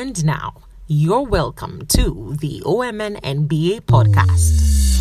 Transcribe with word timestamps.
And 0.00 0.24
now, 0.24 0.54
you're 0.86 1.20
welcome 1.28 1.84
to 1.88 2.34
the 2.40 2.62
OMN 2.64 3.20
NBA 3.20 3.82
podcast. 3.82 4.96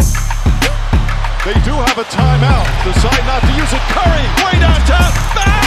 They 1.47 1.55
do 1.63 1.71
have 1.71 1.95
a 1.95 2.03
timeout. 2.03 2.67
Decide 2.83 3.23
not 3.23 3.39
to 3.47 3.51
use 3.55 3.71
it. 3.71 3.79
Curry, 3.95 4.27
way 4.43 4.59
downtown. 4.59 5.07
Bang! 5.39 5.63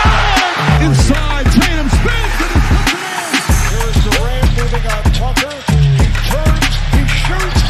Bang! 0.00 0.88
Inside, 0.88 1.44
Tatum 1.52 1.92
spins 1.92 2.40
and 2.40 2.52
he 2.56 2.60
puts 2.72 2.88
it 2.88 3.04
in. 3.04 3.36
Here 3.68 3.84
is 3.84 4.00
Durant 4.16 4.48
moving 4.56 4.84
on 4.96 5.02
Tucker. 5.12 5.52
He 6.00 6.08
turns, 6.32 6.72
he 6.96 7.04
shoots. 7.04 7.62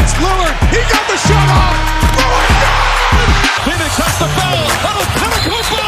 It's 0.00 0.16
Lillard. 0.16 0.56
He 0.72 0.80
got 0.80 1.04
the 1.12 1.18
shot 1.20 1.48
off. 1.52 1.76
My 2.24 2.40
God! 2.56 3.68
Phoenix 3.68 3.92
has 4.00 4.16
the 4.16 4.28
foul. 4.32 4.64
On 4.88 4.96
a 4.96 5.83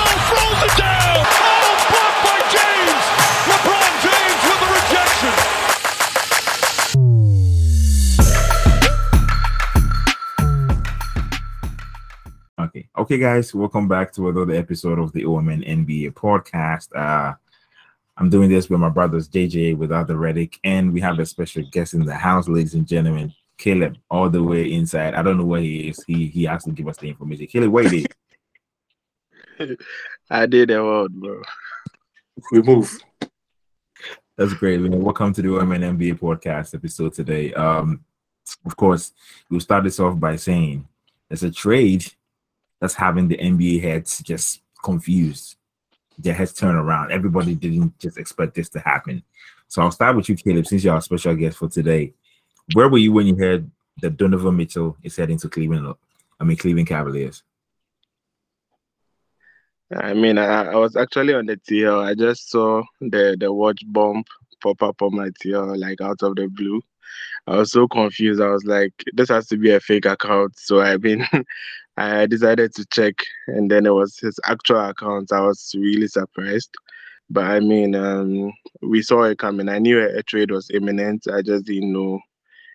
Okay. 13.17 13.25
Okay, 13.25 13.35
guys, 13.37 13.55
welcome 13.55 13.89
back 13.89 14.13
to 14.13 14.29
another 14.29 14.53
episode 14.53 14.99
of 14.99 15.11
the 15.13 15.23
OMN 15.23 15.67
NBA 15.67 16.13
podcast. 16.13 16.95
Uh 16.95 17.33
I'm 18.19 18.29
doing 18.29 18.51
this 18.51 18.69
with 18.69 18.79
my 18.79 18.91
brothers 18.91 19.27
JJ 19.27 19.79
with 19.79 19.91
other 19.91 20.19
Reddick, 20.19 20.61
and 20.65 20.93
we 20.93 21.01
have 21.01 21.19
a 21.19 21.25
special 21.25 21.63
guest 21.73 21.95
in 21.95 22.05
the 22.05 22.15
house, 22.15 22.47
ladies 22.47 22.75
and 22.75 22.87
gentlemen, 22.87 23.33
Caleb, 23.57 23.97
all 24.11 24.29
the 24.29 24.43
way 24.43 24.71
inside. 24.71 25.15
I 25.15 25.23
don't 25.23 25.39
know 25.39 25.47
where 25.47 25.63
he 25.63 25.89
is. 25.89 26.05
He 26.07 26.27
he 26.27 26.45
has 26.45 26.65
to 26.65 26.73
give 26.73 26.89
us 26.89 26.99
the 26.99 27.09
information. 27.09 27.47
Caleb, 27.47 27.71
where 27.71 27.95
you? 27.95 28.05
I 30.31 30.45
did 30.45 30.69
that 30.69 30.85
word, 30.85 31.15
bro. 31.15 31.41
we 32.53 32.61
move. 32.61 32.99
That's 34.37 34.53
great, 34.53 34.83
man. 34.83 35.01
Welcome 35.01 35.33
to 35.33 35.41
the 35.41 35.49
OMN 35.49 35.97
NBA 35.97 36.19
podcast 36.19 36.75
episode 36.75 37.15
today. 37.15 37.55
Um, 37.55 38.05
of 38.67 38.77
course, 38.77 39.13
we'll 39.49 39.61
start 39.61 39.85
this 39.85 40.01
off 40.01 40.21
by 40.21 40.37
saying 40.37 40.87
there's 41.31 41.45
a 41.45 41.51
trade 41.51 42.13
that's 42.81 42.95
having 42.95 43.29
the 43.29 43.37
NBA 43.37 43.83
heads 43.83 44.21
just 44.21 44.61
confused. 44.83 45.57
Their 46.19 46.35
heads 46.35 46.53
turn 46.53 46.75
around. 46.75 47.13
Everybody 47.13 47.55
didn't 47.55 47.99
just 47.99 48.19
expect 48.19 48.55
this 48.55 48.69
to 48.71 48.81
happen. 48.81 49.23
So 49.69 49.83
I'll 49.83 49.91
start 49.91 50.17
with 50.17 50.29
you, 50.29 50.37
Caleb, 50.37 50.67
since 50.67 50.85
you're 50.85 50.95
our 50.95 51.01
special 51.01 51.35
guest 51.35 51.59
for 51.59 51.69
today. 51.69 52.15
Where 52.73 52.89
were 52.89 52.99
you 52.99 53.13
when 53.13 53.27
you 53.27 53.37
heard 53.37 53.71
that 54.01 54.17
Donovan 54.17 54.57
Mitchell 54.57 54.97
is 55.03 55.17
heading 55.17 55.39
to 55.39 55.49
Cleveland? 55.49 55.95
I 56.41 56.45
mean, 56.45 56.57
Cleveland 56.57 56.89
Cavaliers. 56.89 57.43
I 59.95 60.15
mean, 60.15 60.39
I, 60.39 60.65
I 60.65 60.77
was 60.77 60.97
actually 60.97 61.35
on 61.35 61.47
the 61.47 61.57
TL. 61.57 62.05
I 62.05 62.15
just 62.15 62.51
saw 62.51 62.83
the 63.01 63.37
the 63.39 63.47
Woj 63.47 63.79
bomb 63.87 64.25
pop 64.61 64.83
up 64.83 65.03
on 65.03 65.15
my 65.15 65.29
TL, 65.29 65.79
like 65.79 66.01
out 66.01 66.23
of 66.23 66.35
the 66.37 66.49
blue. 66.49 66.83
I 67.47 67.57
was 67.57 67.71
so 67.71 67.87
confused. 67.87 68.41
I 68.41 68.49
was 68.49 68.65
like, 68.65 68.93
this 69.13 69.29
has 69.29 69.47
to 69.49 69.57
be 69.57 69.71
a 69.71 69.81
fake 69.81 70.07
account. 70.07 70.59
So 70.59 70.81
I 70.81 70.97
mean, 70.97 71.27
I 71.97 72.27
decided 72.27 72.75
to 72.75 72.85
check, 72.93 73.15
and 73.47 73.71
then 73.71 73.87
it 73.87 73.95
was 73.95 74.19
his 74.19 74.39
actual 74.45 74.81
account. 74.81 75.33
I 75.33 75.41
was 75.41 75.75
really 75.77 76.09
surprised. 76.09 76.71
But 77.31 77.45
I 77.45 77.61
mean, 77.61 77.95
um, 77.95 78.53
we 78.83 79.03
saw 79.03 79.25
it 79.25 79.39
coming. 79.39 79.69
I 79.69 79.79
knew 79.79 80.01
a, 80.01 80.19
a 80.19 80.23
trade 80.23 80.51
was 80.51 80.71
imminent. 80.71 81.27
I 81.33 81.43
just 81.43 81.65
didn't 81.65 81.93
know 81.93 82.21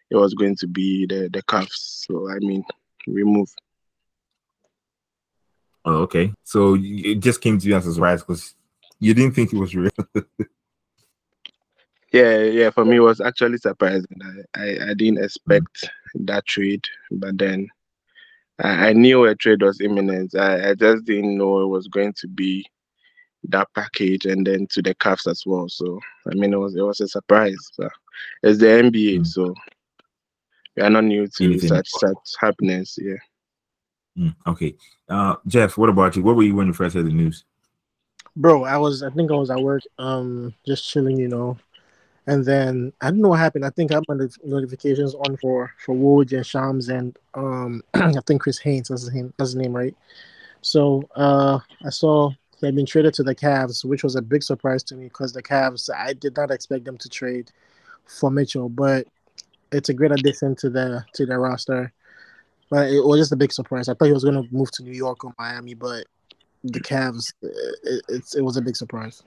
it 0.10 0.16
was 0.18 0.34
going 0.34 0.56
to 0.58 0.68
be 0.68 1.06
the 1.06 1.30
the 1.32 1.44
Cavs. 1.44 2.06
So 2.08 2.30
I 2.30 2.40
mean, 2.40 2.64
we 3.08 3.24
move. 3.24 3.50
Oh, 5.86 5.98
okay. 6.04 6.34
So 6.44 6.78
it 6.80 7.20
just 7.20 7.42
came 7.42 7.60
to 7.60 7.68
you 7.68 7.76
as 7.76 7.88
a 7.88 7.94
surprise 7.94 8.22
because 8.22 8.56
you 9.00 9.14
didn't 9.14 9.34
think 9.34 9.54
it 9.54 9.58
was 9.58 9.76
real. 9.76 9.92
Yeah, 12.12 12.40
yeah. 12.40 12.70
For 12.72 12.84
me, 12.84 12.98
it 12.98 13.00
was 13.00 13.22
actually 13.22 13.58
surprising. 13.58 14.20
I, 14.54 14.62
I, 14.62 14.90
I 14.90 14.94
didn't 14.94 15.24
expect 15.24 15.90
that 16.16 16.46
trade, 16.46 16.86
but 17.10 17.38
then 17.38 17.70
I, 18.60 18.90
I 18.90 18.94
knew 18.94 19.26
a 19.26 19.36
trade 19.36 19.62
was 19.62 19.82
imminent. 19.82 20.36
I, 20.36 20.72
I 20.72 20.76
just 20.76 21.06
didn't 21.06 21.38
know 21.38 21.62
it 21.62 21.68
was 21.68 21.88
going 21.88 22.14
to 22.18 22.28
be 22.28 22.66
that 23.50 23.68
package 23.74 24.26
and 24.26 24.46
then 24.46 24.68
to 24.68 24.82
the 24.82 24.94
Cavs 24.96 25.30
as 25.30 25.44
well. 25.46 25.68
So 25.70 26.00
I 26.30 26.36
mean, 26.36 26.54
it 26.54 26.58
was 26.58 26.76
it 26.76 26.82
was 26.82 27.00
a 27.02 27.08
surprise. 27.08 27.58
But 27.78 27.92
it's 28.44 28.60
the 28.60 28.68
NBA, 28.68 29.20
Mm. 29.20 29.28
so 29.28 29.54
we 30.76 30.84
are 30.84 30.90
not 30.90 31.04
new 31.06 31.28
to 31.28 31.44
Anything 31.44 31.70
such 31.70 31.90
such 31.90 32.18
happenings. 32.40 32.98
Yeah. 33.02 33.16
Mm, 34.18 34.36
okay. 34.48 34.76
Uh, 35.10 35.36
Jeff, 35.48 35.78
what 35.78 35.90
about 35.90 36.16
you? 36.16 36.24
What 36.24 36.36
were 36.36 36.44
you 36.44 36.56
when 36.56 36.68
you 36.68 36.74
first 36.74 36.96
heard 36.96 37.06
the 37.06 37.12
news? 37.12 37.46
bro 38.38 38.64
i 38.64 38.78
was 38.78 39.04
i 39.04 39.10
think 39.10 39.30
i 39.30 39.36
was 39.36 39.52
at 39.52 39.60
work 39.60 39.82
um 40.00 40.54
just 40.66 40.88
chilling 40.90 41.18
you 41.18 41.28
know 41.28 41.58
and 42.28 42.46
then 42.46 42.94
i 43.02 43.10
don't 43.10 43.22
know 43.22 43.30
what 43.30 43.40
happened 43.40 43.66
i 43.66 43.70
think 43.72 43.92
i 43.92 43.96
had 43.96 44.04
my 44.08 44.16
not- 44.16 44.44
notifications 44.44 45.16
on 45.16 45.38
for 45.38 45.72
for 45.84 45.96
Woj 45.96 46.36
and 46.36 46.46
shams 46.46 46.90
and 46.90 47.18
um 47.34 47.82
i 47.94 48.12
think 48.28 48.42
chris 48.42 48.60
haynes 48.60 48.90
that's 48.90 49.04
his 49.04 49.14
name 49.14 49.34
that's 49.38 49.52
his 49.52 49.56
name 49.56 49.76
right 49.76 49.96
so 50.62 51.04
uh 51.16 51.60
i 51.86 51.90
saw 51.90 52.32
he 52.62 52.68
had 52.68 52.76
been 52.76 52.86
traded 52.86 53.16
to 53.16 53.24
the 53.24 53.34
Cavs, 53.34 53.84
which 53.84 54.04
was 54.04 54.16
a 54.16 54.22
big 54.22 54.44
surprise 54.44 54.84
to 54.84 54.96
me 54.96 55.06
because 55.06 55.34
the 55.34 55.42
Cavs, 55.42 55.90
I 55.94 56.14
did 56.14 56.38
not 56.38 56.52
expect 56.52 56.86
them 56.86 56.98
to 57.00 57.10
trade 57.10 57.52
for 58.06 58.30
Mitchell, 58.30 58.70
but 58.70 59.08
it's 59.72 59.90
a 59.90 59.94
great 59.94 60.12
addition 60.12 60.56
to 60.58 60.70
the 60.70 61.04
to 61.16 61.26
the 61.26 61.38
roster. 61.38 61.92
But 62.70 62.90
it 62.92 63.04
was 63.04 63.20
just 63.20 63.32
a 63.32 63.36
big 63.36 63.52
surprise. 63.52 63.90
I 63.90 63.96
thought 63.96 64.06
he 64.06 64.14
was 64.14 64.24
going 64.24 64.42
to 64.42 64.48
move 64.56 64.72
to 64.74 64.84
New 64.84 64.94
York 64.94 65.26
or 65.26 65.34
Miami, 65.40 65.74
but 65.74 66.06
the 66.64 66.80
Cavs, 66.80 67.34
it, 67.42 68.06
it's 68.08 68.36
it 68.36 68.44
was 68.44 68.58
a 68.58 68.62
big 68.62 68.76
surprise. 68.76 69.24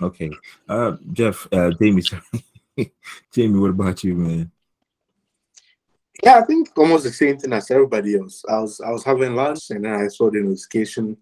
Okay. 0.00 0.30
Uh, 0.68 0.96
Jeff, 1.12 1.46
uh, 1.52 1.70
Jamie, 1.80 2.02
sorry. 2.02 2.22
Jamie, 3.32 3.58
what 3.58 3.70
about 3.70 4.04
you, 4.04 4.14
man? 4.14 4.50
Yeah, 6.22 6.38
I 6.38 6.42
think 6.42 6.70
almost 6.76 7.04
the 7.04 7.12
same 7.12 7.38
thing 7.38 7.52
as 7.52 7.70
everybody 7.70 8.16
else. 8.16 8.44
I 8.48 8.58
was 8.58 8.80
I 8.80 8.90
was 8.90 9.04
having 9.04 9.36
lunch 9.36 9.70
and 9.70 9.84
then 9.84 9.94
I 9.94 10.08
saw 10.08 10.30
the 10.30 10.40
notification 10.40 11.16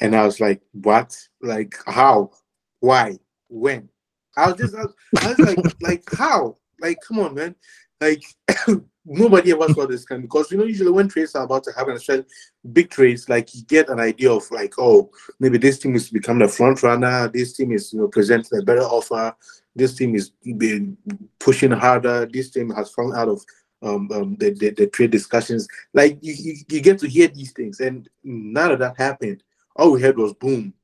and 0.00 0.16
I 0.16 0.24
was 0.24 0.40
like, 0.40 0.60
what? 0.72 1.16
Like 1.40 1.74
how? 1.86 2.32
Why? 2.80 3.18
When? 3.48 3.88
I 4.36 4.48
was 4.48 4.56
just 4.56 4.74
I 4.74 4.82
was, 4.82 4.94
I 5.22 5.28
was 5.28 5.38
like 5.38 5.58
like 5.80 6.04
how? 6.12 6.56
Like 6.80 6.98
come 7.06 7.20
on, 7.20 7.34
man. 7.34 7.54
Like 8.00 8.24
nobody 9.06 9.52
ever 9.52 9.68
saw 9.72 9.86
this 9.86 10.04
kind 10.04 10.22
because 10.22 10.50
you 10.50 10.58
know 10.58 10.64
usually 10.64 10.90
when 10.90 11.08
trades 11.08 11.34
are 11.34 11.44
about 11.44 11.64
to 11.64 11.72
happen, 11.72 11.94
especially 11.94 12.24
big 12.72 12.90
trades, 12.90 13.28
like 13.28 13.54
you 13.54 13.62
get 13.62 13.88
an 13.88 14.00
idea 14.00 14.30
of 14.30 14.50
like, 14.50 14.74
oh, 14.78 15.10
maybe 15.38 15.58
this 15.58 15.78
team 15.78 15.94
is 15.94 16.10
becoming 16.10 16.46
the 16.46 16.52
front 16.52 16.82
runner, 16.82 17.28
this 17.28 17.52
team 17.54 17.72
is 17.72 17.92
you 17.92 18.00
know 18.00 18.08
presenting 18.08 18.58
a 18.58 18.62
better 18.62 18.82
offer, 18.82 19.34
this 19.74 19.94
team 19.94 20.14
is 20.14 20.30
been 20.56 20.96
pushing 21.38 21.70
harder, 21.70 22.26
this 22.26 22.50
team 22.50 22.70
has 22.70 22.90
fallen 22.90 23.16
out 23.16 23.28
of 23.28 23.44
um, 23.82 24.10
um 24.12 24.36
the, 24.36 24.50
the, 24.50 24.70
the 24.70 24.86
trade 24.88 25.12
discussions. 25.12 25.68
Like 25.94 26.18
you, 26.20 26.34
you, 26.34 26.56
you 26.68 26.80
get 26.80 26.98
to 27.00 27.08
hear 27.08 27.28
these 27.28 27.52
things, 27.52 27.80
and 27.80 28.08
none 28.24 28.72
of 28.72 28.80
that 28.80 28.96
happened. 28.98 29.42
All 29.76 29.92
we 29.92 30.02
heard 30.02 30.18
was 30.18 30.32
boom, 30.32 30.74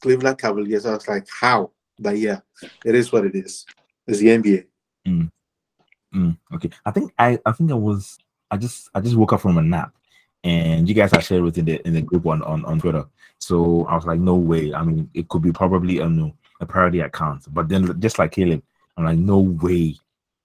Cleveland 0.00 0.38
Cavaliers. 0.38 0.86
I 0.86 0.94
was 0.94 1.08
like, 1.08 1.26
how? 1.40 1.72
But 1.98 2.18
yeah, 2.18 2.40
it 2.84 2.94
is 2.94 3.12
what 3.12 3.24
it 3.24 3.34
is. 3.34 3.66
It's 4.06 4.18
the 4.18 4.28
NBA. 4.28 4.66
Mm, 5.06 5.30
Mm, 6.14 6.36
okay. 6.54 6.70
I 6.84 6.90
think 6.90 7.12
I, 7.18 7.38
I 7.46 7.52
think 7.52 7.70
I 7.70 7.74
was 7.74 8.18
I 8.50 8.56
just 8.56 8.90
I 8.94 9.00
just 9.00 9.16
woke 9.16 9.32
up 9.32 9.40
from 9.40 9.58
a 9.58 9.62
nap 9.62 9.94
and 10.44 10.88
you 10.88 10.94
guys 10.94 11.12
are 11.12 11.20
sharing 11.20 11.46
it 11.46 11.58
in 11.58 11.64
the 11.64 11.86
in 11.86 11.94
the 11.94 12.02
group 12.02 12.26
on, 12.26 12.42
on, 12.42 12.64
on 12.64 12.80
Twitter. 12.80 13.04
So 13.38 13.86
I 13.86 13.94
was 13.94 14.06
like, 14.06 14.20
no 14.20 14.34
way. 14.34 14.72
I 14.74 14.82
mean, 14.82 15.10
it 15.14 15.28
could 15.28 15.42
be 15.42 15.52
probably 15.52 15.98
a 15.98 16.08
no, 16.08 16.34
a 16.60 16.66
parody 16.66 17.00
account. 17.00 17.52
But 17.52 17.68
then 17.68 17.98
just 18.00 18.18
like 18.18 18.32
Caleb, 18.32 18.62
I'm 18.96 19.04
like, 19.04 19.18
no 19.18 19.38
way. 19.38 19.96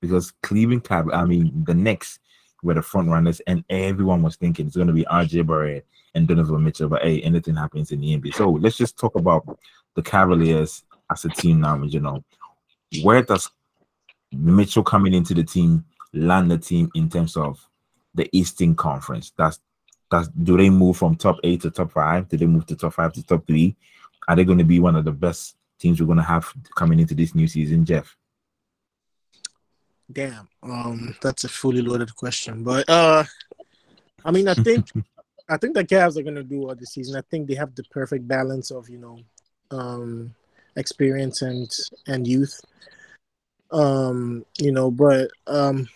Because 0.02 0.32
Cleveland 0.44 0.84
Cab, 0.84 1.10
I 1.14 1.26
mean, 1.26 1.64
the 1.66 1.74
Knicks 1.74 2.20
were 2.62 2.74
the 2.74 2.82
front 2.82 3.10
runners, 3.10 3.42
and 3.48 3.64
everyone 3.70 4.22
was 4.22 4.36
thinking 4.36 4.68
it's 4.68 4.76
gonna 4.76 4.94
be 4.94 5.06
RJ 5.06 5.48
Barrett 5.48 5.86
and 6.14 6.28
Donovan 6.28 6.64
Mitchell. 6.64 6.90
But 6.90 7.04
hey, 7.04 7.22
anything 7.22 7.56
happens 7.56 7.92
in 7.92 8.02
the 8.02 8.18
NBA. 8.18 8.36
So 8.36 8.50
let's 8.50 8.78
just 8.78 8.98
talk 8.98 9.16
about 9.16 9.58
the 9.96 10.02
Cavaliers 10.02 10.84
as 11.12 11.26
a 11.26 11.30
team 11.30 11.62
now, 11.62 11.82
you 11.84 12.00
know. 12.00 12.24
Where 13.02 13.22
does 13.24 13.50
Mitchell 14.32 14.84
coming 14.84 15.14
into 15.14 15.34
the 15.34 15.44
team 15.44 15.86
land 16.14 16.50
the 16.50 16.58
team 16.58 16.90
in 16.96 17.10
terms 17.10 17.36
of 17.38 17.60
the 18.14 18.30
Eastern 18.32 18.76
Conference? 18.76 19.32
That's 19.38 19.60
that's 20.10 20.28
do 20.30 20.58
they 20.58 20.70
move 20.70 20.98
from 20.98 21.16
top 21.16 21.38
eight 21.44 21.62
to 21.62 21.72
top 21.72 21.92
five? 21.92 22.30
Do 22.30 22.38
they 22.38 22.46
move 22.46 22.66
to 22.68 22.76
top 22.76 22.94
five 22.94 23.14
to 23.14 23.24
top 23.24 23.46
three? 23.46 23.76
Are 24.28 24.36
they 24.36 24.46
going 24.46 24.58
to 24.58 24.64
be 24.64 24.80
one 24.80 24.96
of 24.96 25.06
the 25.06 25.12
best 25.12 25.56
teams 25.80 26.00
we're 26.00 26.08
going 26.08 26.18
to 26.18 26.24
have 26.24 26.52
coming 26.76 27.00
into 27.00 27.14
this 27.14 27.36
new 27.36 27.48
season, 27.48 27.86
Jeff? 27.86 28.16
Damn, 30.12 30.48
um, 30.62 31.16
that's 31.22 31.46
a 31.46 31.50
fully 31.50 31.82
loaded 31.82 32.16
question, 32.16 32.64
but 32.64 32.88
uh, 32.88 33.24
I 34.24 34.32
mean, 34.32 34.48
I 34.48 34.54
think 34.54 34.92
I 35.50 35.58
think 35.58 35.74
the 35.74 35.84
Cavs 35.84 36.18
are 36.18 36.22
gonna 36.22 36.44
do 36.44 36.62
well 36.62 36.76
this 36.76 36.94
season. 36.94 37.16
I 37.16 37.22
think 37.30 37.48
they 37.48 37.56
have 37.56 37.74
the 37.74 37.84
perfect 37.86 38.28
balance 38.28 38.70
of 38.70 38.88
you 38.88 39.00
know, 39.00 39.20
um, 39.72 40.36
experience 40.76 41.42
and 41.42 41.68
and 42.06 42.28
youth. 42.28 42.62
Um, 43.72 44.46
you 44.58 44.72
know, 44.72 44.92
but 44.92 45.30
um, 45.48 45.88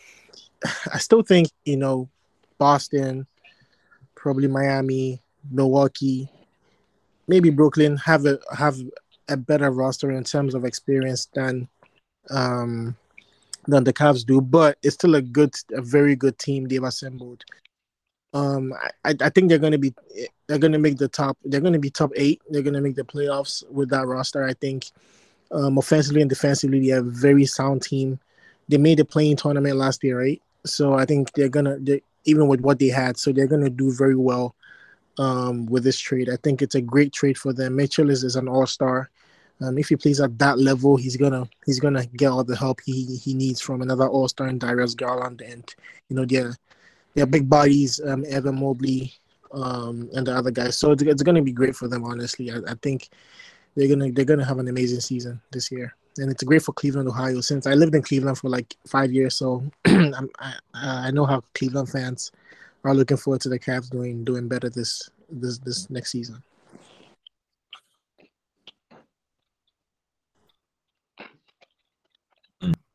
I 0.93 0.97
still 0.97 1.21
think 1.21 1.49
you 1.65 1.77
know, 1.77 2.09
Boston, 2.57 3.27
probably 4.15 4.47
Miami, 4.47 5.21
Milwaukee, 5.49 6.29
maybe 7.27 7.49
Brooklyn 7.49 7.97
have 7.97 8.25
a 8.25 8.39
have 8.55 8.77
a 9.27 9.37
better 9.37 9.71
roster 9.71 10.11
in 10.11 10.23
terms 10.23 10.55
of 10.55 10.65
experience 10.65 11.27
than 11.33 11.67
um 12.29 12.95
than 13.67 13.83
the 13.83 13.93
Cavs 13.93 14.25
do, 14.25 14.41
but 14.41 14.77
it's 14.83 14.95
still 14.95 15.15
a 15.15 15.21
good, 15.21 15.53
a 15.73 15.81
very 15.81 16.15
good 16.15 16.37
team 16.39 16.67
they've 16.67 16.83
assembled. 16.83 17.43
Um, 18.33 18.73
I, 19.05 19.15
I 19.21 19.29
think 19.29 19.49
they're 19.49 19.57
gonna 19.57 19.77
be 19.77 19.93
they're 20.47 20.59
gonna 20.59 20.79
make 20.79 20.97
the 20.97 21.07
top. 21.07 21.37
They're 21.43 21.61
gonna 21.61 21.79
be 21.79 21.89
top 21.89 22.11
eight. 22.15 22.41
They're 22.49 22.61
gonna 22.61 22.81
make 22.81 22.95
the 22.95 23.03
playoffs 23.03 23.63
with 23.71 23.89
that 23.89 24.07
roster. 24.07 24.43
I 24.43 24.53
think. 24.53 24.91
Um, 25.51 25.77
offensively 25.77 26.21
and 26.21 26.29
defensively, 26.29 26.79
they 26.79 26.93
have 26.93 27.07
a 27.07 27.11
very 27.11 27.45
sound 27.45 27.81
team. 27.81 28.19
They 28.67 28.77
made 28.77 28.99
the 28.99 29.05
play-in 29.05 29.37
tournament 29.37 29.77
last 29.77 30.03
year, 30.03 30.19
right? 30.19 30.41
So 30.65 30.93
I 30.93 31.05
think 31.05 31.31
they're 31.33 31.49
gonna 31.49 31.77
they, 31.79 32.01
even 32.25 32.47
with 32.47 32.61
what 32.61 32.79
they 32.79 32.89
had, 32.89 33.17
so 33.17 33.31
they're 33.31 33.47
gonna 33.47 33.69
do 33.69 33.91
very 33.91 34.15
well 34.15 34.55
um, 35.17 35.65
with 35.65 35.83
this 35.83 35.99
trade. 35.99 36.29
I 36.29 36.37
think 36.37 36.61
it's 36.61 36.75
a 36.75 36.81
great 36.81 37.13
trade 37.13 37.37
for 37.37 37.53
them. 37.53 37.75
Mitchell 37.75 38.09
is, 38.09 38.23
is 38.23 38.35
an 38.35 38.47
all 38.47 38.67
star. 38.67 39.09
Um, 39.61 39.77
if 39.77 39.89
he 39.89 39.95
plays 39.95 40.21
at 40.21 40.37
that 40.39 40.57
level, 40.57 40.95
he's 40.95 41.17
gonna 41.17 41.47
he's 41.65 41.79
gonna 41.79 42.05
get 42.05 42.27
all 42.27 42.43
the 42.43 42.55
help 42.55 42.79
he 42.85 43.17
he 43.17 43.33
needs 43.33 43.59
from 43.59 43.81
another 43.81 44.07
All 44.07 44.27
Star 44.27 44.47
in 44.47 44.57
Darius 44.57 44.95
Garland, 44.95 45.41
and 45.41 45.63
you 46.07 46.15
know 46.15 46.25
they're 46.25 46.55
they're 47.13 47.25
big 47.25 47.49
bodies, 47.49 47.99
um, 48.05 48.23
Evan 48.29 48.59
Mobley, 48.59 49.13
um, 49.51 50.09
and 50.13 50.25
the 50.25 50.33
other 50.33 50.51
guys. 50.51 50.77
So 50.77 50.91
it's, 50.91 51.03
it's 51.03 51.23
gonna 51.23 51.41
be 51.41 51.51
great 51.51 51.75
for 51.75 51.89
them. 51.89 52.05
Honestly, 52.05 52.51
I, 52.51 52.59
I 52.67 52.75
think 52.81 53.09
they're 53.75 53.87
gonna 53.87 54.11
they're 54.11 54.25
gonna 54.25 54.45
have 54.45 54.59
an 54.59 54.67
amazing 54.67 54.99
season 54.99 55.41
this 55.51 55.71
year, 55.71 55.93
and 56.17 56.31
it's 56.31 56.43
great 56.43 56.61
for 56.61 56.73
Cleveland, 56.73 57.07
Ohio. 57.07 57.41
Since 57.41 57.67
I 57.67 57.73
lived 57.73 57.95
in 57.95 58.01
Cleveland 58.01 58.37
for 58.37 58.49
like 58.49 58.75
five 58.87 59.11
years, 59.11 59.35
so 59.35 59.63
I 59.85 60.53
I 60.73 61.11
know 61.11 61.25
how 61.25 61.43
Cleveland 61.53 61.89
fans 61.89 62.31
are 62.83 62.93
looking 62.93 63.17
forward 63.17 63.41
to 63.41 63.49
the 63.49 63.59
Cavs 63.59 63.89
doing 63.89 64.23
doing 64.23 64.47
better 64.47 64.69
this 64.69 65.09
this 65.29 65.59
this 65.59 65.89
next 65.89 66.11
season. 66.11 66.41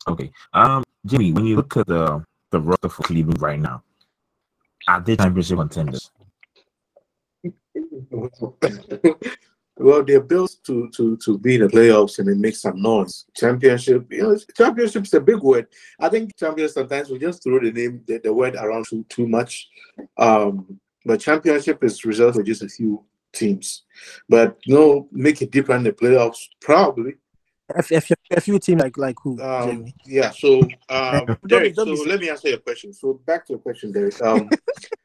Okay. 0.06 0.30
Um, 0.52 0.84
Jimmy, 1.06 1.32
when 1.32 1.46
you 1.46 1.56
look 1.56 1.76
at 1.76 1.86
the 1.86 2.24
the 2.50 2.60
roster 2.60 2.88
for 2.88 3.02
Cleveland 3.02 3.40
right 3.40 3.58
now, 3.58 3.82
are 4.86 5.00
they 5.00 5.16
championship 5.16 5.58
contenders? 5.58 6.10
well, 9.76 10.04
they're 10.04 10.20
built 10.20 10.56
to 10.66 10.88
to 10.90 11.16
to 11.18 11.38
be 11.38 11.56
in 11.56 11.62
the 11.62 11.66
playoffs 11.68 12.18
and 12.18 12.28
then 12.28 12.40
make 12.40 12.56
some 12.56 12.80
noise. 12.80 13.24
Championship, 13.34 14.06
you 14.10 14.22
know, 14.22 14.38
championship 14.56 15.04
is 15.04 15.14
a 15.14 15.20
big 15.20 15.40
word. 15.40 15.66
I 15.98 16.08
think 16.08 16.36
champions 16.36 16.74
sometimes 16.74 17.10
we 17.10 17.18
just 17.18 17.42
throw 17.42 17.58
the 17.58 17.72
name 17.72 18.02
the, 18.06 18.18
the 18.18 18.32
word 18.32 18.54
around 18.54 18.86
too 18.88 19.04
too 19.08 19.26
much. 19.26 19.68
Um, 20.16 20.78
but 21.04 21.20
championship 21.20 21.82
is 21.82 22.04
reserved 22.04 22.36
for 22.36 22.42
just 22.42 22.62
a 22.62 22.68
few 22.68 23.04
teams. 23.32 23.82
But 24.28 24.58
you 24.64 24.74
know, 24.74 25.08
make 25.10 25.42
it 25.42 25.50
deeper 25.50 25.74
in 25.74 25.82
the 25.82 25.92
playoffs, 25.92 26.48
probably. 26.60 27.14
If, 27.76 27.90
if 27.92 28.10
a 28.30 28.40
few 28.40 28.58
teams 28.58 28.82
like 28.82 28.96
like 28.96 29.16
who? 29.22 29.40
Um, 29.42 29.86
yeah. 30.06 30.30
So, 30.30 30.60
um, 30.88 31.36
Derek. 31.46 31.74
So 31.74 31.84
let 31.84 32.20
me 32.20 32.28
answer 32.28 32.48
your 32.48 32.58
question. 32.58 32.92
So 32.92 33.14
back 33.26 33.46
to 33.46 33.54
your 33.54 33.60
question, 33.60 33.90
Derek. 33.90 34.20
Um, 34.22 34.48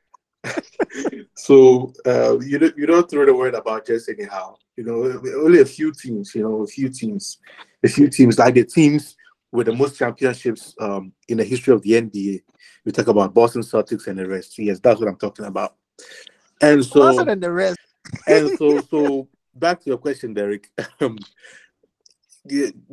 so 1.36 1.94
uh, 2.06 2.40
you 2.40 2.58
don't 2.60 2.78
you 2.78 2.86
don't 2.86 3.10
throw 3.10 3.26
the 3.26 3.34
word 3.34 3.56
about 3.56 3.86
just 3.86 4.10
anyhow. 4.10 4.56
You 4.76 4.84
know, 4.86 5.22
only 5.44 5.62
a 5.62 5.66
few 5.66 5.92
teams. 5.92 6.34
You 6.34 6.44
know, 6.44 6.64
a 6.64 6.68
few 6.68 6.90
teams, 6.90 7.40
a 7.84 7.88
few 7.88 8.10
teams 8.10 8.40
like 8.40 8.54
the 8.54 8.64
teams 8.66 9.16
with 9.52 9.68
the 9.68 9.74
most 9.74 9.98
championships 9.98 10.76
um, 10.80 11.12
in 11.28 11.38
the 11.38 11.44
history 11.44 11.74
of 11.74 11.82
the 11.82 11.92
NBA. 11.92 12.42
We 12.86 12.92
talk 12.92 13.08
about 13.08 13.34
Boston 13.34 13.62
Celtics 13.62 14.08
and 14.08 14.18
the 14.18 14.28
rest. 14.28 14.58
Yes, 14.58 14.80
that's 14.80 15.00
what 15.00 15.10
I'm 15.10 15.18
talking 15.18 15.46
about. 15.46 15.76
And 16.62 16.84
so, 16.86 17.00
Boston 17.00 17.30
and 17.30 17.44
the 17.44 17.52
rest. 17.52 17.78
and 18.28 18.50
so, 18.58 18.80
so 18.82 19.28
back 19.56 19.82
to 19.82 19.90
your 19.90 19.98
question, 19.98 20.34
Derek. 20.34 20.70
Um, 21.02 21.18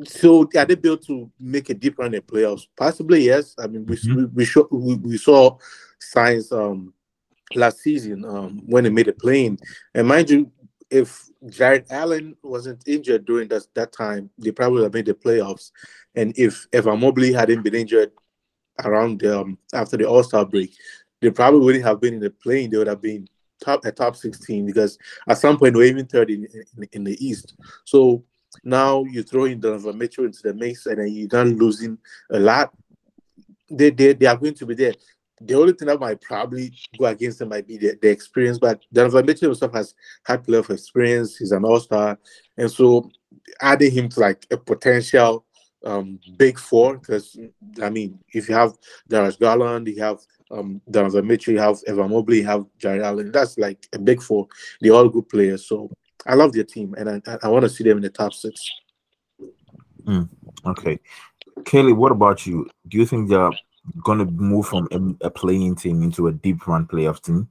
so 0.05 0.49
are 0.57 0.65
they 0.65 0.75
built 0.75 1.07
to 1.07 1.31
make 1.39 1.71
a 1.71 1.75
deep 1.75 1.99
run 1.99 2.07
in 2.07 2.13
the 2.13 2.21
playoffs? 2.21 2.67
Possibly, 2.77 3.25
yes. 3.25 3.55
I 3.59 3.67
mean, 3.69 3.87
we 3.87 3.97
Mhm. 3.97 4.17
we, 4.17 4.25
we, 4.27 4.45
show, 4.45 4.69
we, 4.71 4.95
we 4.97 5.17
saw 5.19 5.57
signs 5.99 6.53
um 6.53 6.93
last 7.55 7.79
season 7.79 8.25
um 8.25 8.61
when 8.67 8.85
they 8.85 8.91
made 8.91 9.09
a 9.09 9.13
play-in. 9.13 9.59
And 9.95 10.09
mind 10.09 10.31
you, 10.31 10.51
if 10.91 11.29
Jarrett 11.49 11.87
Allen 11.91 12.37
wasn't 12.43 12.87
injured 12.87 13.25
during 13.25 13.49
that 13.49 13.67
that 13.75 13.93
time, 13.93 14.31
they 14.39 14.51
probably 14.51 14.81
would 14.81 14.85
have 14.85 14.95
made 14.95 15.07
the 15.07 15.15
playoffs. 15.15 15.71
And 16.15 16.37
if 16.37 16.67
Evan 16.73 17.01
Mobley 17.01 17.33
hadn't 17.33 17.63
been 17.63 17.75
injured 17.75 18.13
around 18.85 19.25
um 19.25 19.59
after 19.73 19.97
the 19.97 20.07
All 20.07 20.23
Star 20.23 20.45
break, 20.45 20.75
they 21.21 21.31
probably 21.31 21.61
wouldn't 21.61 21.85
have 21.85 22.01
been 22.01 22.15
in 22.15 22.21
the 22.21 22.31
play-in. 22.31 22.71
They 22.71 22.79
would 22.79 22.87
have 22.89 23.03
been 23.03 23.29
top 23.61 23.85
a 23.85 23.93
top 23.93 24.17
16 24.17 24.67
because 24.67 24.99
at 25.29 25.39
some 25.39 25.59
point 25.59 25.75
they 25.75 25.79
were 25.79 25.85
even 25.85 26.07
third 26.07 26.31
in, 26.31 26.47
in, 26.77 26.89
in 26.93 27.05
the 27.05 27.25
East. 27.25 27.55
So 27.85 28.25
now 28.65 29.05
you 29.05 29.23
throw 29.23 29.45
in 29.45 29.61
Donovan 29.61 29.99
Mitchell 29.99 30.25
into 30.25 30.43
the 30.43 30.55
mix 30.55 30.87
and 30.87 30.99
then 30.99 31.09
you're 31.09 31.29
done 31.29 31.57
losing 31.57 31.99
a 32.31 32.39
lot. 32.39 32.73
They, 33.69 33.91
they, 33.91 34.13
they 34.13 34.27
are 34.27 34.37
going 34.37 34.55
to 34.55 34.67
be 34.67 34.75
there. 34.75 34.95
The 35.41 35.55
only 35.55 35.73
thing 35.75 35.89
that 35.89 36.01
might 36.01 36.21
probably 36.21 36.73
go 36.99 37.07
against 37.07 37.41
him 37.41 37.51
might 37.51 37.67
be 37.67 37.77
the, 37.77 37.99
the 38.01 38.09
experience, 38.09 38.59
but 38.59 38.81
Donovan 38.93 39.27
Mitchell 39.27 39.51
himself 39.51 39.73
has 39.75 39.95
had 40.25 40.45
plenty 40.45 40.59
of 40.59 40.71
experience. 40.71 41.37
He's 41.37 41.53
an 41.53 41.65
all 41.65 41.81
star. 41.81 42.19
And 42.57 42.71
so 42.71 43.11
adding 43.61 43.93
him 43.93 44.09
to 44.11 44.21
like 44.21 44.47
a 44.51 44.57
potential 44.57 45.45
um, 45.85 46.19
big 46.37 46.59
four, 46.59 46.99
because 46.99 47.39
I 47.83 47.91
mean, 47.91 48.19
if 48.33 48.49
you 48.49 48.55
have 48.55 48.73
Darius 49.09 49.37
Garland, 49.37 49.87
you 49.89 50.03
have 50.03 50.19
um, 50.51 50.81
Donovan 50.91 51.27
Mitchell, 51.27 51.55
you 51.55 51.61
have 51.61 51.79
Evan 51.87 52.11
Mobley, 52.11 52.39
you 52.39 52.47
have 52.47 52.65
Jarrett 52.79 53.03
Allen, 53.03 53.31
that's 53.31 53.59
like 53.59 53.87
a 53.93 53.99
big 53.99 54.23
four. 54.23 54.47
They're 54.81 54.95
all 54.95 55.09
good 55.09 55.29
players. 55.29 55.67
So 55.67 55.91
I 56.27 56.35
love 56.35 56.53
their 56.53 56.65
team, 56.65 56.95
and 56.97 57.23
I, 57.27 57.39
I 57.43 57.49
want 57.49 57.65
to 57.65 57.69
see 57.69 57.85
them 57.85 57.99
in 57.99 58.03
the 58.03 58.11
top 58.11 58.33
six. 58.33 58.69
Okay. 60.65 60.99
Caleb, 61.65 61.97
what 61.97 62.13
about 62.13 62.47
you? 62.47 62.69
Do 62.89 62.99
you 62.99 63.07
think 63.07 63.29
they're 63.29 63.51
going 64.03 64.19
to 64.19 64.27
move 64.27 64.67
from 64.67 64.89
a, 64.93 65.27
a 65.27 65.31
play-in 65.31 65.75
team 65.77 66.03
into 66.03 66.29
a 66.29 66.33
deep 66.33 66.67
run 66.67 66.87
playoff 66.87 67.23
team? 67.23 67.49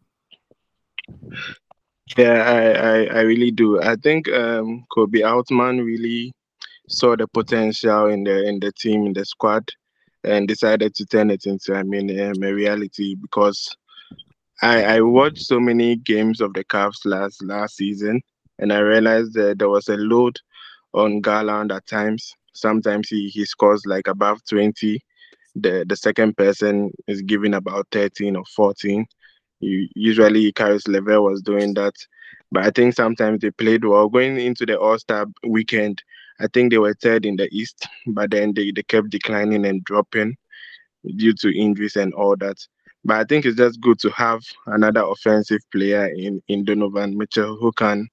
Yeah, 2.17 2.43
I, 2.43 2.71
I, 2.71 3.03
I 3.17 3.21
really 3.21 3.51
do. 3.51 3.81
I 3.81 3.95
think 3.95 4.29
um, 4.29 4.85
Koby 4.95 5.27
Altman 5.27 5.83
really 5.83 6.33
saw 6.87 7.15
the 7.15 7.27
potential 7.27 8.07
in 8.07 8.23
the 8.23 8.47
in 8.47 8.59
the 8.59 8.71
team 8.71 9.07
in 9.07 9.13
the 9.13 9.25
squad, 9.25 9.67
and 10.23 10.47
decided 10.47 10.93
to 10.95 11.05
turn 11.05 11.31
it 11.31 11.45
into 11.45 11.73
I 11.73 11.83
mean 11.83 12.09
um, 12.19 12.43
a 12.43 12.53
reality 12.53 13.15
because 13.15 13.75
I 14.61 14.97
I 14.97 15.01
watched 15.01 15.43
so 15.45 15.59
many 15.59 15.95
games 15.95 16.41
of 16.41 16.53
the 16.53 16.63
Cavs 16.63 17.05
last 17.05 17.43
last 17.43 17.77
season, 17.77 18.21
and 18.59 18.71
I 18.71 18.79
realized 18.79 19.33
that 19.33 19.59
there 19.59 19.69
was 19.69 19.89
a 19.89 19.97
load 19.97 20.39
on 20.93 21.21
Garland 21.21 21.71
at 21.71 21.87
times. 21.87 22.33
Sometimes 22.53 23.09
he, 23.09 23.29
he 23.29 23.45
scores 23.45 23.85
like 23.85 24.07
above 24.07 24.45
twenty. 24.45 25.01
The 25.55 25.85
the 25.87 25.95
second 25.95 26.35
person 26.37 26.91
is 27.07 27.21
giving 27.21 27.53
about 27.53 27.87
thirteen 27.91 28.35
or 28.35 28.45
fourteen. 28.55 29.05
You, 29.59 29.87
usually 29.95 30.51
Caris 30.51 30.87
LeVert 30.87 31.21
was 31.21 31.41
doing 31.41 31.73
that, 31.75 31.93
but 32.51 32.65
I 32.65 32.71
think 32.71 32.93
sometimes 32.93 33.39
they 33.39 33.51
played 33.51 33.85
well. 33.85 34.09
Going 34.09 34.37
into 34.37 34.65
the 34.65 34.77
All 34.77 34.99
Star 34.99 35.25
weekend, 35.47 36.03
I 36.39 36.47
think 36.47 36.71
they 36.71 36.77
were 36.77 36.93
third 36.93 37.25
in 37.25 37.37
the 37.37 37.47
East, 37.51 37.87
but 38.07 38.31
then 38.31 38.53
they, 38.53 38.71
they 38.71 38.83
kept 38.83 39.09
declining 39.09 39.65
and 39.65 39.83
dropping 39.83 40.35
due 41.15 41.33
to 41.33 41.57
injuries 41.57 41.95
and 41.95 42.13
all 42.13 42.35
that. 42.37 42.57
But 43.03 43.17
I 43.17 43.23
think 43.23 43.45
it's 43.45 43.57
just 43.57 43.79
good 43.81 43.99
to 43.99 44.09
have 44.11 44.41
another 44.65 45.03
offensive 45.03 45.61
player 45.71 46.07
in, 46.07 46.41
in 46.47 46.65
Donovan 46.65 47.17
Mitchell 47.17 47.55
who 47.55 47.71
can 47.73 48.07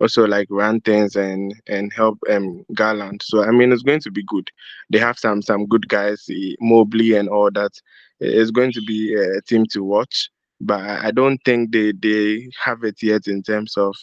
also 0.00 0.26
like 0.26 0.48
run 0.50 0.80
things 0.80 1.16
and 1.16 1.54
and 1.66 1.92
help 1.92 2.18
um 2.30 2.64
Garland. 2.74 3.20
So 3.24 3.42
I 3.44 3.50
mean 3.50 3.72
it's 3.72 3.82
going 3.82 4.00
to 4.00 4.10
be 4.10 4.24
good. 4.26 4.48
They 4.90 4.98
have 4.98 5.18
some 5.18 5.42
some 5.42 5.66
good 5.66 5.88
guys, 5.88 6.24
eh, 6.30 6.54
Mobley 6.60 7.14
and 7.14 7.28
all 7.28 7.50
that. 7.52 7.72
It's 8.20 8.50
going 8.50 8.72
to 8.72 8.82
be 8.86 9.14
a 9.14 9.40
team 9.42 9.64
to 9.72 9.82
watch 9.84 10.30
but 10.60 10.80
I 10.80 11.10
don't 11.10 11.38
think 11.44 11.72
they 11.72 11.92
they 11.92 12.50
have 12.62 12.84
it 12.84 13.02
yet 13.02 13.26
in 13.26 13.42
terms 13.42 13.76
of 13.76 13.94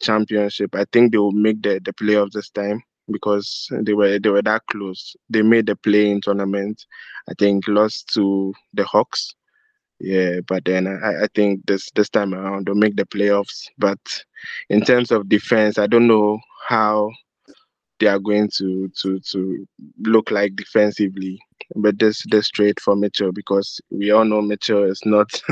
championship. 0.00 0.74
I 0.74 0.84
think 0.92 1.12
they 1.12 1.18
will 1.18 1.32
make 1.32 1.62
the, 1.62 1.80
the 1.84 1.92
playoffs 1.92 2.32
this 2.32 2.50
time 2.50 2.82
because 3.10 3.68
they 3.82 3.92
were 3.94 4.18
they 4.18 4.30
were 4.30 4.42
that 4.42 4.62
close. 4.70 5.14
They 5.28 5.42
made 5.42 5.66
the 5.66 5.76
play-in 5.76 6.20
tournament. 6.22 6.84
I 7.28 7.34
think 7.38 7.68
lost 7.68 8.08
to 8.14 8.54
the 8.72 8.84
Hawks. 8.84 9.34
Yeah, 10.00 10.40
but 10.46 10.64
then 10.64 10.86
I, 10.86 11.24
I 11.24 11.26
think 11.34 11.66
this 11.66 11.90
this 11.96 12.08
time 12.08 12.34
around 12.34 12.66
they'll 12.66 12.74
make 12.74 12.96
the 12.96 13.06
playoffs. 13.06 13.66
But 13.78 13.98
in 14.70 14.82
terms 14.82 15.10
of 15.10 15.28
defense, 15.28 15.78
I 15.78 15.86
don't 15.88 16.06
know 16.06 16.38
how 16.68 17.10
they 17.98 18.06
are 18.06 18.20
going 18.20 18.50
to 18.58 18.90
to 19.02 19.20
to 19.20 19.66
look 20.04 20.30
like 20.30 20.56
defensively. 20.56 21.40
But 21.76 21.98
this 21.98 22.24
this 22.30 22.48
trade 22.50 22.80
for 22.80 22.96
Mitchell 22.96 23.32
because 23.32 23.80
we 23.90 24.10
all 24.12 24.24
know 24.24 24.40
Mitchell 24.42 24.84
is 24.84 25.00
not 25.04 25.30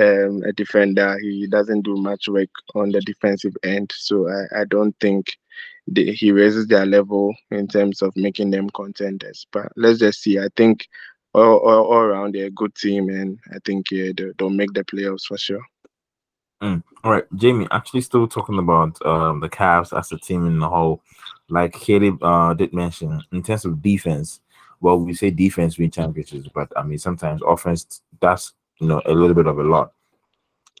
um, 0.00 0.42
a 0.44 0.52
defender. 0.54 1.18
He 1.20 1.46
doesn't 1.48 1.82
do 1.82 1.96
much 1.96 2.28
work 2.28 2.50
on 2.74 2.90
the 2.90 3.00
defensive 3.00 3.56
end. 3.64 3.92
So 3.96 4.28
I, 4.28 4.60
I 4.60 4.64
don't 4.64 4.94
think 5.00 5.26
he 5.94 6.30
raises 6.32 6.66
their 6.68 6.86
level 6.86 7.34
in 7.50 7.66
terms 7.66 8.02
of 8.02 8.12
making 8.16 8.50
them 8.50 8.70
contenders. 8.70 9.46
But 9.52 9.72
let's 9.76 9.98
just 9.98 10.22
see. 10.22 10.38
I 10.38 10.48
think 10.56 10.86
all, 11.34 11.58
all, 11.58 11.84
all 11.86 12.00
around 12.00 12.34
they're 12.34 12.46
a 12.46 12.50
good 12.50 12.74
team, 12.74 13.08
and 13.08 13.38
I 13.52 13.58
think 13.64 13.90
yeah, 13.90 14.12
they, 14.16 14.32
they'll 14.38 14.50
make 14.50 14.72
the 14.72 14.84
playoffs 14.84 15.26
for 15.26 15.38
sure. 15.38 15.62
Mm. 16.62 16.82
All 17.04 17.12
right, 17.12 17.24
Jamie. 17.36 17.68
Actually, 17.70 18.02
still 18.02 18.28
talking 18.28 18.58
about 18.58 19.04
um, 19.06 19.40
the 19.40 19.48
Cavs 19.48 19.96
as 19.96 20.12
a 20.12 20.18
team 20.18 20.46
in 20.46 20.58
the 20.58 20.68
whole. 20.68 21.02
like 21.48 21.72
Caleb 21.72 22.22
uh, 22.22 22.54
did 22.54 22.72
mention, 22.72 23.22
in 23.32 23.42
terms 23.42 23.64
of 23.64 23.80
defense, 23.80 24.40
well, 24.80 24.98
we 24.98 25.14
say 25.14 25.30
defense 25.30 25.78
win 25.78 25.90
championships, 25.90 26.48
but 26.54 26.72
I 26.76 26.82
mean 26.82 26.98
sometimes 26.98 27.40
offense 27.46 28.02
that's 28.20 28.52
you 28.78 28.88
know 28.88 29.00
a 29.06 29.12
little 29.12 29.34
bit 29.34 29.46
of 29.46 29.58
a 29.58 29.62
lot. 29.62 29.92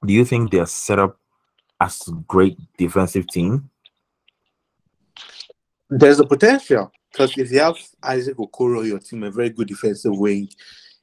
Do 0.04 0.12
you 0.12 0.24
think 0.24 0.50
they're 0.50 0.66
set 0.66 0.98
up 0.98 1.18
as 1.80 2.06
a 2.08 2.12
great 2.12 2.58
defensive 2.76 3.26
team? 3.28 3.70
There's 5.90 6.20
a 6.20 6.24
potential 6.24 6.92
because 7.10 7.36
if 7.36 7.50
you 7.50 7.60
have 7.60 7.76
Isaac 8.02 8.36
Okoro, 8.36 8.86
your 8.86 8.98
team, 8.98 9.22
a 9.22 9.30
very 9.30 9.50
good 9.50 9.68
defensive 9.68 10.16
wing, 10.16 10.48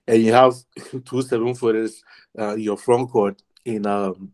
and 0.08 0.22
you 0.22 0.34
have 0.34 0.54
two 1.06 1.22
seven 1.22 1.54
footers, 1.54 2.02
uh, 2.38 2.56
your 2.56 2.78
front 2.78 3.10
court 3.10 3.42
in 3.66 3.86
um, 3.86 4.32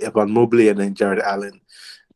Evan 0.00 0.30
Mobley 0.30 0.68
and 0.68 0.78
then 0.78 0.94
Jarrett 0.94 1.24
Allen. 1.24 1.60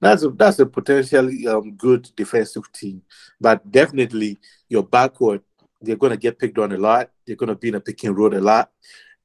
That's 0.01 0.25
a, 0.25 0.31
that's 0.31 0.59
a 0.59 0.67
potentially 0.67 1.47
um, 1.47 1.77
good 1.77 2.11
defensive 2.17 2.71
team, 2.73 3.03
but 3.41 3.71
definitely 3.71 4.39
your 4.69 4.83
backcourt 4.83 5.43
they're 5.83 5.97
going 5.97 6.13
to 6.13 6.17
get 6.17 6.39
picked 6.39 6.59
on 6.59 6.73
a 6.73 6.79
lot. 6.79 7.11
They're 7.27 7.37
going 7.37 7.49
to 7.49 7.57
be 7.57 7.69
in 7.69 7.75
a 7.75 7.81
pick 7.81 8.05
and 8.05 8.17
roll 8.17 8.35
a 8.35 8.39
lot, 8.41 8.71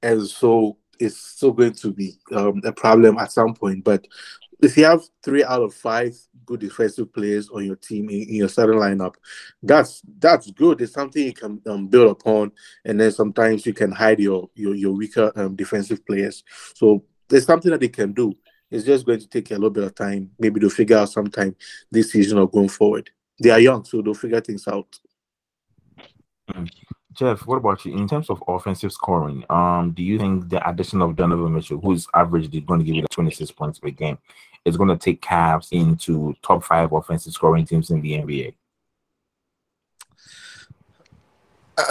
and 0.01 0.25
so 0.25 0.77
it's 0.99 1.17
still 1.17 1.51
going 1.51 1.73
to 1.73 1.93
be 1.93 2.17
um, 2.35 2.61
a 2.65 2.71
problem 2.71 3.17
at 3.17 3.31
some 3.31 3.53
point. 3.53 3.83
But 3.83 4.07
if 4.61 4.77
you 4.77 4.85
have 4.85 5.03
three 5.23 5.43
out 5.43 5.61
of 5.61 5.73
five 5.73 6.17
good 6.45 6.59
defensive 6.61 7.13
players 7.13 7.49
on 7.49 7.65
your 7.65 7.75
team 7.75 8.09
in, 8.09 8.21
in 8.21 8.35
your 8.35 8.49
starting 8.49 8.79
lineup, 8.79 9.15
that's 9.61 10.01
that's 10.19 10.49
good. 10.51 10.81
It's 10.81 10.93
something 10.93 11.23
you 11.23 11.33
can 11.33 11.61
um, 11.67 11.87
build 11.87 12.11
upon, 12.11 12.51
and 12.85 12.99
then 12.99 13.11
sometimes 13.11 13.65
you 13.65 13.73
can 13.73 13.91
hide 13.91 14.19
your 14.19 14.49
your, 14.55 14.75
your 14.75 14.93
weaker 14.93 15.31
um, 15.35 15.55
defensive 15.55 16.05
players. 16.05 16.43
So 16.73 17.03
there's 17.27 17.45
something 17.45 17.71
that 17.71 17.81
they 17.81 17.89
can 17.89 18.13
do. 18.13 18.33
It's 18.69 18.85
just 18.85 19.05
going 19.05 19.19
to 19.19 19.27
take 19.27 19.51
a 19.51 19.55
little 19.55 19.69
bit 19.69 19.83
of 19.83 19.95
time. 19.95 20.31
Maybe 20.39 20.59
they'll 20.59 20.69
figure 20.69 20.97
out 20.97 21.09
sometime 21.09 21.55
this 21.91 22.11
season 22.11 22.37
or 22.37 22.49
going 22.49 22.69
forward. 22.69 23.09
They 23.41 23.49
are 23.49 23.59
young, 23.59 23.85
so 23.85 24.01
they'll 24.01 24.13
figure 24.13 24.41
things 24.41 24.67
out. 24.67 24.99
Mm. 26.51 26.69
Jeff, 27.17 27.47
what 27.47 27.57
about 27.57 27.83
you 27.83 27.97
in 27.97 28.07
terms 28.07 28.29
of 28.29 28.43
offensive 28.47 28.91
scoring? 28.91 29.43
Um, 29.49 29.91
do 29.91 30.03
you 30.03 30.19
think 30.19 30.49
the 30.49 30.67
addition 30.69 31.01
of 31.01 31.15
Donovan 31.15 31.55
Mitchell, 31.55 31.81
who's 31.81 32.05
averagely 32.07 32.63
going 32.63 32.79
to 32.79 32.85
give 32.85 32.93
you 32.93 33.05
26 33.09 33.51
points 33.53 33.79
per 33.79 33.89
game, 33.89 34.19
is 34.67 34.77
going 34.77 34.89
to 34.89 34.97
take 34.97 35.21
Cavs 35.21 35.71
into 35.71 36.35
top 36.43 36.63
five 36.63 36.91
offensive 36.91 37.33
scoring 37.33 37.65
teams 37.65 37.89
in 37.89 38.01
the 38.01 38.13
NBA? 38.13 38.53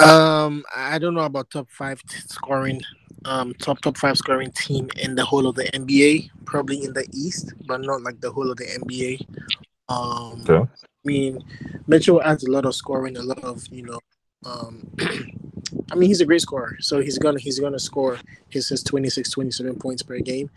Um, 0.03 0.65
I 0.75 0.99
don't 0.99 1.15
know 1.15 1.21
about 1.21 1.51
top 1.51 1.71
five 1.71 2.03
t- 2.03 2.19
scoring, 2.19 2.83
um, 3.25 3.55
top 3.55 3.81
top 3.81 3.97
five 3.97 4.19
scoring 4.19 4.51
team 4.51 4.91
in 4.97 5.15
the 5.15 5.25
whole 5.25 5.47
of 5.47 5.55
the 5.55 5.65
NBA. 5.65 6.31
Probably 6.45 6.85
in 6.85 6.93
the 6.93 7.07
East, 7.15 7.55
but 7.67 7.81
not 7.81 8.03
like 8.03 8.21
the 8.21 8.31
whole 8.31 8.51
of 8.51 8.59
the 8.59 8.65
NBA. 8.65 9.27
Um, 9.89 10.45
okay. 10.49 10.71
I 10.83 10.87
mean, 11.05 11.43
Mitchell 11.87 12.21
adds 12.23 12.45
a 12.45 12.51
lot 12.51 12.67
of 12.67 12.75
scoring, 12.75 13.17
a 13.17 13.23
lot 13.23 13.43
of 13.43 13.67
you 13.69 13.85
know. 13.85 14.01
Um, 14.45 14.91
I 15.91 15.95
mean, 15.95 16.09
he's 16.09 16.21
a 16.21 16.27
great 16.27 16.41
scorer, 16.43 16.77
so 16.81 17.01
he's 17.01 17.19
gonna 17.19 17.39
he's 17.39 17.61
gonna 17.61 17.79
score 17.79 18.19
his 18.49 18.69
his 18.69 18.83
26, 18.83 19.31
27 19.31 19.77
points 19.79 20.03
per 20.03 20.19
game. 20.19 20.51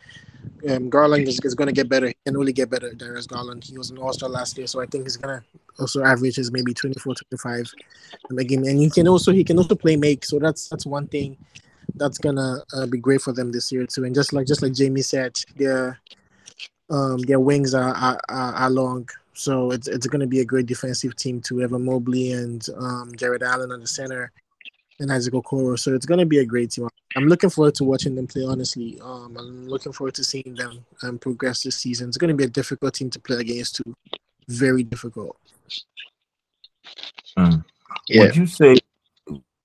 Um, 0.70 0.90
Garland 0.90 1.28
is, 1.28 1.40
is 1.44 1.56
going 1.56 1.68
to 1.68 1.74
get 1.74 1.90
better. 1.90 2.08
He 2.08 2.16
can 2.26 2.38
only 2.38 2.54
get 2.54 2.70
better. 2.70 2.94
Darius 2.94 3.28
Garland. 3.28 3.64
He 3.64 3.78
was 3.78 3.90
an 3.92 3.98
All 3.98 4.14
Star 4.14 4.30
last 4.30 4.58
year, 4.58 4.68
so 4.68 4.82
I 4.82 4.86
think 4.86 5.06
he's 5.06 5.18
going 5.18 5.40
to 5.40 5.46
also 5.80 6.04
average 6.04 6.36
his 6.36 6.52
maybe 6.52 6.74
24, 6.74 7.16
25 7.16 7.72
in 8.30 8.36
the 8.36 8.44
game. 8.44 8.64
And 8.64 8.80
he 8.80 8.90
can 8.90 9.08
also 9.08 9.32
he 9.32 9.44
can 9.44 9.58
also 9.58 9.76
play 9.76 9.96
make. 9.96 10.26
So 10.26 10.40
that's 10.40 10.68
that's 10.70 10.86
one 10.86 11.08
thing 11.08 11.38
that's 11.96 12.18
gonna 12.18 12.64
uh, 12.74 12.86
be 12.86 13.00
great 13.00 13.22
for 13.22 13.34
them 13.34 13.52
this 13.52 13.72
year 13.72 13.86
too. 13.86 14.04
And 14.04 14.14
just 14.14 14.34
like 14.34 14.48
just 14.48 14.62
like 14.62 14.74
Jamie 14.74 15.02
said, 15.02 15.38
their 15.56 16.00
um 16.90 17.20
their 17.20 17.40
wings 17.40 17.74
are 17.74 17.94
are, 17.96 18.20
are 18.30 18.70
long. 18.70 19.08
So 19.34 19.72
it's 19.72 19.88
it's 19.88 20.08
going 20.08 20.20
to 20.20 20.28
be 20.28 20.42
a 20.42 20.46
great 20.46 20.66
defensive 20.66 21.16
team 21.16 21.40
to 21.44 21.62
Evan 21.62 21.86
Mobley 21.86 22.34
and 22.34 22.66
um, 22.78 23.14
Jarrett 23.16 23.42
Allen 23.42 23.72
on 23.72 23.80
the 23.80 23.88
center 23.88 24.34
and 25.00 25.12
Isaac 25.12 25.34
Okoro. 25.34 25.78
So 25.78 25.94
it's 25.94 26.06
going 26.06 26.20
to 26.20 26.26
be 26.26 26.40
a 26.40 26.46
great 26.46 26.72
team. 26.72 26.88
I'm 27.16 27.28
looking 27.28 27.50
forward 27.50 27.76
to 27.76 27.84
watching 27.84 28.16
them 28.16 28.28
play. 28.28 28.44
Honestly, 28.44 29.00
um, 29.02 29.36
I'm 29.38 29.68
looking 29.68 29.92
forward 29.92 30.16
to 30.16 30.24
seeing 30.24 30.56
them 30.56 30.86
um, 31.04 31.18
progress 31.18 31.64
this 31.64 31.78
season. 31.78 32.10
It's 32.10 32.18
going 32.18 32.30
to 32.30 32.36
be 32.36 32.44
a 32.44 32.50
difficult 32.50 32.94
team 32.94 33.10
to 33.12 33.20
play 33.20 33.38
against, 33.38 33.78
too. 33.78 33.96
Very 34.48 34.84
difficult. 34.84 35.38
Mm. 37.38 37.64
Yeah. 38.08 38.24
Would 38.24 38.36
you 38.36 38.48
say? 38.48 38.76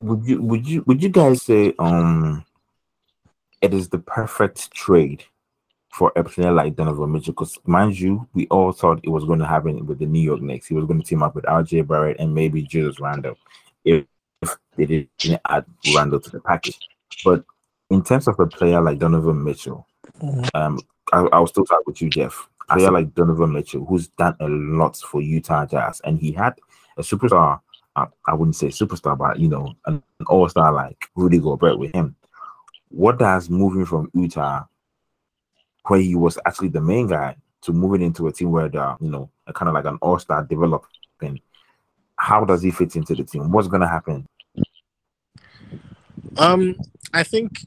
Would 0.01 0.27
you 0.27 0.43
would 0.43 0.69
you 0.69 0.85
would 0.87 1.03
you 1.03 1.09
guys 1.09 1.43
say 1.43 1.73
um 1.79 2.45
it 3.63 3.73
is 3.73 3.89
the 3.89 3.99
perfect 3.99 4.71
trade 4.71 5.25
for 5.91 6.13
a 6.15 6.23
player 6.23 6.53
like 6.53 6.77
Donovan 6.77 7.13
Mitchell? 7.13 7.33
Because 7.33 7.59
mind 7.65 7.99
you, 7.99 8.29
we 8.35 8.47
all 8.49 8.73
thought 8.73 9.01
it 9.03 9.09
was 9.09 9.25
going 9.25 9.39
to 9.39 9.47
happen 9.47 9.87
with 9.87 9.99
the 9.99 10.07
New 10.07 10.21
York 10.21 10.43
Knicks. 10.43 10.67
He 10.67 10.75
was 10.75 10.85
going 10.85 11.01
to 11.01 11.07
team 11.07 11.23
up 11.23 11.35
with 11.35 11.45
RJ 11.45 11.89
Barrett 11.89 12.21
and 12.21 12.35
maybe 12.35 12.63
Julius 12.63 13.01
Randle. 13.01 13.39
If 13.83 14.05
they 14.77 14.87
didn't 14.87 15.41
add 15.49 15.65
Randle 15.95 16.21
to 16.21 16.31
the 16.31 16.41
package. 16.41 16.79
But 17.25 17.45
in 17.91 18.03
terms 18.03 18.29
of 18.29 18.39
a 18.41 18.47
player 18.47 18.81
like 18.81 18.99
Donovan 18.99 19.45
Mitchell, 19.45 19.87
mm-hmm. 20.21 20.45
um, 20.55 20.81
I, 21.13 21.21
I 21.33 21.41
was 21.41 21.51
still 21.51 21.65
talking 21.65 21.85
with 21.87 22.03
you, 22.03 22.11
Jeff. 22.11 22.49
A 22.71 22.75
player 22.75 22.91
like 22.91 23.15
Donovan 23.15 23.53
Mitchell, 23.53 23.85
who's 23.85 24.09
done 24.09 24.35
a 24.41 24.49
lot 24.49 24.97
for 24.97 25.21
Utah 25.21 25.67
Jazz, 25.67 26.01
and 26.05 26.19
he 26.19 26.33
had 26.33 26.55
a 26.97 27.03
superstar. 27.03 27.61
Uh, 27.97 28.07
I 28.27 28.35
wouldn't 28.35 28.57
say 28.57 28.69
superstar, 28.69 29.17
but 29.17 29.39
you 29.39 29.49
know, 29.49 29.75
an, 29.87 30.03
an 30.19 30.27
all-star 30.27 30.73
like 30.73 31.09
Rudy 31.15 31.39
Gobert 31.39 31.79
with 31.79 31.95
him. 31.95 32.17
What 32.89 33.19
does 33.19 33.51
moving 33.51 33.85
from 33.85 34.11
Utah, 34.15 34.65
where 35.87 36.01
he 36.01 36.15
was 36.15 36.39
actually 36.47 36.69
the 36.69 36.81
main 36.81 37.07
guy, 37.07 37.37
to 37.63 37.73
moving 37.73 38.03
into 38.03 38.27
a 38.27 38.33
team 38.33 38.51
where 38.51 38.69
the 38.69 38.97
you 39.01 39.11
know, 39.11 39.31
kind 39.55 39.69
of 39.69 39.75
like 39.75 39.85
an 39.85 39.99
all-star 40.01 40.45
developing, 40.45 41.41
how 42.17 42.45
does 42.45 42.63
he 42.63 42.71
fit 42.71 42.97
into 42.97 43.15
the 43.15 43.25
team? 43.25 43.53
What's 43.53 43.69
gonna 43.69 43.89
happen? 43.89 44.27
Um, 46.37 46.77
I 47.13 47.23
think 47.23 47.67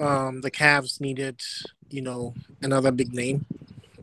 um, 0.00 0.40
the 0.40 0.50
Cavs 0.50 1.00
needed, 1.00 1.40
you 1.90 2.02
know, 2.02 2.34
another 2.62 2.90
big 2.90 3.12
name, 3.12 3.44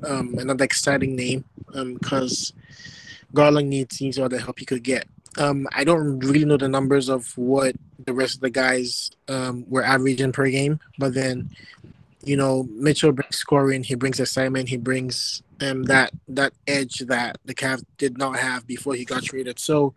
um, 0.08 0.36
another 0.38 0.64
exciting 0.66 1.16
name, 1.16 1.44
because 1.68 2.54
um, 2.56 2.62
Garland 3.34 3.70
needs 3.70 4.02
needs 4.02 4.20
all 4.20 4.30
the 4.30 4.40
help 4.40 4.60
he 4.60 4.66
could 4.66 4.84
get. 4.84 5.08
Um, 5.38 5.68
I 5.74 5.84
don't 5.84 6.20
really 6.20 6.46
know 6.46 6.58
the 6.58 6.68
numbers 6.68 7.10
of 7.10 7.36
what 7.38 7.76
the 8.06 8.14
rest 8.14 8.36
of 8.36 8.42
the 8.42 8.52
guys 8.52 9.10
um, 9.28 9.66
were 9.68 9.84
averaging 9.84 10.32
per 10.32 10.48
game, 10.50 10.80
but 11.00 11.16
then, 11.16 11.50
you 12.24 12.38
know, 12.38 12.68
Mitchell 12.70 13.12
brings 13.12 13.38
scoring, 13.38 13.84
he 13.84 13.96
brings 13.96 14.20
excitement, 14.20 14.70
he 14.70 14.78
brings 14.78 15.42
that 15.84 16.12
that 16.28 16.54
edge 16.68 17.00
that 17.00 17.38
the 17.46 17.54
Cavs 17.54 17.84
did 17.98 18.18
not 18.18 18.38
have 18.38 18.66
before 18.68 18.96
he 18.96 19.06
got 19.06 19.24
traded. 19.24 19.60
So, 19.60 19.94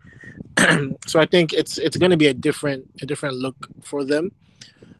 so 1.07 1.19
I 1.19 1.25
think 1.25 1.53
it's 1.53 1.77
it's 1.77 1.97
going 1.97 2.11
to 2.11 2.17
be 2.17 2.27
a 2.27 2.33
different 2.33 2.89
a 3.01 3.05
different 3.05 3.35
look 3.35 3.55
for 3.83 4.03
them. 4.03 4.31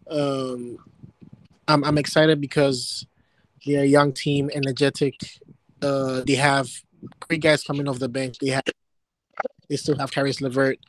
Um, 0.10 0.78
I'm 1.68 1.84
I'm 1.84 1.98
excited 1.98 2.42
because 2.42 3.06
they're 3.66 3.84
a 3.84 3.86
young 3.86 4.14
team, 4.14 4.50
energetic. 4.54 5.16
Uh, 5.82 6.22
they 6.26 6.36
have 6.36 6.70
great 7.20 7.42
guys 7.42 7.64
coming 7.64 7.88
off 7.88 8.00
the 8.00 8.10
bench. 8.10 8.38
They 8.40 8.50
have 8.50 8.64
they 9.70 9.76
still 9.76 9.98
have 9.98 10.12
Caris 10.12 10.42
LeVert. 10.42 10.80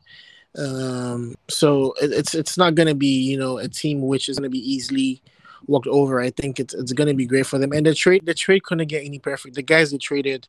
Um, 0.56 1.34
so 1.48 1.94
it, 2.00 2.12
it's 2.12 2.34
it's 2.34 2.56
not 2.56 2.74
going 2.74 2.88
to 2.88 2.94
be 2.94 3.20
you 3.22 3.38
know 3.38 3.58
a 3.58 3.68
team 3.68 4.02
which 4.02 4.28
is 4.28 4.38
going 4.38 4.50
to 4.50 4.58
be 4.58 4.72
easily 4.72 5.22
walked 5.68 5.86
over. 5.86 6.20
I 6.20 6.30
think 6.30 6.58
it's 6.58 6.74
it's 6.74 6.92
going 6.92 7.08
to 7.08 7.14
be 7.14 7.26
great 7.26 7.46
for 7.46 7.58
them. 7.58 7.72
And 7.72 7.86
the 7.86 7.94
trade 7.94 8.26
the 8.26 8.34
trade 8.34 8.64
couldn't 8.64 8.88
get 8.88 9.04
any 9.04 9.18
perfect. 9.18 9.54
The 9.54 9.62
guys 9.62 9.90
they 9.90 9.98
traded, 9.98 10.48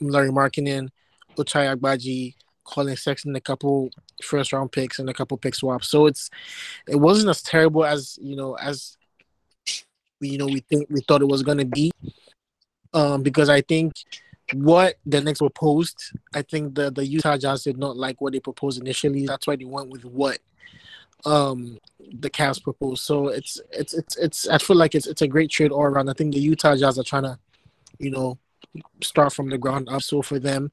Lauri 0.00 0.30
Markkanen, 0.30 0.90
Ochai 1.36 1.74
Agbaji, 1.74 2.34
Collin 2.64 2.96
Sexton, 2.96 3.34
a 3.34 3.40
couple 3.40 3.90
first 4.22 4.52
round 4.52 4.70
picks 4.72 4.98
and 4.98 5.08
a 5.08 5.14
couple 5.14 5.36
pick 5.36 5.54
swaps. 5.54 5.88
So 5.88 6.06
it's 6.06 6.30
it 6.86 6.96
wasn't 6.96 7.30
as 7.30 7.42
terrible 7.42 7.84
as 7.84 8.18
you 8.20 8.36
know 8.36 8.54
as 8.54 8.96
you 10.20 10.38
know 10.38 10.46
we 10.46 10.60
think 10.60 10.86
we 10.90 11.00
thought 11.00 11.22
it 11.22 11.28
was 11.28 11.42
going 11.42 11.58
to 11.58 11.66
be. 11.66 11.90
Um, 12.94 13.22
because 13.22 13.50
I 13.50 13.60
think 13.60 13.92
what 14.54 14.96
the 15.04 15.20
Knicks 15.20 15.40
proposed, 15.40 16.12
I 16.34 16.42
think 16.42 16.74
the 16.74 16.90
the 16.90 17.04
Utah 17.04 17.36
Jazz 17.36 17.64
did 17.64 17.78
not 17.78 17.96
like 17.96 18.20
what 18.20 18.32
they 18.32 18.40
proposed 18.40 18.80
initially. 18.80 19.26
That's 19.26 19.46
why 19.46 19.56
they 19.56 19.64
went 19.64 19.90
with 19.90 20.04
what 20.04 20.38
um 21.24 21.78
the 22.12 22.30
Cavs 22.30 22.62
proposed. 22.62 23.04
So 23.04 23.28
it's 23.28 23.60
it's 23.70 23.94
it's 23.94 24.16
it's 24.16 24.48
I 24.48 24.58
feel 24.58 24.76
like 24.76 24.94
it's 24.94 25.06
it's 25.06 25.22
a 25.22 25.28
great 25.28 25.50
trade 25.50 25.72
all 25.72 25.84
around. 25.84 26.08
I 26.08 26.14
think 26.14 26.34
the 26.34 26.40
Utah 26.40 26.76
Jazz 26.76 26.98
are 26.98 27.04
trying 27.04 27.24
to, 27.24 27.38
you 27.98 28.10
know, 28.10 28.38
start 29.02 29.32
from 29.32 29.50
the 29.50 29.58
ground 29.58 29.88
up. 29.88 30.02
So 30.02 30.22
for 30.22 30.38
them, 30.38 30.70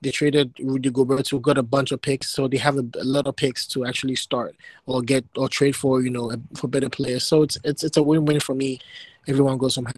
they 0.00 0.10
traded 0.10 0.54
Rudy 0.60 0.90
Gobert 0.90 1.28
who 1.28 1.40
got 1.40 1.58
a 1.58 1.62
bunch 1.62 1.92
of 1.92 2.02
picks, 2.02 2.28
so 2.28 2.48
they 2.48 2.58
have 2.58 2.76
a, 2.76 2.84
a, 2.98 3.04
lot 3.04 3.26
of 3.26 3.36
picks 3.36 3.66
to 3.68 3.84
actually 3.84 4.16
start 4.16 4.54
or 4.86 5.02
get 5.02 5.24
or 5.36 5.48
trade 5.48 5.74
for, 5.74 6.02
you 6.02 6.10
know, 6.10 6.32
for 6.54 6.68
better 6.68 6.90
players. 6.90 7.24
So 7.24 7.42
it's 7.42 7.58
it's 7.64 7.82
it's 7.82 7.96
a 7.96 8.02
win-win 8.02 8.40
for 8.40 8.54
me. 8.54 8.80
Everyone 9.26 9.58
goes 9.58 9.76
home. 9.76 9.88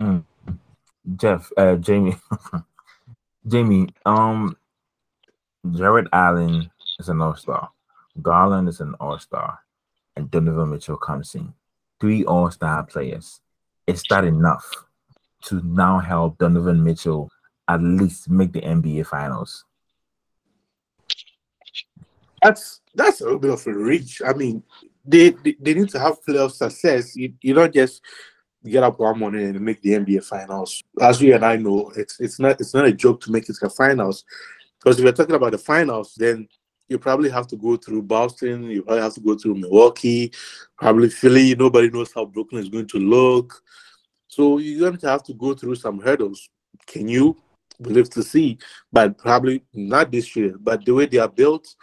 Mm. 0.00 0.24
Jeff, 1.16 1.50
uh, 1.56 1.76
Jamie, 1.76 2.16
Jamie, 3.46 3.88
um, 4.06 4.56
Jarrett 5.68 6.08
Allen 6.12 6.70
is 6.98 7.08
an 7.08 7.20
all 7.20 7.36
star. 7.36 7.70
Garland 8.22 8.68
is 8.68 8.80
an 8.80 8.94
all 9.00 9.18
star. 9.18 9.58
And 10.16 10.30
Donovan 10.30 10.70
Mitchell 10.70 10.96
comes 10.96 11.34
in. 11.34 11.52
Three 12.00 12.24
all 12.24 12.50
star 12.50 12.84
players. 12.84 13.40
Is 13.86 14.02
that 14.10 14.24
enough 14.24 14.68
to 15.44 15.60
now 15.64 15.98
help 15.98 16.38
Donovan 16.38 16.82
Mitchell 16.82 17.30
at 17.68 17.82
least 17.82 18.30
make 18.30 18.52
the 18.52 18.60
NBA 18.60 19.06
finals? 19.06 19.64
That's 22.42 22.80
that's 22.94 23.20
a 23.20 23.24
little 23.24 23.38
bit 23.38 23.50
of 23.50 23.66
a 23.66 23.72
reach. 23.72 24.22
I 24.26 24.32
mean, 24.32 24.62
they 25.04 25.30
they, 25.30 25.56
they 25.60 25.74
need 25.74 25.90
to 25.90 25.98
have 25.98 26.22
playoff 26.24 26.52
success. 26.52 27.14
You, 27.14 27.34
you 27.42 27.54
don't 27.54 27.72
just 27.72 28.02
get 28.64 28.82
up 28.82 28.98
one 28.98 29.18
morning 29.18 29.44
and 29.44 29.60
make 29.60 29.80
the 29.82 29.90
NBA 29.90 30.24
finals. 30.24 30.82
As 31.00 31.20
you 31.20 31.34
and 31.34 31.44
I 31.44 31.56
know, 31.56 31.92
it's 31.96 32.18
it's 32.18 32.38
not 32.38 32.60
it's 32.60 32.74
not 32.74 32.86
a 32.86 32.92
joke 32.92 33.20
to 33.22 33.32
make 33.32 33.48
it 33.48 33.54
to 33.54 33.60
the 33.62 33.70
finals. 33.70 34.24
Because 34.82 34.98
if 34.98 35.04
you're 35.04 35.12
talking 35.12 35.34
about 35.34 35.52
the 35.52 35.58
finals, 35.58 36.14
then 36.16 36.48
you 36.88 36.98
probably 36.98 37.30
have 37.30 37.46
to 37.48 37.56
go 37.56 37.76
through 37.76 38.02
Boston, 38.02 38.64
you 38.64 38.82
probably 38.82 39.02
have 39.02 39.14
to 39.14 39.20
go 39.20 39.36
through 39.36 39.54
Milwaukee, 39.54 40.32
probably 40.76 41.08
Philly. 41.08 41.54
Nobody 41.54 41.90
knows 41.90 42.12
how 42.12 42.24
Brooklyn 42.24 42.62
is 42.62 42.68
going 42.68 42.88
to 42.88 42.98
look. 42.98 43.62
So 44.28 44.58
you're 44.58 44.80
going 44.80 44.98
to 44.98 45.08
have 45.08 45.22
to 45.24 45.34
go 45.34 45.54
through 45.54 45.76
some 45.76 46.00
hurdles. 46.00 46.48
Can 46.86 47.08
you? 47.08 47.36
Live 47.82 48.10
to 48.10 48.22
see, 48.22 48.58
but 48.92 49.16
probably 49.16 49.64
not 49.72 50.12
this 50.12 50.36
year. 50.36 50.54
But 50.60 50.84
the 50.84 50.92
way 50.92 51.06
they 51.06 51.16
are 51.16 51.28
built, 51.28 51.74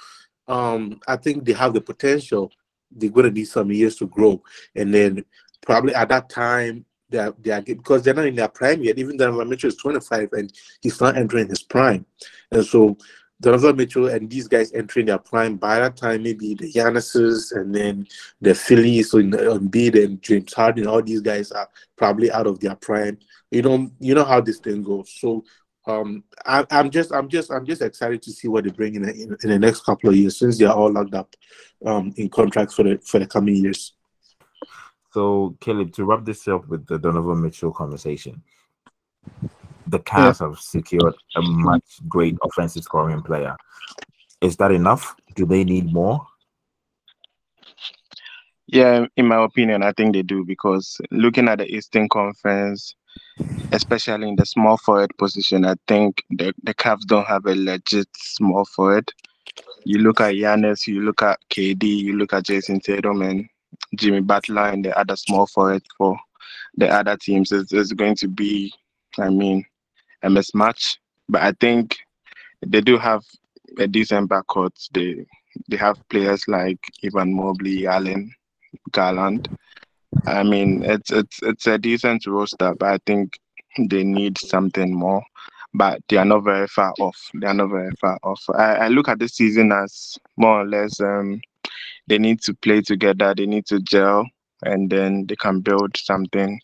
um, 0.47 0.99
I 1.07 1.15
think 1.17 1.43
they 1.43 1.53
have 1.53 1.73
the 1.73 1.81
potential. 1.81 2.51
They're 2.91 3.09
going 3.09 3.25
to 3.25 3.31
need 3.31 3.45
some 3.45 3.71
years 3.71 3.95
to 3.95 4.05
grow, 4.05 4.43
and 4.75 4.93
then 4.93 5.25
probably 5.61 5.95
at 5.95 6.09
that 6.09 6.29
time 6.29 6.85
they 7.09 7.19
are, 7.19 7.35
they 7.39 7.51
are 7.51 7.61
because 7.61 8.03
they're 8.03 8.13
not 8.13 8.25
in 8.25 8.35
their 8.35 8.47
prime 8.47 8.83
yet. 8.83 8.97
Even 8.97 9.17
Donovan 9.17 9.49
Mitchell 9.49 9.69
is 9.69 9.75
25 9.75 10.29
and 10.33 10.51
he's 10.81 10.99
not 10.99 11.17
entering 11.17 11.47
his 11.47 11.63
prime, 11.63 12.05
and 12.51 12.65
so 12.65 12.97
Donovan 13.39 13.75
Mitchell 13.75 14.07
and 14.07 14.29
these 14.29 14.47
guys 14.47 14.73
entering 14.73 15.05
their 15.05 15.19
prime 15.19 15.57
by 15.57 15.79
that 15.79 15.95
time, 15.95 16.23
maybe 16.23 16.55
the 16.55 16.71
Giannis's 16.71 17.51
and 17.51 17.73
then 17.73 18.07
the 18.41 18.55
Phillies, 18.55 19.11
so 19.11 19.19
Embiid 19.19 20.03
and 20.03 20.21
James 20.21 20.53
Harden, 20.53 20.87
all 20.87 21.03
these 21.03 21.21
guys 21.21 21.51
are 21.51 21.69
probably 21.97 22.31
out 22.31 22.47
of 22.47 22.59
their 22.59 22.75
prime. 22.75 23.17
You 23.51 23.61
know, 23.61 23.91
you 23.99 24.15
know 24.15 24.25
how 24.25 24.41
this 24.41 24.59
thing 24.59 24.83
goes. 24.83 25.13
So 25.19 25.43
um, 25.85 26.23
I, 26.45 26.65
am 26.71 26.89
just, 26.89 27.13
I'm 27.13 27.29
just, 27.29 27.51
I'm 27.51 27.65
just 27.65 27.81
excited 27.81 28.21
to 28.23 28.31
see 28.31 28.47
what 28.47 28.63
they 28.63 28.71
bring 28.71 28.95
in, 28.95 29.07
in, 29.07 29.37
in 29.43 29.49
the 29.49 29.59
next 29.59 29.85
couple 29.85 30.09
of 30.09 30.15
years 30.15 30.37
since 30.39 30.57
they 30.57 30.65
are 30.65 30.75
all 30.75 30.91
locked 30.91 31.13
up 31.13 31.33
um, 31.85 32.13
in 32.17 32.29
contracts 32.29 32.73
for 32.73 32.83
the 32.83 32.97
for 33.05 33.19
the 33.19 33.27
coming 33.27 33.55
years. 33.55 33.93
So, 35.17 35.57
Caleb, 35.61 35.93
to 35.93 36.05
wrap 36.05 36.25
this 36.25 36.47
up 36.47 36.67
with 36.67 36.85
the 36.85 36.99
Donovan 36.99 37.41
Mitchell 37.41 37.71
conversation, 37.71 38.43
the 39.87 39.97
Cavs 39.97 40.39
yeah. 40.39 40.47
have 40.47 40.59
secured 40.59 41.15
a 41.35 41.41
much 41.41 42.07
great 42.07 42.37
offensive 42.43 42.83
scoring 42.83 43.23
player. 43.23 43.57
Is 44.41 44.57
that 44.57 44.71
enough? 44.71 45.15
Do 45.33 45.47
they 45.47 45.63
need 45.63 45.91
more? 45.91 46.23
Yeah, 48.67 49.07
in 49.15 49.25
my 49.25 49.43
opinion, 49.43 49.81
I 49.81 49.91
think 49.93 50.13
they 50.13 50.21
do 50.21 50.45
because 50.45 51.01
looking 51.09 51.47
at 51.47 51.57
the 51.57 51.65
Eastern 51.65 52.07
Conference, 52.09 52.93
especially 53.71 54.29
in 54.29 54.35
the 54.35 54.45
small 54.45 54.77
forward 54.77 55.17
position, 55.17 55.65
I 55.65 55.73
think 55.87 56.21
the, 56.29 56.53
the 56.61 56.75
Cavs 56.75 57.07
don't 57.07 57.25
have 57.25 57.47
a 57.47 57.55
legit 57.55 58.09
small 58.15 58.65
forward. 58.65 59.11
You 59.83 59.97
look 59.97 60.21
at 60.21 60.35
Giannis, 60.35 60.85
you 60.85 61.01
look 61.01 61.23
at 61.23 61.39
KD, 61.49 61.85
you 61.85 62.17
look 62.17 62.33
at 62.33 62.43
Jayson 62.43 62.81
Tatum 62.81 63.23
and 63.23 63.49
Jimmy 63.97 64.21
Butler 64.21 64.69
and 64.69 64.85
the 64.85 64.97
other 64.97 65.15
small 65.15 65.47
forward 65.47 65.83
for 65.97 66.17
the 66.77 66.87
other 66.87 67.17
teams. 67.17 67.51
It's, 67.51 67.73
it's 67.73 67.93
going 67.93 68.15
to 68.17 68.27
be, 68.27 68.73
I 69.17 69.29
mean, 69.29 69.65
a 70.23 70.29
mismatch. 70.29 70.97
But 71.29 71.41
I 71.41 71.51
think 71.59 71.97
they 72.65 72.81
do 72.81 72.97
have 72.97 73.23
a 73.77 73.87
decent 73.87 74.29
backcourt. 74.29 74.73
They 74.93 75.25
they 75.67 75.77
have 75.77 75.97
players 76.09 76.47
like 76.47 76.79
Evan 77.03 77.33
Mobley, 77.33 77.87
Allen, 77.87 78.33
Garland. 78.91 79.49
I 80.25 80.43
mean, 80.43 80.83
it's 80.83 81.11
it's 81.11 81.39
it's 81.41 81.67
a 81.67 81.77
decent 81.77 82.25
roster, 82.27 82.73
but 82.75 82.87
I 82.87 82.99
think 83.05 83.39
they 83.77 84.03
need 84.03 84.37
something 84.37 84.93
more. 84.93 85.23
But 85.73 86.01
they 86.07 86.17
are 86.17 86.25
not 86.25 86.43
very 86.43 86.67
far 86.67 86.93
off. 86.99 87.29
They 87.33 87.45
are 87.45 87.53
not 87.53 87.69
very 87.69 87.91
far 87.99 88.17
off. 88.23 88.43
I, 88.55 88.75
I 88.75 88.87
look 88.87 89.09
at 89.09 89.19
this 89.19 89.33
season 89.33 89.71
as 89.71 90.17
more 90.37 90.61
or 90.61 90.65
less 90.65 90.99
um, 91.01 91.41
they 92.07 92.17
need 92.17 92.41
to 92.41 92.53
play 92.53 92.81
together. 92.81 93.33
They 93.35 93.45
need 93.45 93.65
to 93.67 93.79
gel, 93.79 94.25
and 94.63 94.89
then 94.89 95.25
they 95.27 95.35
can 95.35 95.61
build 95.61 95.97
something 95.97 96.59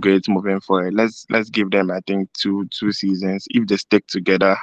great 0.00 0.28
moving 0.28 0.60
forward. 0.60 0.94
Let's 0.94 1.26
let's 1.30 1.50
give 1.50 1.70
them 1.70 1.90
I 1.90 2.00
think 2.06 2.32
two 2.32 2.66
two 2.70 2.92
seasons. 2.92 3.46
If 3.50 3.66
they 3.68 3.76
stick 3.76 4.06
together, 4.06 4.56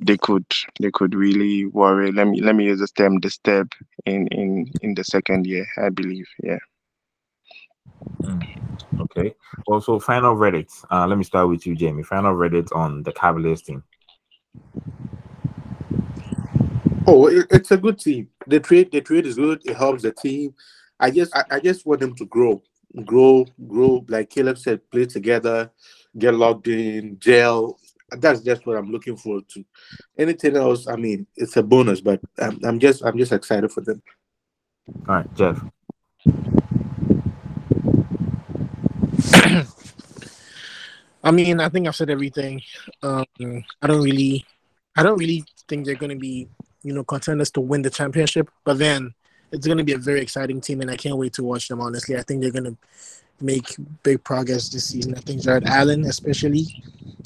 they 0.00 0.16
could 0.16 0.46
they 0.80 0.90
could 0.90 1.14
really 1.14 1.66
worry. 1.66 2.12
Let 2.12 2.28
me 2.28 2.40
let 2.40 2.54
me 2.54 2.64
use 2.64 2.80
the 2.80 2.88
term 2.88 3.20
the 3.20 3.30
step 3.30 3.68
in 4.04 4.26
in 4.28 4.72
in 4.82 4.94
the 4.94 5.04
second 5.04 5.46
year. 5.46 5.66
I 5.78 5.90
believe. 5.90 6.26
Yeah. 6.42 6.58
Mm, 8.22 8.42
okay. 9.00 9.34
Also, 9.66 9.98
final 9.98 10.34
verdict. 10.34 10.72
Uh, 10.90 11.06
let 11.06 11.18
me 11.18 11.24
start 11.24 11.48
with 11.48 11.66
you, 11.66 11.74
Jamie. 11.76 12.02
Final 12.02 12.34
verdict 12.34 12.72
on 12.72 13.02
the 13.02 13.12
Cavaliers 13.12 13.62
team. 13.62 13.82
Oh, 17.06 17.28
it, 17.28 17.46
it's 17.50 17.70
a 17.70 17.76
good 17.76 18.00
team. 18.00 18.28
The 18.46 18.60
trade 18.60 18.92
the 18.92 19.00
trade 19.00 19.26
is 19.26 19.36
good. 19.36 19.62
It 19.64 19.76
helps 19.76 20.02
the 20.02 20.12
team. 20.12 20.54
I 20.98 21.10
just 21.10 21.34
I, 21.36 21.44
I 21.50 21.60
just 21.60 21.86
want 21.86 22.00
them 22.00 22.14
to 22.16 22.26
grow 22.26 22.62
grow, 23.04 23.46
grow, 23.66 24.04
like 24.08 24.30
Caleb 24.30 24.58
said, 24.58 24.88
play 24.90 25.06
together, 25.06 25.70
get 26.16 26.34
logged 26.34 26.68
in, 26.68 27.18
gel. 27.18 27.78
That's 28.10 28.40
just 28.40 28.64
what 28.66 28.76
I'm 28.76 28.90
looking 28.90 29.16
forward 29.16 29.48
to. 29.50 29.64
Anything 30.16 30.56
else, 30.56 30.86
I 30.86 30.96
mean, 30.96 31.26
it's 31.36 31.56
a 31.56 31.62
bonus, 31.62 32.00
but 32.00 32.20
I'm, 32.38 32.58
I'm 32.64 32.78
just 32.78 33.04
I'm 33.04 33.18
just 33.18 33.32
excited 33.32 33.72
for 33.72 33.80
them. 33.80 34.00
All 35.08 35.16
right, 35.16 35.34
Jeff. 35.34 35.62
I 41.24 41.32
mean, 41.32 41.58
I 41.58 41.68
think 41.68 41.88
I've 41.88 41.96
said 41.96 42.10
everything. 42.10 42.62
Um, 43.02 43.24
I 43.82 43.86
don't 43.88 44.02
really, 44.02 44.44
I 44.96 45.02
don't 45.02 45.18
really 45.18 45.44
think 45.66 45.84
they're 45.84 45.96
going 45.96 46.10
to 46.10 46.16
be, 46.16 46.48
you 46.86 46.92
know, 46.92 47.02
contenders 47.02 47.50
to 47.50 47.60
win 47.60 47.82
the 47.82 47.90
championship. 47.90 48.48
But 48.64 48.78
then, 48.78 49.12
it's 49.50 49.66
going 49.66 49.78
to 49.78 49.84
be 49.84 49.92
a 49.92 49.98
very 49.98 50.20
exciting 50.20 50.60
team, 50.60 50.80
and 50.80 50.90
I 50.90 50.96
can't 50.96 51.16
wait 51.16 51.32
to 51.34 51.42
watch 51.42 51.68
them. 51.68 51.80
Honestly, 51.80 52.16
I 52.16 52.22
think 52.22 52.42
they're 52.42 52.52
going 52.52 52.64
to 52.64 52.76
make 53.40 53.76
big 54.02 54.22
progress 54.22 54.68
this 54.68 54.86
season. 54.86 55.14
I 55.16 55.20
think 55.20 55.42
Jarrett 55.42 55.66
Allen, 55.66 56.04
especially, 56.04 56.82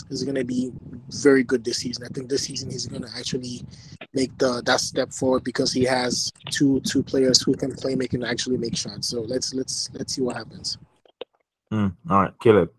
is 0.08 0.24
going 0.24 0.34
to 0.36 0.44
be 0.44 0.72
very 1.10 1.44
good 1.44 1.62
this 1.62 1.78
season. 1.78 2.04
I 2.04 2.08
think 2.08 2.28
this 2.28 2.44
season 2.44 2.70
he's 2.70 2.86
going 2.86 3.02
to 3.02 3.10
actually 3.16 3.62
make 4.14 4.36
the 4.38 4.62
that 4.64 4.80
step 4.80 5.12
forward 5.12 5.44
because 5.44 5.72
he 5.72 5.84
has 5.84 6.32
two 6.50 6.80
two 6.80 7.02
players 7.02 7.42
who 7.42 7.54
can 7.54 7.74
play, 7.74 7.94
make 7.94 8.14
and 8.14 8.24
actually 8.24 8.56
make 8.56 8.76
shots. 8.76 9.08
So 9.08 9.20
let's 9.20 9.52
let's 9.52 9.90
let's 9.92 10.14
see 10.14 10.22
what 10.22 10.36
happens. 10.36 10.78
Mm, 11.72 11.94
all 12.08 12.22
right, 12.22 12.32
Caleb. 12.42 12.70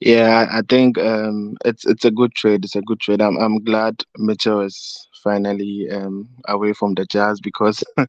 Yeah, 0.00 0.46
I 0.50 0.60
think 0.68 0.98
um, 0.98 1.56
it's 1.64 1.86
it's 1.86 2.04
a 2.04 2.10
good 2.10 2.34
trade. 2.34 2.64
It's 2.64 2.76
a 2.76 2.82
good 2.82 3.00
trade. 3.00 3.22
I'm 3.22 3.36
I'm 3.38 3.62
glad 3.64 4.02
Mitchell 4.18 4.60
is 4.60 5.08
finally 5.24 5.88
um, 5.90 6.28
away 6.48 6.74
from 6.74 6.94
the 6.94 7.06
Jazz 7.06 7.40
because 7.40 7.82
I, 7.98 8.06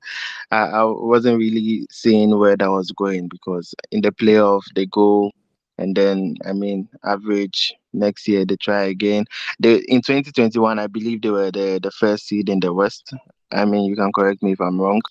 I 0.52 0.84
wasn't 0.84 1.38
really 1.40 1.88
seeing 1.90 2.38
where 2.38 2.58
that 2.58 2.70
was 2.70 2.92
going 2.92 3.30
because 3.30 3.74
in 3.92 4.02
the 4.02 4.12
playoff 4.12 4.64
they 4.76 4.86
go 4.86 5.32
and 5.78 5.96
then 5.96 6.36
I 6.46 6.54
mean 6.54 6.90
average 7.06 7.74
next 7.94 8.28
year 8.28 8.46
they 8.46 8.58
try 8.58 8.84
again. 8.84 9.26
They 9.60 9.78
in 9.88 10.02
2021 10.02 10.80
I 10.80 10.88
believe 10.88 11.22
they 11.22 11.30
were 11.30 11.52
the 11.52 11.80
the 11.82 11.92
first 11.92 12.28
seed 12.28 12.50
in 12.50 12.60
the 12.60 12.74
West 12.74 13.14
I 13.52 13.66
mean, 13.66 13.86
you 13.86 13.96
can 13.96 14.12
correct 14.12 14.44
me 14.44 14.52
if 14.52 14.60
I'm 14.60 14.80
wrong. 14.80 15.02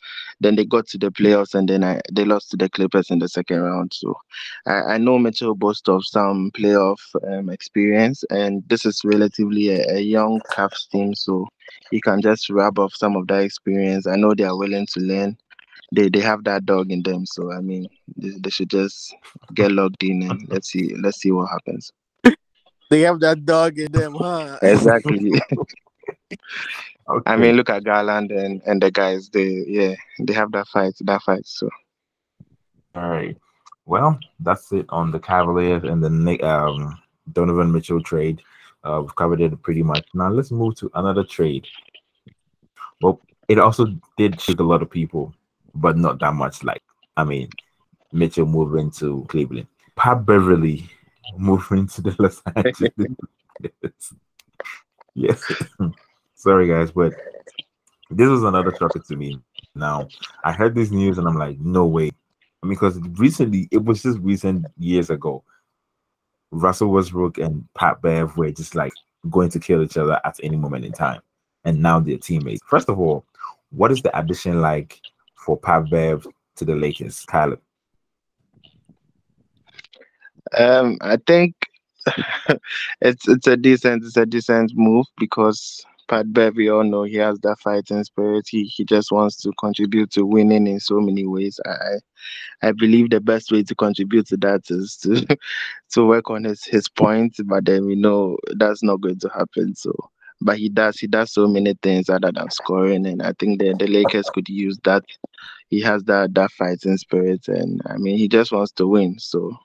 Then 0.41 0.57
they 0.57 0.65
got 0.65 0.87
to 0.89 0.99
the 0.99 1.11
playoffs 1.11 1.55
and 1.55 1.69
then 1.69 1.83
I, 1.83 2.01
they 2.13 2.25
lost 2.25 2.51
to 2.51 2.57
the 2.57 2.69
Clippers 2.69 3.11
in 3.11 3.19
the 3.19 3.29
second 3.29 3.63
round. 3.63 3.93
So 3.95 4.15
I, 4.67 4.95
I 4.95 4.99
know 4.99 5.19
Mitchell 5.19 5.55
boasts 5.55 5.89
of 5.89 6.05
some 6.05 6.51
playoff 6.53 6.99
um, 7.27 7.49
experience, 7.49 8.25
and 8.31 8.63
this 8.69 8.85
is 8.85 9.01
relatively 9.05 9.71
a, 9.71 9.97
a 9.97 10.01
young 10.01 10.41
Cavs 10.51 10.89
team, 10.91 11.15
so 11.15 11.47
he 11.91 12.01
can 12.01 12.21
just 12.21 12.51
rub 12.51 12.79
off 12.79 12.95
some 12.95 13.17
of 13.17 13.27
that 13.29 13.43
experience. 13.43 14.07
I 14.07 14.17
know 14.17 14.35
they 14.35 14.45
are 14.45 14.57
willing 14.57 14.87
to 14.93 15.01
learn. 15.01 15.37
They 15.93 16.09
they 16.09 16.21
have 16.21 16.45
that 16.45 16.67
dog 16.67 16.91
in 16.91 17.03
them, 17.03 17.25
so 17.27 17.53
I 17.53 17.61
mean, 17.61 17.87
they, 18.17 18.31
they 18.41 18.51
should 18.51 18.71
just 18.71 19.15
get 19.55 19.71
logged 19.71 20.03
in 20.03 20.29
and 20.29 20.49
let's 20.49 20.71
see 20.71 20.95
let's 20.97 21.21
see 21.21 21.31
what 21.31 21.49
happens. 21.51 21.93
They 22.91 23.01
have 23.01 23.21
that 23.21 23.45
dog 23.45 23.79
in 23.79 23.91
them, 23.91 24.15
huh? 24.15 24.59
Exactly. 24.63 25.41
Okay. 27.09 27.33
I 27.33 27.37
mean, 27.37 27.57
look 27.57 27.71
at 27.71 27.85
Garland 27.85 28.33
and, 28.33 28.61
and 28.67 28.83
the 28.83 28.91
guys. 28.91 29.29
They 29.29 29.65
yeah, 29.67 29.95
they 30.19 30.33
have 30.33 30.51
that 30.53 30.67
fight, 30.69 30.95
that 31.01 31.23
fight. 31.23 31.47
So. 31.47 31.69
All 32.95 33.11
right. 33.11 33.37
Well, 33.85 34.19
that's 34.41 34.73
it 34.73 34.87
on 34.89 35.13
the 35.13 35.21
Cavaliers 35.21 35.85
and 35.85 36.03
the 36.03 36.41
um, 36.43 36.99
Donovan 37.33 37.71
Mitchell 37.71 38.03
trade. 38.03 38.43
Uh, 38.83 39.01
we've 39.03 39.15
covered 39.15 39.41
it 39.41 39.63
pretty 39.63 39.83
much. 39.83 40.05
Now 40.15 40.31
let's 40.31 40.51
move 40.51 40.75
to 40.77 40.91
another 40.95 41.23
trade. 41.23 41.67
Well, 43.01 43.21
it 43.49 43.59
also 43.59 43.87
did 44.17 44.41
shake 44.41 44.59
a 44.59 44.65
lot 44.65 44.83
of 44.83 44.91
people, 44.91 45.33
but 45.75 45.97
not 45.97 46.19
that 46.21 46.35
much. 46.35 46.65
Like, 46.65 46.83
I 47.17 47.23
mean, 47.23 47.49
Mitchell 48.13 48.47
moving 48.47 48.91
to 48.93 49.25
Cleveland, 49.29 49.69
Pat 49.95 50.27
Beverley 50.27 50.89
moving 51.37 51.87
to 51.89 52.01
the 52.01 52.17
Los 52.19 52.43
Angeles. 52.57 54.13
yes. 55.15 55.43
Sorry, 56.37 56.69
guys, 56.69 56.93
but 56.93 57.15
this 58.11 58.29
was 58.29 58.43
another 58.43 58.71
shocker 58.79 58.99
to 59.01 59.17
me. 59.17 59.41
Now, 59.75 60.07
I 60.45 60.53
heard 60.53 60.75
this 60.75 60.91
news 60.91 61.17
and 61.17 61.27
I'm 61.27 61.39
like, 61.39 61.59
no 61.59 61.87
way. 61.87 62.11
I 62.63 62.67
mean, 62.67 62.75
because 62.75 62.99
recently, 63.19 63.69
it 63.71 63.85
was 63.85 64.03
just 64.03 64.19
recent 64.19 64.67
years 64.79 65.09
ago. 65.09 65.43
Russell 66.51 66.89
Westbrook 66.89 67.39
and 67.39 67.67
Pat 67.75 68.03
Bev 68.03 68.37
were 68.37 68.51
just 68.51 68.75
like 68.75 68.93
going 69.31 69.49
to 69.51 69.59
kill 69.59 69.83
each 69.83 69.97
other 69.97 70.21
at 70.25 70.39
any 70.43 70.57
moment 70.57 70.85
in 70.85 70.93
time, 70.93 71.21
and 71.65 71.81
now 71.81 72.01
they're 72.01 72.19
teammates. 72.19 72.61
First 72.67 72.89
of 72.89 73.01
all, 73.01 73.25
what 73.71 73.91
is 73.91 74.03
the 74.03 74.17
addition 74.17 74.61
like 74.61 75.01
for 75.35 75.57
Pat 75.57 75.91
Bev 75.91 76.27
to 76.57 76.65
the 76.65 76.77
Lakers, 76.77 77.25
Caleb? 77.31 77.61
Um, 80.57 80.99
I 81.01 81.17
think 81.27 81.55
it's 83.01 83.27
it's 83.27 83.47
a 83.47 83.57
decent 83.57 84.05
it's 84.05 84.17
a 84.17 84.27
decent 84.27 84.73
move 84.75 85.07
because 85.19 85.85
Pat 86.09 86.33
Bev, 86.33 86.57
we 86.57 86.69
all 86.71 86.85
know 86.85 87.05
he 87.05 87.17
has 87.17 87.39
that 87.41 87.59
fighting 87.61 88.05
spirit. 88.05 88.47
He 88.49 88.65
he 88.65 88.85
just 88.85 89.13
wants 89.13 89.37
to 89.43 89.53
contribute 89.59 90.11
to 90.13 90.27
winning 90.27 90.67
in 90.67 90.81
so 90.81 91.01
many 91.01 91.27
ways. 91.27 91.61
I 91.67 91.99
I 92.63 92.73
believe 92.73 93.11
the 93.11 93.21
best 93.21 93.53
way 93.53 93.63
to 93.65 93.75
contribute 93.75 94.27
to 94.29 94.37
that 94.39 94.63
is 94.71 94.97
to 94.99 95.27
to 95.93 96.07
work 96.07 96.31
on 96.31 96.45
his 96.45 96.65
his 96.65 96.89
points, 96.89 97.41
but 97.45 97.65
then 97.65 97.87
we 97.87 97.97
know 97.97 98.39
that's 98.57 98.83
not 98.83 99.01
going 99.01 99.19
to 99.21 99.29
happen. 99.31 99.75
So 99.75 99.93
but 100.41 100.59
he 100.59 100.69
does 100.69 100.99
he 100.99 101.07
does 101.07 101.33
so 101.33 101.47
many 101.49 101.75
things 101.83 102.09
other 102.11 102.31
than 102.33 102.51
scoring 102.51 103.07
and 103.07 103.23
I 103.23 103.33
think 103.39 103.61
the, 103.61 103.75
the 103.75 103.87
Lakers 103.87 104.29
could 104.31 104.49
use 104.49 104.79
that. 104.85 105.05
He 105.71 105.81
has 105.83 106.05
that 106.05 106.35
that 106.35 106.51
fighting 106.53 106.97
spirit 106.99 107.49
and 107.49 107.81
I 107.87 107.97
mean 107.97 108.19
he 108.19 108.29
just 108.29 108.53
wants 108.53 108.73
to 108.73 108.87
win. 108.87 109.19
So 109.19 109.57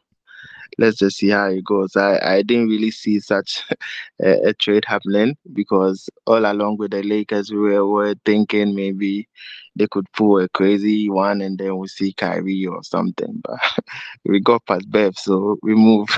let's 0.77 0.97
just 0.97 1.17
see 1.17 1.29
how 1.29 1.47
it 1.47 1.63
goes. 1.63 1.95
I, 1.95 2.19
I 2.23 2.41
didn't 2.41 2.69
really 2.69 2.91
see 2.91 3.19
such 3.19 3.63
a, 4.21 4.49
a, 4.49 4.53
trade 4.53 4.85
happening 4.85 5.37
because 5.53 6.09
all 6.25 6.45
along 6.45 6.77
with 6.77 6.91
the 6.91 7.03
Lakers, 7.03 7.51
we 7.51 7.59
were, 7.59 7.87
were 7.87 8.15
thinking 8.25 8.75
maybe 8.75 9.27
they 9.75 9.87
could 9.87 10.11
pull 10.13 10.39
a 10.39 10.49
crazy 10.49 11.09
one 11.09 11.41
and 11.41 11.57
then 11.57 11.77
we'll 11.77 11.87
see 11.87 12.13
Kyrie 12.13 12.65
or 12.65 12.83
something. 12.83 13.41
But 13.43 13.59
we 14.25 14.39
got 14.39 14.65
Pat 14.65 14.89
Bev, 14.89 15.17
so 15.17 15.57
we 15.61 15.75
move. 15.75 16.09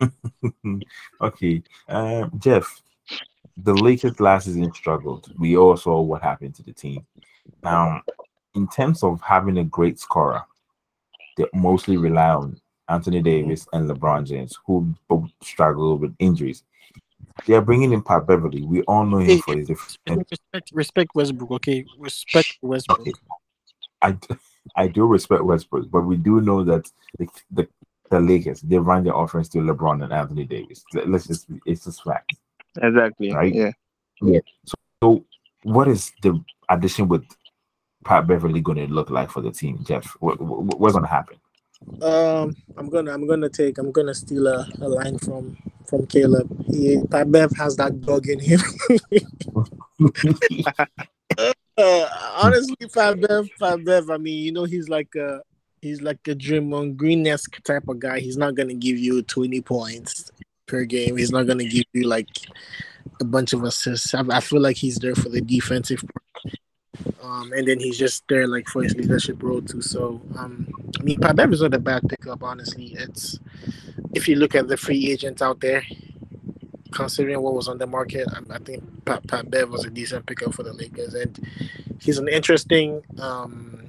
okay. 1.20 1.62
Um, 1.88 2.32
Jeff, 2.38 2.82
the 3.56 3.74
Lakers 3.74 4.20
last 4.20 4.46
season 4.46 4.72
struggled. 4.72 5.32
We 5.38 5.56
all 5.56 5.76
saw 5.76 6.00
what 6.00 6.22
happened 6.22 6.54
to 6.56 6.62
the 6.62 6.72
team. 6.72 7.06
Now, 7.62 8.02
in 8.54 8.68
terms 8.68 9.02
of 9.02 9.20
having 9.22 9.58
a 9.58 9.64
great 9.64 9.98
scorer, 9.98 10.42
they 11.36 11.46
mostly 11.54 11.96
rely 11.96 12.30
on 12.30 12.60
Anthony 12.92 13.18
mm-hmm. 13.18 13.48
Davis 13.48 13.66
and 13.72 13.88
LeBron 13.88 14.26
James, 14.26 14.58
who 14.66 14.94
both 15.08 15.30
struggle 15.42 15.98
with 15.98 16.14
injuries. 16.18 16.62
They 17.46 17.54
are 17.54 17.62
bringing 17.62 17.92
in 17.92 18.02
Pat 18.02 18.26
Beverley. 18.26 18.62
We 18.62 18.82
all 18.82 19.06
know 19.06 19.18
him 19.18 19.26
hey, 19.26 19.38
for 19.38 19.56
his 19.56 19.68
different. 19.68 20.30
Respect, 20.30 20.70
respect 20.72 21.10
Westbrook, 21.14 21.50
okay? 21.52 21.86
Respect 21.98 22.58
Westbrook. 22.60 23.00
Okay. 23.00 23.12
I, 24.02 24.18
I 24.76 24.88
do 24.88 25.06
respect 25.06 25.42
Westbrook, 25.42 25.90
but 25.90 26.02
we 26.02 26.16
do 26.16 26.40
know 26.40 26.62
that 26.64 26.90
the, 27.18 27.26
the, 27.50 27.68
the 28.10 28.20
Lakers 28.20 28.60
they 28.60 28.78
run 28.78 29.04
their 29.04 29.14
offense 29.14 29.48
to 29.50 29.58
LeBron 29.58 30.04
and 30.04 30.12
Anthony 30.12 30.44
Davis. 30.44 30.84
Let's 30.92 31.26
just 31.26 31.46
it's 31.64 31.84
just 31.84 32.04
fact. 32.04 32.34
Exactly. 32.80 33.32
Right. 33.32 33.54
Yeah. 33.54 33.72
Yeah. 34.20 34.40
So, 34.66 34.74
so 35.02 35.24
what 35.62 35.88
is 35.88 36.12
the 36.22 36.38
addition 36.68 37.08
with 37.08 37.24
Pat 38.04 38.26
Beverley 38.26 38.60
going 38.60 38.78
to 38.78 38.92
look 38.92 39.10
like 39.10 39.30
for 39.30 39.40
the 39.40 39.52
team, 39.52 39.82
Jeff? 39.84 40.06
What, 40.20 40.40
what, 40.40 40.78
what's 40.78 40.92
going 40.92 41.04
to 41.04 41.10
happen? 41.10 41.36
Um, 42.02 42.54
I'm 42.76 42.88
gonna 42.88 43.12
I'm 43.12 43.26
gonna 43.26 43.48
take 43.48 43.78
I'm 43.78 43.92
gonna 43.92 44.14
steal 44.14 44.46
a, 44.46 44.68
a 44.80 44.88
line 44.88 45.18
from 45.18 45.56
from 45.86 46.06
Caleb. 46.06 46.48
He 46.66 47.00
Pat 47.10 47.30
Bev 47.30 47.52
has 47.56 47.76
that 47.76 48.00
dog 48.00 48.28
in 48.28 48.40
him. 48.40 48.60
uh, 51.78 52.08
honestly, 52.42 52.88
Pat 52.92 53.20
Bev, 53.20 53.48
Pat 53.58 53.84
Bev. 53.84 54.10
I 54.10 54.16
mean, 54.16 54.44
you 54.44 54.52
know, 54.52 54.64
he's 54.64 54.88
like 54.88 55.14
a 55.14 55.42
he's 55.80 56.02
like 56.02 56.18
a 56.26 56.34
Draymond 56.34 56.96
Green 56.96 57.26
esque 57.26 57.62
type 57.62 57.88
of 57.88 57.98
guy. 57.98 58.20
He's 58.20 58.36
not 58.36 58.54
gonna 58.54 58.74
give 58.74 58.98
you 58.98 59.22
20 59.22 59.60
points 59.60 60.30
per 60.66 60.84
game. 60.84 61.16
He's 61.16 61.30
not 61.30 61.46
gonna 61.46 61.64
give 61.64 61.84
you 61.92 62.04
like 62.04 62.28
a 63.20 63.24
bunch 63.24 63.52
of 63.52 63.64
assists. 63.64 64.14
I, 64.14 64.22
I 64.30 64.40
feel 64.40 64.60
like 64.60 64.76
he's 64.76 64.96
there 64.96 65.14
for 65.14 65.28
the 65.28 65.40
defensive 65.40 66.02
um, 67.22 67.52
and 67.52 67.66
then 67.66 67.78
he's 67.78 67.98
just 67.98 68.26
there 68.28 68.46
like 68.46 68.68
for 68.68 68.82
his 68.82 68.94
leadership 68.94 69.42
role 69.42 69.62
too. 69.62 69.82
So 69.82 70.20
um, 70.36 70.68
I 70.98 71.02
mean, 71.02 71.20
Pat 71.20 71.36
Bev 71.36 71.52
is 71.52 71.62
not 71.62 71.74
a 71.74 71.78
bad 71.78 72.08
pickup, 72.08 72.42
honestly. 72.42 72.94
It's 72.98 73.38
if 74.14 74.28
you 74.28 74.36
look 74.36 74.54
at 74.54 74.68
the 74.68 74.76
free 74.76 75.10
agents 75.10 75.42
out 75.42 75.60
there, 75.60 75.82
considering 76.92 77.40
what 77.40 77.54
was 77.54 77.68
on 77.68 77.78
the 77.78 77.86
market, 77.86 78.28
I, 78.30 78.54
I 78.54 78.58
think 78.58 79.04
Pat, 79.04 79.26
Pat 79.26 79.50
Bev 79.50 79.70
was 79.70 79.84
a 79.84 79.90
decent 79.90 80.26
pickup 80.26 80.54
for 80.54 80.62
the 80.62 80.72
Lakers, 80.72 81.14
and 81.14 81.38
he's 82.00 82.18
an 82.18 82.28
interesting 82.28 83.02
um, 83.18 83.84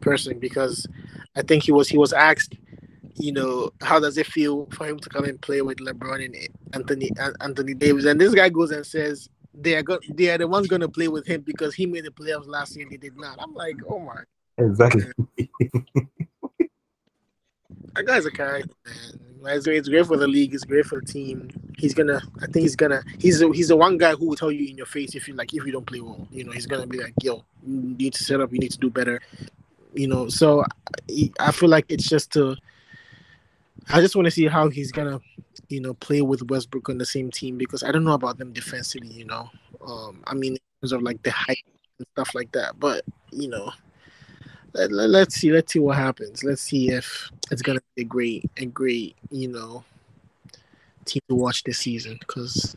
person 0.00 0.38
because 0.38 0.86
I 1.36 1.42
think 1.42 1.64
he 1.64 1.72
was 1.72 1.88
he 1.88 1.98
was 1.98 2.12
asked, 2.12 2.54
you 3.16 3.32
know, 3.32 3.72
how 3.82 3.98
does 3.98 4.16
it 4.16 4.26
feel 4.26 4.66
for 4.66 4.86
him 4.86 4.98
to 5.00 5.08
come 5.08 5.24
and 5.24 5.40
play 5.40 5.62
with 5.62 5.78
LeBron 5.78 6.24
and 6.24 6.36
Anthony 6.72 7.10
Anthony 7.40 7.74
Davis, 7.74 8.04
and 8.04 8.20
this 8.20 8.34
guy 8.34 8.48
goes 8.48 8.70
and 8.70 8.86
says 8.86 9.28
they 9.54 9.74
are 9.74 9.82
go- 9.82 10.00
they 10.12 10.30
are 10.30 10.38
the 10.38 10.48
ones 10.48 10.66
going 10.66 10.80
to 10.80 10.88
play 10.88 11.08
with 11.08 11.26
him 11.26 11.42
because 11.42 11.74
he 11.74 11.86
made 11.86 12.04
the 12.04 12.10
playoffs 12.10 12.46
last 12.46 12.76
year 12.76 12.84
and 12.84 12.92
they 12.92 12.96
did 12.96 13.16
not. 13.16 13.38
I'm 13.40 13.54
like, 13.54 13.76
oh 13.88 13.98
my. 13.98 14.22
Exactly. 14.58 15.04
that 17.94 18.06
guy's 18.06 18.26
a 18.26 18.30
character, 18.30 18.70
man. 19.40 19.56
It's 19.56 19.66
great, 19.66 19.78
it's 19.78 19.88
great 19.88 20.06
for 20.06 20.16
the 20.16 20.26
league. 20.26 20.54
It's 20.54 20.64
great 20.64 20.86
for 20.86 21.00
the 21.00 21.06
team. 21.06 21.50
He's 21.76 21.92
gonna. 21.92 22.20
I 22.40 22.46
think 22.46 22.62
he's 22.62 22.76
gonna. 22.76 23.02
He's 23.18 23.42
a, 23.42 23.52
he's 23.52 23.68
the 23.68 23.76
one 23.76 23.98
guy 23.98 24.14
who 24.14 24.28
will 24.28 24.36
tell 24.36 24.52
you 24.52 24.68
in 24.68 24.76
your 24.76 24.86
face 24.86 25.14
if 25.14 25.28
you 25.28 25.34
like 25.34 25.52
if 25.52 25.66
you 25.66 25.72
don't 25.72 25.86
play 25.86 26.00
well. 26.00 26.26
You 26.30 26.44
know, 26.44 26.52
he's 26.52 26.66
gonna 26.66 26.86
be 26.86 26.98
like, 26.98 27.14
"Yo, 27.22 27.44
you 27.66 27.94
need 27.98 28.14
to 28.14 28.24
set 28.24 28.40
up. 28.40 28.52
You 28.52 28.58
need 28.58 28.72
to 28.72 28.78
do 28.78 28.90
better." 28.90 29.20
You 29.92 30.08
know, 30.08 30.28
so 30.28 30.64
I 31.38 31.52
feel 31.52 31.68
like 31.68 31.86
it's 31.88 32.08
just 32.08 32.32
to. 32.32 32.56
I 33.88 34.00
just 34.00 34.16
want 34.16 34.26
to 34.26 34.30
see 34.30 34.46
how 34.46 34.68
he's 34.70 34.92
gonna 34.92 35.20
you 35.74 35.80
know, 35.80 35.94
play 35.94 36.22
with 36.22 36.48
Westbrook 36.48 36.88
on 36.88 36.98
the 36.98 37.04
same 37.04 37.32
team 37.32 37.58
because 37.58 37.82
I 37.82 37.90
don't 37.90 38.04
know 38.04 38.14
about 38.14 38.38
them 38.38 38.52
defensively, 38.52 39.12
you 39.12 39.24
know. 39.24 39.50
Um, 39.84 40.22
I 40.24 40.34
mean, 40.34 40.52
in 40.52 40.58
terms 40.80 40.92
of 40.92 41.02
like 41.02 41.20
the 41.24 41.32
height 41.32 41.64
and 41.98 42.06
stuff 42.12 42.32
like 42.32 42.52
that, 42.52 42.78
but 42.78 43.04
you 43.32 43.48
know, 43.48 43.72
let, 44.72 44.92
let, 44.92 45.10
let's 45.10 45.34
see, 45.34 45.50
let's 45.50 45.72
see 45.72 45.80
what 45.80 45.96
happens. 45.96 46.44
Let's 46.44 46.62
see 46.62 46.90
if 46.90 47.28
it's 47.50 47.60
gonna 47.60 47.80
be 47.96 48.02
a 48.02 48.04
great, 48.04 48.48
a 48.56 48.66
great, 48.66 49.16
you 49.30 49.48
know, 49.48 49.84
team 51.06 51.22
to 51.28 51.34
watch 51.34 51.64
this 51.64 51.78
season 51.78 52.18
because 52.20 52.76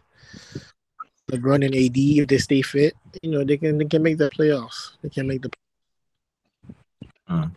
LeBron 1.31 1.63
and 1.63 1.75
AD, 1.75 1.97
if 1.97 2.27
they 2.27 2.39
stay 2.39 2.63
fit, 2.63 2.95
you 3.21 3.29
know, 3.29 3.43
they 3.43 3.57
can 3.57 3.77
they 3.77 3.86
can 3.86 4.01
make 4.01 4.17
the 4.17 4.31
playoffs. 4.31 4.93
They 5.03 5.10
can 5.10 5.27
make 5.27 5.43
the. 5.43 5.51
Mm. 7.29 7.51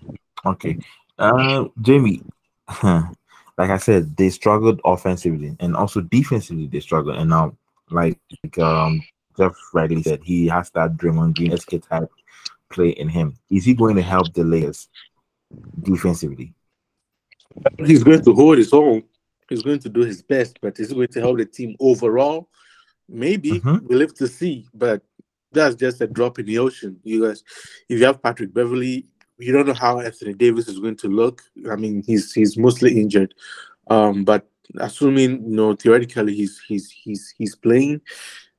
Okay, 0.45 0.79
uh, 1.19 1.65
Jamie. 1.81 2.23
like 3.61 3.71
I 3.71 3.77
said, 3.77 4.17
they 4.17 4.31
struggled 4.31 4.81
offensively 4.87 5.55
and 5.61 5.77
also 5.77 6.01
defensively 6.01 6.67
they 6.67 6.81
struggled. 6.81 7.17
And 7.17 7.29
now, 7.29 7.55
like 7.91 8.19
um 8.59 9.03
Jeff 9.37 9.55
rightly 9.75 10.03
said, 10.03 10.21
he 10.25 10.47
has 10.49 10.71
that 10.71 10.97
Draymond 10.97 11.37
Green 11.37 11.53
esque 11.53 11.75
type 11.89 12.11
play 12.71 12.91
in 12.91 13.09
him. 13.09 13.37
Is 13.51 13.67
he 13.67 13.75
going 13.75 13.97
to 13.97 14.03
help 14.03 14.33
the 14.33 14.45
Lakers 14.45 14.89
defensively? 15.83 16.55
He's 17.85 18.03
going 18.03 18.25
to 18.25 18.33
hold 18.33 18.57
his 18.57 18.73
own. 18.73 19.03
He's 19.49 19.63
going 19.63 19.81
to 19.81 19.91
do 19.91 20.01
his 20.01 20.23
best, 20.23 20.59
but 20.63 20.79
is 20.79 20.89
he 20.89 20.95
going 20.95 21.09
to 21.09 21.21
help 21.21 21.37
the 21.37 21.45
team 21.45 21.77
overall? 21.81 22.49
Maybe 23.09 23.51
mm-hmm. 23.53 23.87
we'll 23.87 23.99
live 23.99 24.15
to 24.15 24.27
see, 24.27 24.67
but 24.73 25.03
that's 25.53 25.75
just 25.75 26.01
a 26.01 26.07
drop 26.07 26.39
in 26.39 26.47
the 26.47 26.59
ocean. 26.59 26.99
You 27.03 27.27
guys, 27.27 27.43
if 27.89 27.99
you 27.99 28.07
have 28.07 28.23
Patrick 28.23 28.55
Beverley, 28.55 29.07
you 29.41 29.53
don't 29.53 29.67
know 29.67 29.75
how 29.75 30.01
Anthony 30.01 30.35
Davis 30.35 30.69
is 30.69 30.79
going 30.79 30.97
to 30.97 31.09
look. 31.09 31.43
I 31.71 31.77
mean, 31.77 32.03
he's 32.07 32.33
he's 32.33 32.57
mostly 32.57 33.01
injured, 33.01 33.35
um, 33.89 34.25
but 34.25 34.47
assuming 34.79 35.43
you 35.45 35.57
know 35.57 35.75
theoretically 35.75 36.35
he's 36.35 36.61
he's 36.67 36.91
he's 36.91 37.35
he's 37.37 37.55
playing, 37.55 38.01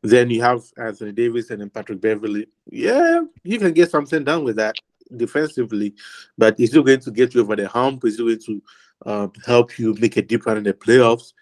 then 0.02 0.30
you 0.30 0.42
have 0.42 0.64
Anthony 0.78 1.12
Davis 1.12 1.50
and 1.50 1.62
then 1.62 1.70
Patrick 1.70 2.02
Beverley. 2.02 2.48
Yeah, 2.70 3.22
you 3.44 3.60
can 3.60 3.74
get 3.74 3.92
something 3.92 4.24
done 4.24 4.44
with 4.44 4.56
that 4.58 4.76
defensively, 5.16 5.94
but 6.38 6.60
is 6.60 6.74
it 6.74 6.86
going 6.86 7.00
to 7.02 7.12
get 7.12 7.36
you 7.36 7.42
over 7.42 7.56
the 7.56 7.68
hump? 7.68 8.06
Is 8.06 8.20
it 8.20 8.24
going 8.24 8.40
to 8.40 8.64
uh, 9.06 9.28
help 9.46 9.78
you 9.78 9.94
make 10.00 10.18
a 10.18 10.22
deep 10.22 10.46
run 10.46 10.58
in 10.58 10.64
the 10.64 10.74
playoffs? 10.74 11.34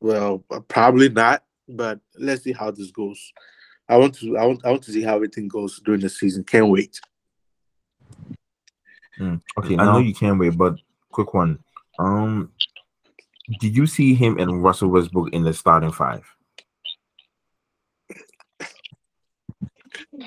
Well, 0.00 0.44
probably 0.68 1.08
not. 1.08 1.44
But 1.68 2.00
let's 2.18 2.44
see 2.44 2.52
how 2.52 2.70
this 2.70 2.90
goes. 2.90 3.32
I 3.88 3.96
want 3.96 4.14
to 4.16 4.36
I 4.36 4.44
want 4.44 4.64
I 4.64 4.70
want 4.70 4.82
to 4.84 4.92
see 4.92 5.02
how 5.02 5.16
everything 5.16 5.48
goes 5.48 5.80
during 5.80 6.00
the 6.00 6.08
season. 6.08 6.44
Can't 6.44 6.68
wait. 6.68 7.00
Mm. 9.18 9.40
Okay, 9.58 9.76
I 9.76 9.84
know 9.84 9.98
you 9.98 10.14
can't 10.14 10.38
wait, 10.38 10.56
but 10.56 10.76
quick 11.10 11.34
one. 11.34 11.58
Um, 11.98 12.52
did 13.60 13.76
you 13.76 13.86
see 13.86 14.14
him 14.14 14.38
and 14.38 14.62
Russell 14.62 14.88
Westbrook 14.88 15.32
in 15.32 15.44
the 15.44 15.52
starting 15.52 15.92
five? 15.92 16.24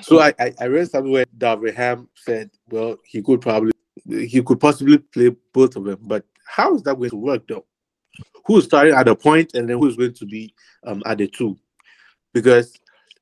So 0.02 0.20
I, 0.20 0.32
I, 0.38 0.54
I 0.60 0.66
read 0.66 0.90
somewhere 0.90 1.24
Darvin 1.36 1.74
Ham 1.74 2.08
said, 2.14 2.50
well, 2.68 2.96
he 3.04 3.22
could 3.22 3.40
probably 3.40 3.72
he 4.08 4.42
could 4.42 4.60
possibly 4.60 4.98
play 4.98 5.30
both 5.52 5.76
of 5.76 5.84
them, 5.84 5.98
but 6.02 6.24
how 6.46 6.74
is 6.74 6.82
that 6.82 6.96
going 6.96 7.10
to 7.10 7.16
work 7.16 7.46
though? 7.46 7.66
Who's 8.46 8.64
starting 8.64 8.94
at 8.94 9.08
a 9.08 9.14
point 9.14 9.54
and 9.54 9.68
then 9.68 9.78
who's 9.78 9.96
going 9.96 10.14
to 10.14 10.26
be 10.26 10.54
um, 10.86 11.02
at 11.04 11.18
the 11.18 11.26
two? 11.26 11.58
Because 12.32 12.72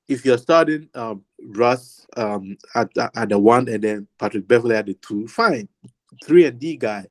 if 0.06 0.24
you're 0.24 0.38
starting 0.38 0.88
um, 0.94 1.24
Russ 1.54 2.06
um, 2.16 2.56
at, 2.74 2.90
at 2.96 3.28
the 3.28 3.38
one 3.38 3.68
and 3.68 3.82
then 3.82 4.08
Patrick 4.18 4.48
Beverley 4.48 4.76
at 4.76 4.86
the 4.86 4.94
two, 4.94 5.26
fine. 5.28 5.68
Three 6.24 6.46
and 6.46 6.58
D 6.58 6.76
guy, 6.76 7.06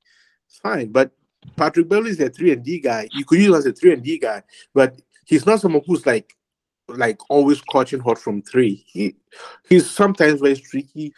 fine. 0.63 0.91
But 0.91 1.11
Patrick 1.55 1.87
Beverley 1.87 2.11
is 2.11 2.19
a 2.19 2.29
three 2.29 2.51
and 2.51 2.63
D 2.63 2.79
guy. 2.79 3.07
You 3.13 3.25
could 3.25 3.39
use 3.39 3.47
him 3.47 3.55
as 3.55 3.65
a 3.65 3.71
three 3.71 3.93
and 3.93 4.03
D 4.03 4.17
guy, 4.17 4.41
but 4.73 4.99
he's 5.25 5.45
not 5.45 5.61
someone 5.61 5.83
who's 5.85 6.05
like 6.05 6.35
like 6.87 7.19
always 7.29 7.61
catching 7.61 7.99
hot 7.99 8.17
from 8.17 8.41
three. 8.41 8.83
He 8.87 9.15
he's 9.67 9.89
sometimes 9.89 10.41
very 10.41 10.55
streaky, 10.55 11.13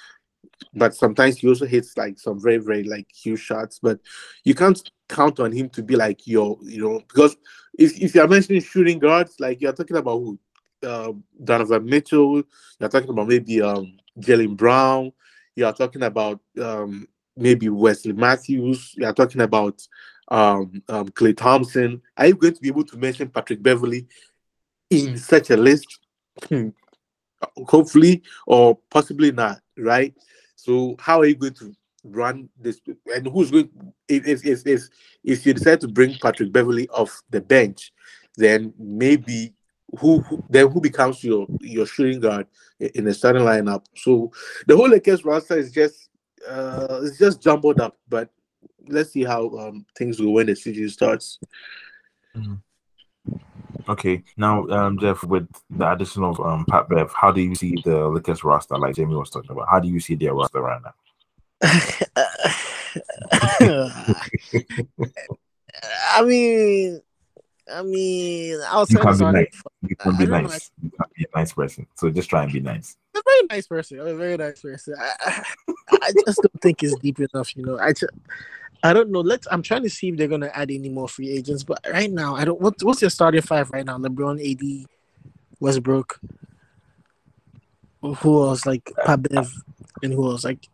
but 0.73 0.93
sometimes 0.95 1.38
he 1.38 1.47
also 1.47 1.65
hits 1.65 1.97
like 1.97 2.19
some 2.19 2.41
very 2.41 2.58
very 2.58 2.84
like 2.84 3.08
huge 3.13 3.39
shots. 3.39 3.80
But 3.82 3.99
you 4.43 4.53
can't 4.53 4.82
count 5.10 5.39
on 5.39 5.51
him 5.51 5.69
to 5.69 5.84
be 5.84 5.95
like 5.95 6.27
your 6.27 6.58
you 6.62 6.82
know 6.82 6.99
because 7.08 7.38
if 7.77 7.99
if 8.01 8.15
you're 8.15 8.27
mentioning 8.27 8.62
shooting 8.62 8.99
guards, 8.99 9.36
like 9.39 9.62
you're 9.62 9.73
talking 9.73 9.97
about 9.97 10.17
who 10.17 10.39
uh, 10.83 11.11
Donovan 11.43 11.85
Mitchell, 11.85 12.43
you're 12.79 12.89
talking 12.89 13.09
about 13.09 13.27
maybe 13.27 13.61
um 13.61 13.97
Jaylen 14.19 14.55
Brown, 14.55 15.11
you're 15.55 15.73
talking 15.73 16.03
about 16.03 16.39
um 16.61 17.07
maybe 17.35 17.69
Wesley 17.69 18.13
Matthews, 18.13 18.93
you're 18.97 19.13
talking 19.13 19.41
about 19.41 19.85
um, 20.29 20.81
um 20.89 21.09
Klay 21.09 21.35
Thompson. 21.35 22.01
Are 22.17 22.27
you 22.27 22.35
going 22.35 22.53
to 22.53 22.61
be 22.61 22.67
able 22.67 22.85
to 22.85 22.97
mention 22.97 23.29
Patrick 23.29 23.61
Beverley 23.61 24.07
in 24.89 25.17
such 25.17 25.49
a 25.49 25.57
list? 25.57 25.99
Hmm. 26.49 26.69
Hopefully, 27.67 28.23
or 28.47 28.77
possibly 28.89 29.31
not, 29.31 29.59
right? 29.77 30.13
So, 30.55 30.95
how 30.99 31.19
are 31.19 31.25
you 31.25 31.35
going 31.35 31.53
to 31.55 31.73
run 32.03 32.49
this? 32.59 32.81
And 33.13 33.27
who's 33.27 33.51
going? 33.51 33.69
If 34.07 34.43
if 34.45 34.65
if, 34.65 34.81
if 35.23 35.45
you 35.45 35.53
decide 35.53 35.81
to 35.81 35.87
bring 35.87 36.17
Patrick 36.21 36.51
Beverley 36.51 36.89
off 36.89 37.21
the 37.29 37.41
bench, 37.41 37.91
then 38.37 38.73
maybe 38.79 39.53
who, 40.00 40.19
who 40.21 40.43
then 40.50 40.69
who 40.69 40.82
becomes 40.82 41.23
your 41.23 41.47
your 41.62 41.86
shooting 41.86 42.19
guard 42.19 42.47
in 42.80 43.06
the 43.06 43.13
starting 43.13 43.43
lineup? 43.43 43.86
So 43.95 44.32
the 44.67 44.76
whole 44.76 44.89
Lakers 44.89 45.23
roster 45.23 45.58
is 45.58 45.71
just 45.71 46.10
uh 46.47 47.02
it's 47.04 47.17
just 47.17 47.41
jumbled 47.41 47.80
up. 47.80 47.97
But 48.08 48.30
let's 48.88 49.12
see 49.12 49.23
how 49.23 49.50
um, 49.58 49.86
things 49.97 50.19
go 50.19 50.32
when 50.32 50.47
the 50.47 50.56
season 50.56 50.89
starts. 50.89 51.39
Mm-hmm. 52.36 52.56
Okay, 53.89 54.23
now 54.36 54.67
um, 54.67 55.00
Jeff, 55.00 55.23
with 55.23 55.47
the 55.69 55.91
addition 55.91 56.23
of 56.23 56.39
um, 56.39 56.65
Pat 56.65 56.89
Bev, 56.89 57.12
how 57.13 57.32
do 57.32 57.41
you 57.41 57.56
see 57.56 57.76
the 57.86 58.08
Lakers 58.08 58.43
roster? 58.43 58.78
Like 58.78 58.95
Jamie 58.95 59.15
was 59.15 59.30
talking 59.30 59.52
about, 59.52 59.69
how 59.69 59.80
do 59.80 59.88
you 59.88 60.00
see 60.00 60.15
their 60.15 60.34
roster 60.34 60.62
right 60.62 60.82
now? 60.84 60.93
I 66.12 66.21
mean, 66.23 67.02
I 67.73 67.84
mean, 67.84 68.60
I 68.69 68.77
was 68.77 68.91
you 68.91 68.97
can 68.97 69.17
be 69.17 69.25
nice. 69.25 69.62
You 69.88 69.95
can 69.95 70.17
be 70.17 70.25
nice. 70.25 70.71
You 70.82 70.89
can 70.89 71.10
be 71.15 71.25
a 71.25 71.38
nice 71.38 71.53
person. 71.53 71.88
So 71.95 72.10
just 72.10 72.30
try 72.30 72.43
and 72.43 72.51
be 72.51 72.60
nice. 72.60 72.97
I'm 73.13 73.19
a 73.19 73.23
very 73.25 73.47
nice 73.49 73.67
person. 73.67 73.99
I'm 73.99 74.08
a 74.08 74.15
very 74.15 74.38
nice 74.38 74.62
person. 74.62 74.95
I, 74.99 75.13
I, 75.25 75.43
I 76.01 76.12
just 76.25 76.41
don't 76.41 76.62
think 76.62 76.84
it's 76.84 76.95
deep 76.99 77.19
enough. 77.19 77.56
You 77.56 77.65
know, 77.65 77.77
I 77.80 77.91
just, 77.91 78.12
I 78.84 78.93
don't 78.93 79.12
know. 79.12 79.19
Let's. 79.19 79.47
I'm 79.51 79.62
trying 79.62 79.84
to 79.84 79.89
see 79.89 80.10
if 80.10 80.17
they're 80.17 80.27
gonna 80.27 80.51
add 80.53 80.71
any 80.71 80.89
more 80.89 81.10
free 81.10 81.30
agents, 81.30 81.63
but 81.63 81.80
right 81.91 82.12
now, 82.12 82.36
I 82.36 82.45
don't. 82.45 82.60
What, 82.62 82.75
what's 82.84 83.01
your 83.01 83.10
starting 83.10 83.41
five 83.41 83.69
right 83.71 83.86
now? 83.86 83.97
LeBron, 83.97 84.39
AD, 84.39 84.88
Westbrook. 85.60 86.19
Who 88.01 88.43
else? 88.47 88.65
Like 88.65 88.91
uh, 88.97 89.06
Pat 89.06 89.23
Bev, 89.23 89.51
and 90.03 90.13
who 90.13 90.32
else? 90.32 90.43
Like. 90.45 90.67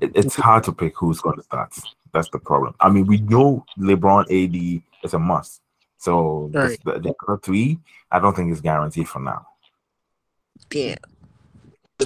It, 0.00 0.12
it's 0.14 0.36
hard 0.36 0.64
to 0.64 0.72
pick 0.72 0.96
who's 0.96 1.20
going 1.20 1.36
to 1.36 1.42
start. 1.42 1.72
That's 2.12 2.30
the 2.30 2.38
problem. 2.38 2.74
I 2.80 2.88
mean, 2.90 3.06
we 3.06 3.18
know 3.18 3.64
LeBron, 3.78 4.22
AD 4.24 4.82
is 5.04 5.14
a 5.14 5.18
must. 5.18 5.60
So 5.98 6.50
Right. 6.52 6.68
this, 6.70 6.78
the, 6.84 6.98
the 6.98 7.14
other 7.28 7.38
three, 7.38 7.78
I 8.10 8.18
don't 8.18 8.34
think 8.34 8.50
is 8.52 8.60
guaranteed 8.60 9.08
for 9.08 9.20
now. 9.20 9.46
Damn. 10.70 10.96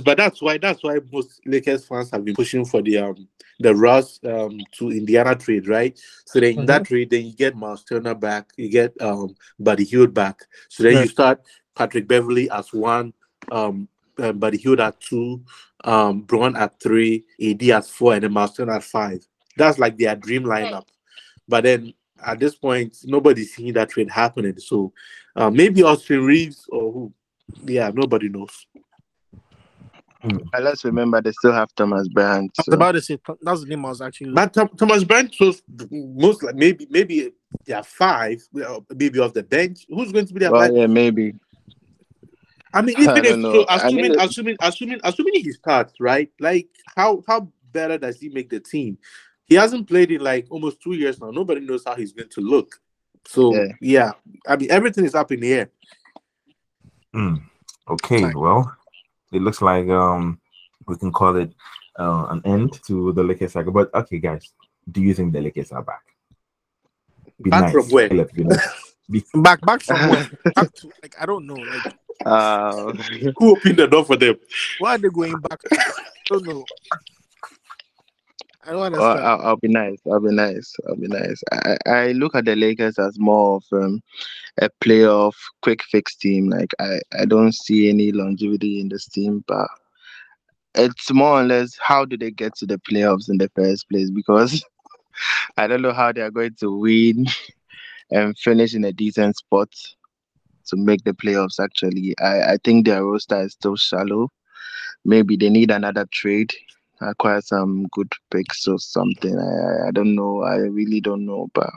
But 0.02 0.18
that's 0.18 0.42
why 0.42 0.59
that's 0.59 0.83
why 0.83 0.98
most 1.12 1.40
Lakers 1.46 1.87
fans 1.87 2.11
have 2.11 2.24
been 2.24 2.35
pushing 2.35 2.64
for 2.64 2.83
the 2.83 2.98
um 2.98 3.28
the 3.61 3.72
Russ 3.72 4.18
um 4.24 4.59
to 4.78 4.90
Indiana 4.90 5.37
trade, 5.37 5.68
right? 5.68 5.96
So 6.26 6.40
then 6.40 6.59
in 6.59 6.66
that 6.66 6.85
trade, 6.87 7.11
then 7.11 7.26
you 7.26 7.33
get 7.33 7.57
Miles 7.57 7.85
Turner 7.85 8.14
back, 8.14 8.50
you 8.57 8.68
get 8.68 9.00
um 9.00 9.37
Buddy 9.61 9.85
Hield 9.85 10.12
back. 10.12 10.40
So 10.68 10.83
then 10.83 11.00
you 11.02 11.07
start 11.07 11.42
Patrick 11.76 12.09
Beverley 12.09 12.50
as 12.50 12.72
one, 12.72 13.12
um 13.52 13.88
uh, 14.18 14.33
Buddy 14.33 14.59
Hield 14.59 14.81
at 14.81 15.00
two, 15.00 15.42
um 15.85 16.22
Bron 16.22 16.57
at 16.57 16.81
three, 16.81 17.24
AD 17.42 17.62
at 17.64 17.87
four, 17.87 18.14
and 18.14 18.22
then 18.24 18.33
Miles 18.33 18.55
Turner 18.57 18.74
at 18.74 18.85
five. 18.85 19.27
That's 19.57 19.79
like 19.79 19.96
their 19.98 20.16
dream 20.16 20.44
lineup. 20.44 20.87
But 21.46 21.64
then 21.64 21.94
at 22.24 22.38
this 22.40 22.55
point, 22.57 22.96
nobody's 23.05 23.55
seeing 23.55 23.72
that 23.74 23.90
trade 23.90 24.11
happening. 24.11 24.59
So 24.59 24.92
uh, 25.37 25.50
maybe 25.50 25.83
Austin 25.83 26.24
Reaves 26.24 26.66
or 26.70 26.92
who? 26.92 27.12
Yeah, 27.64 27.90
nobody 27.92 28.29
knows. 28.29 28.66
And 30.22 30.64
let's 30.64 30.85
remember 30.87 31.20
they 31.20 31.33
still 31.33 31.53
have 31.53 31.74
Thomas 31.74 32.09
Bryant. 32.09 32.50
I 32.59 32.62
was 32.62 32.66
So. 32.66 32.72
about 32.72 32.92
to 32.92 33.03
say 33.03 33.18
that's 33.42 33.61
the 33.61 33.66
name 33.66 33.85
I 33.85 33.90
was 33.90 34.00
actually. 34.00 34.33
But 34.33 34.55
Thom- 34.55 34.70
Thomas 34.77 35.05
Bryant 35.05 35.35
was 35.38 35.62
most 35.90 36.42
like 36.42 36.55
maybe 36.55 36.87
maybe 36.88 37.33
there 37.66 37.77
are 37.77 37.83
five, 37.83 38.42
uh, 38.66 38.81
maybe 38.96 39.18
off 39.18 39.35
the 39.35 39.42
bench. 39.42 39.85
Who's 39.88 40.12
going 40.12 40.27
to 40.27 40.33
be 40.33 40.40
there? 40.40 40.50
Well, 40.50 40.74
yeah, 40.74 40.87
maybe. 40.87 41.35
I 42.75 42.83
mean, 42.83 42.97
I 42.99 43.03
even 43.03 43.17
if 43.19 43.25
don't 43.25 43.43
know. 43.43 43.53
so, 43.53 43.65
I 43.69 43.77
assuming 43.77 44.03
mean, 44.11 44.21
assuming 44.21 44.57
assuming 44.61 45.01
assuming 45.05 45.35
he 45.35 45.53
starts, 45.53 45.95
right? 46.01 46.31
Like 46.41 46.69
how 46.97 47.23
how 47.27 47.49
better 47.73 47.97
does 47.99 48.19
he 48.21 48.29
make 48.29 48.51
the 48.51 48.61
team? 48.61 48.99
He 49.47 49.55
hasn't 49.55 49.87
played 49.89 50.11
in 50.11 50.21
like 50.23 50.47
almost 50.51 50.81
two 50.83 50.95
years 50.95 51.21
now. 51.21 51.31
Nobody 51.31 51.61
knows 51.61 51.85
how 51.87 51.95
he's 51.95 52.13
going 52.13 52.29
to 52.31 52.41
look. 52.41 52.81
So 53.27 53.55
Yeah. 53.55 53.69
yeah, 53.81 54.13
I 54.49 54.57
mean 54.57 54.71
everything 54.71 55.05
is 55.05 55.15
up 55.15 55.31
in 55.33 55.41
the 55.41 55.53
air. 55.53 55.71
Hmm. 57.13 57.37
Okay, 57.89 58.23
Fine. 58.23 58.39
well, 58.39 58.75
it 59.33 59.41
looks 59.43 59.63
like 59.63 59.89
um 59.89 60.41
we 60.87 60.97
can 60.97 61.13
call 61.13 61.37
it 61.37 61.53
uh, 61.99 62.27
an 62.31 62.43
end 62.45 62.81
to 62.87 63.13
the 63.13 63.23
Lakers 63.23 63.53
saga. 63.53 63.71
But 63.71 63.95
okay, 63.95 64.19
guys, 64.19 64.53
do 64.91 65.01
you 65.01 65.15
think 65.15 65.33
the 65.33 65.41
Lakers 65.41 65.71
are 65.73 65.83
back? 65.83 66.03
Be 67.41 67.51
Back 67.51 67.63
nice. 67.65 67.73
from 67.73 67.87
where? 67.91 68.09
Be 68.09 68.45
nice. 68.45 68.95
Be- 69.11 69.25
back 69.35 69.61
back 69.61 69.83
from 69.83 70.09
where? 70.11 70.31
Back 70.55 70.73
to, 70.75 70.91
like 71.03 71.15
I 71.21 71.27
don't 71.27 71.47
know. 71.47 71.55
Like 71.55 71.95
Uh, 72.25 72.93
Who 73.39 73.57
opened 73.57 73.79
the 73.79 73.87
door 73.87 74.05
for 74.05 74.17
them? 74.17 74.37
why 74.79 74.95
are 74.95 74.99
they 74.99 75.09
going 75.09 75.39
back? 75.41 75.61
I 75.73 75.93
don't 76.27 76.47
know. 76.47 76.65
I 78.67 78.71
don't 78.71 78.77
well, 78.77 78.85
understand. 78.87 79.27
I'll, 79.27 79.41
I'll 79.43 79.57
be 79.57 79.69
nice. 79.69 79.99
I'll 80.11 80.21
be 80.21 80.33
nice. 80.33 80.75
I'll 80.89 80.97
be 80.97 81.09
nice. 81.09 81.43
I, 81.53 81.77
I 81.87 82.13
look 82.13 82.35
at 82.35 82.47
the 82.47 82.57
Lakers 82.57 82.99
as 82.99 83.19
more 83.19 83.57
of 83.57 83.65
um, 83.73 84.03
a 84.59 84.71
playoff 84.83 85.35
quick 85.61 85.83
fix 85.83 86.17
team. 86.17 86.49
Like 86.49 86.73
I, 86.81 87.01
I 87.19 87.27
don't 87.27 87.53
see 87.53 87.91
any 87.91 88.11
longevity 88.11 88.81
in 88.81 88.89
this 88.89 89.07
team, 89.07 89.45
but 89.47 89.69
it's 90.75 91.13
more 91.13 91.41
or 91.41 91.45
less 91.45 91.79
how 91.79 92.07
do 92.07 92.17
they 92.17 92.31
get 92.31 92.57
to 92.57 92.67
the 92.67 92.79
playoffs 92.79 93.29
in 93.29 93.37
the 93.37 93.51
first 93.55 93.89
place? 93.91 94.11
Because 94.11 94.65
I 95.59 95.67
don't 95.67 95.83
know 95.83 95.93
how 95.93 96.13
they 96.13 96.23
are 96.23 96.31
going 96.31 96.55
to 96.61 96.75
win 96.75 97.27
and 98.11 98.37
finish 98.39 98.75
in 98.75 98.85
a 98.85 98.93
decent 98.93 99.37
spot 99.37 99.69
to 100.66 100.77
make 100.77 101.05
the 101.05 101.12
playoffs. 101.12 101.61
Actually, 101.62 102.14
I, 102.20 102.53
I 102.53 102.59
think 102.64 102.87
their 102.87 103.05
roster 103.05 103.42
is 103.42 103.53
still 103.53 103.77
shallow. 103.77 104.31
Maybe 105.05 105.37
they 105.37 105.50
need 105.50 105.70
another 105.70 106.07
trade 106.12 106.53
acquire 107.00 107.40
some 107.40 107.87
good 107.92 108.12
picks 108.31 108.66
or 108.66 108.79
something. 108.79 109.38
I, 109.38 109.88
I 109.88 109.90
don't 109.90 110.14
know. 110.14 110.42
I 110.42 110.57
really 110.57 111.00
don't 111.00 111.27
know, 111.27 111.48
but 111.55 111.70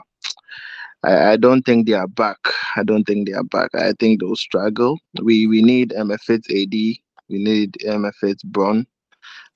I, 1.02 1.32
I 1.32 1.36
don't 1.36 1.62
think 1.62 1.86
they 1.86 1.94
are 1.94 2.08
back. 2.08 2.38
I 2.76 2.82
don't 2.82 3.04
think 3.04 3.28
they 3.28 3.34
are 3.34 3.44
back. 3.44 3.70
I 3.74 3.92
think 3.98 4.20
they'll 4.20 4.36
struggle. 4.36 4.98
We 5.22 5.46
we 5.46 5.62
need 5.62 5.90
MFit 5.90 6.44
AD. 6.50 6.72
We 6.72 7.38
need 7.38 7.76
MFit 7.84 8.42
Bron. 8.44 8.86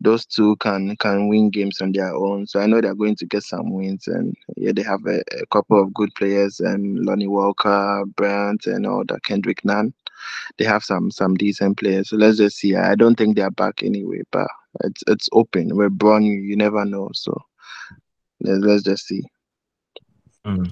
Those 0.02 0.26
two 0.26 0.56
can 0.56 0.96
can 0.96 1.28
win 1.28 1.50
games 1.50 1.80
on 1.80 1.92
their 1.92 2.14
own. 2.14 2.46
So 2.46 2.60
I 2.60 2.66
know 2.66 2.80
they're 2.80 2.94
going 2.94 3.16
to 3.16 3.26
get 3.26 3.42
some 3.42 3.72
wins, 3.72 4.08
and 4.08 4.36
yeah, 4.56 4.72
they 4.74 4.82
have 4.82 5.06
a, 5.06 5.20
a 5.40 5.46
couple 5.50 5.80
of 5.80 5.94
good 5.94 6.14
players, 6.14 6.60
and 6.60 7.04
Lonnie 7.04 7.28
Walker, 7.28 8.04
Brent, 8.16 8.66
and 8.66 8.86
all 8.86 9.04
that. 9.08 9.22
Kendrick 9.22 9.64
Nunn. 9.64 9.94
They 10.58 10.64
have 10.64 10.84
some 10.84 11.10
some 11.10 11.34
decent 11.34 11.78
players. 11.78 12.10
So 12.10 12.16
let's 12.16 12.38
just 12.38 12.56
see. 12.56 12.74
I 12.74 12.94
don't 12.94 13.16
think 13.16 13.36
they're 13.36 13.50
back 13.50 13.82
anyway, 13.82 14.22
but 14.30 14.48
it's 14.84 15.02
it's 15.06 15.28
open. 15.32 15.76
We're 15.76 15.88
born. 15.90 16.24
You, 16.24 16.40
you 16.40 16.56
never 16.56 16.84
know. 16.84 17.10
So 17.14 17.36
let's, 18.40 18.64
let's 18.64 18.82
just 18.82 19.06
see. 19.06 19.22
Hmm. 20.44 20.64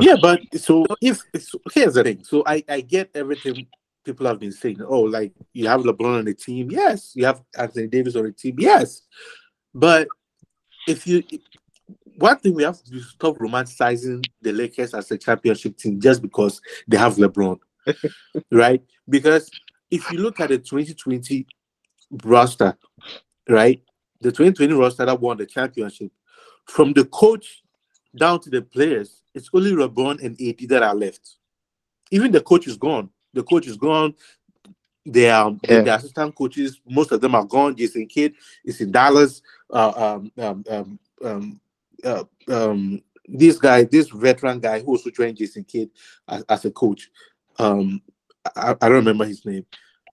Yeah, 0.00 0.16
but 0.20 0.40
so 0.56 0.86
if 1.00 1.22
so 1.38 1.60
here's 1.74 1.94
the 1.94 2.04
thing. 2.04 2.24
So 2.24 2.42
I 2.46 2.64
I 2.68 2.80
get 2.80 3.10
everything 3.14 3.66
people 4.04 4.26
have 4.26 4.38
been 4.38 4.52
saying. 4.52 4.80
Oh, 4.86 5.02
like 5.02 5.32
you 5.52 5.68
have 5.68 5.82
LeBron 5.82 6.18
on 6.18 6.24
the 6.24 6.34
team, 6.34 6.70
yes. 6.70 7.12
You 7.14 7.26
have 7.26 7.42
Anthony 7.56 7.86
Davis 7.86 8.16
on 8.16 8.24
the 8.24 8.32
team, 8.32 8.56
yes. 8.58 9.02
But 9.74 10.08
if 10.86 11.06
you 11.06 11.22
one 12.16 12.38
thing 12.38 12.54
we 12.54 12.64
have 12.64 12.82
to 12.82 13.00
stop 13.00 13.38
romanticizing 13.38 14.24
the 14.42 14.52
Lakers 14.52 14.92
as 14.92 15.10
a 15.10 15.18
championship 15.18 15.76
team 15.76 16.00
just 16.00 16.20
because 16.20 16.60
they 16.86 16.96
have 16.96 17.14
LeBron, 17.14 17.58
right? 18.52 18.82
Because 19.08 19.50
if 19.90 20.10
you 20.10 20.18
look 20.18 20.40
at 20.40 20.48
the 20.48 20.58
2020 20.58 21.46
roster, 22.24 22.76
right, 23.48 23.80
the 24.20 24.30
2020 24.30 24.74
roster 24.74 25.06
that 25.06 25.20
won 25.20 25.36
the 25.36 25.46
championship, 25.46 26.10
from 26.66 26.92
the 26.92 27.04
coach 27.04 27.62
down 28.16 28.40
to 28.40 28.50
the 28.50 28.62
players, 28.62 29.22
it's 29.34 29.48
only 29.54 29.70
LeBron 29.70 30.22
and 30.22 30.40
AD 30.40 30.68
that 30.68 30.82
are 30.82 30.94
left. 30.94 31.36
Even 32.10 32.32
the 32.32 32.40
coach 32.40 32.66
is 32.66 32.76
gone. 32.76 33.10
The 33.38 33.44
coach 33.44 33.68
is 33.68 33.76
gone. 33.76 34.14
They 35.06 35.30
are 35.30 35.56
Yeah. 35.62 35.82
the 35.82 35.94
assistant 35.94 36.34
coaches. 36.34 36.80
Most 36.84 37.12
of 37.12 37.20
them 37.20 37.36
are 37.36 37.44
gone. 37.44 37.76
Jason 37.76 38.06
Kidd 38.06 38.34
is 38.64 38.80
in 38.80 38.90
Dallas. 38.90 39.42
Uh, 39.70 39.92
um, 39.96 40.32
um, 40.36 40.64
um, 40.68 40.98
um, 41.24 41.60
uh, 42.02 42.24
um, 42.48 43.00
this 43.28 43.58
guy, 43.58 43.84
this 43.84 44.10
veteran 44.10 44.58
guy 44.58 44.80
who 44.80 44.88
also 44.88 45.08
joined 45.10 45.36
Jason 45.36 45.62
Kidd 45.62 45.90
as, 46.26 46.42
as 46.48 46.64
a 46.64 46.72
coach. 46.72 47.10
Um, 47.60 48.02
I, 48.56 48.74
I, 48.80 48.88
don't 48.88 49.04
remember 49.04 49.24
his 49.24 49.44
name. 49.46 49.64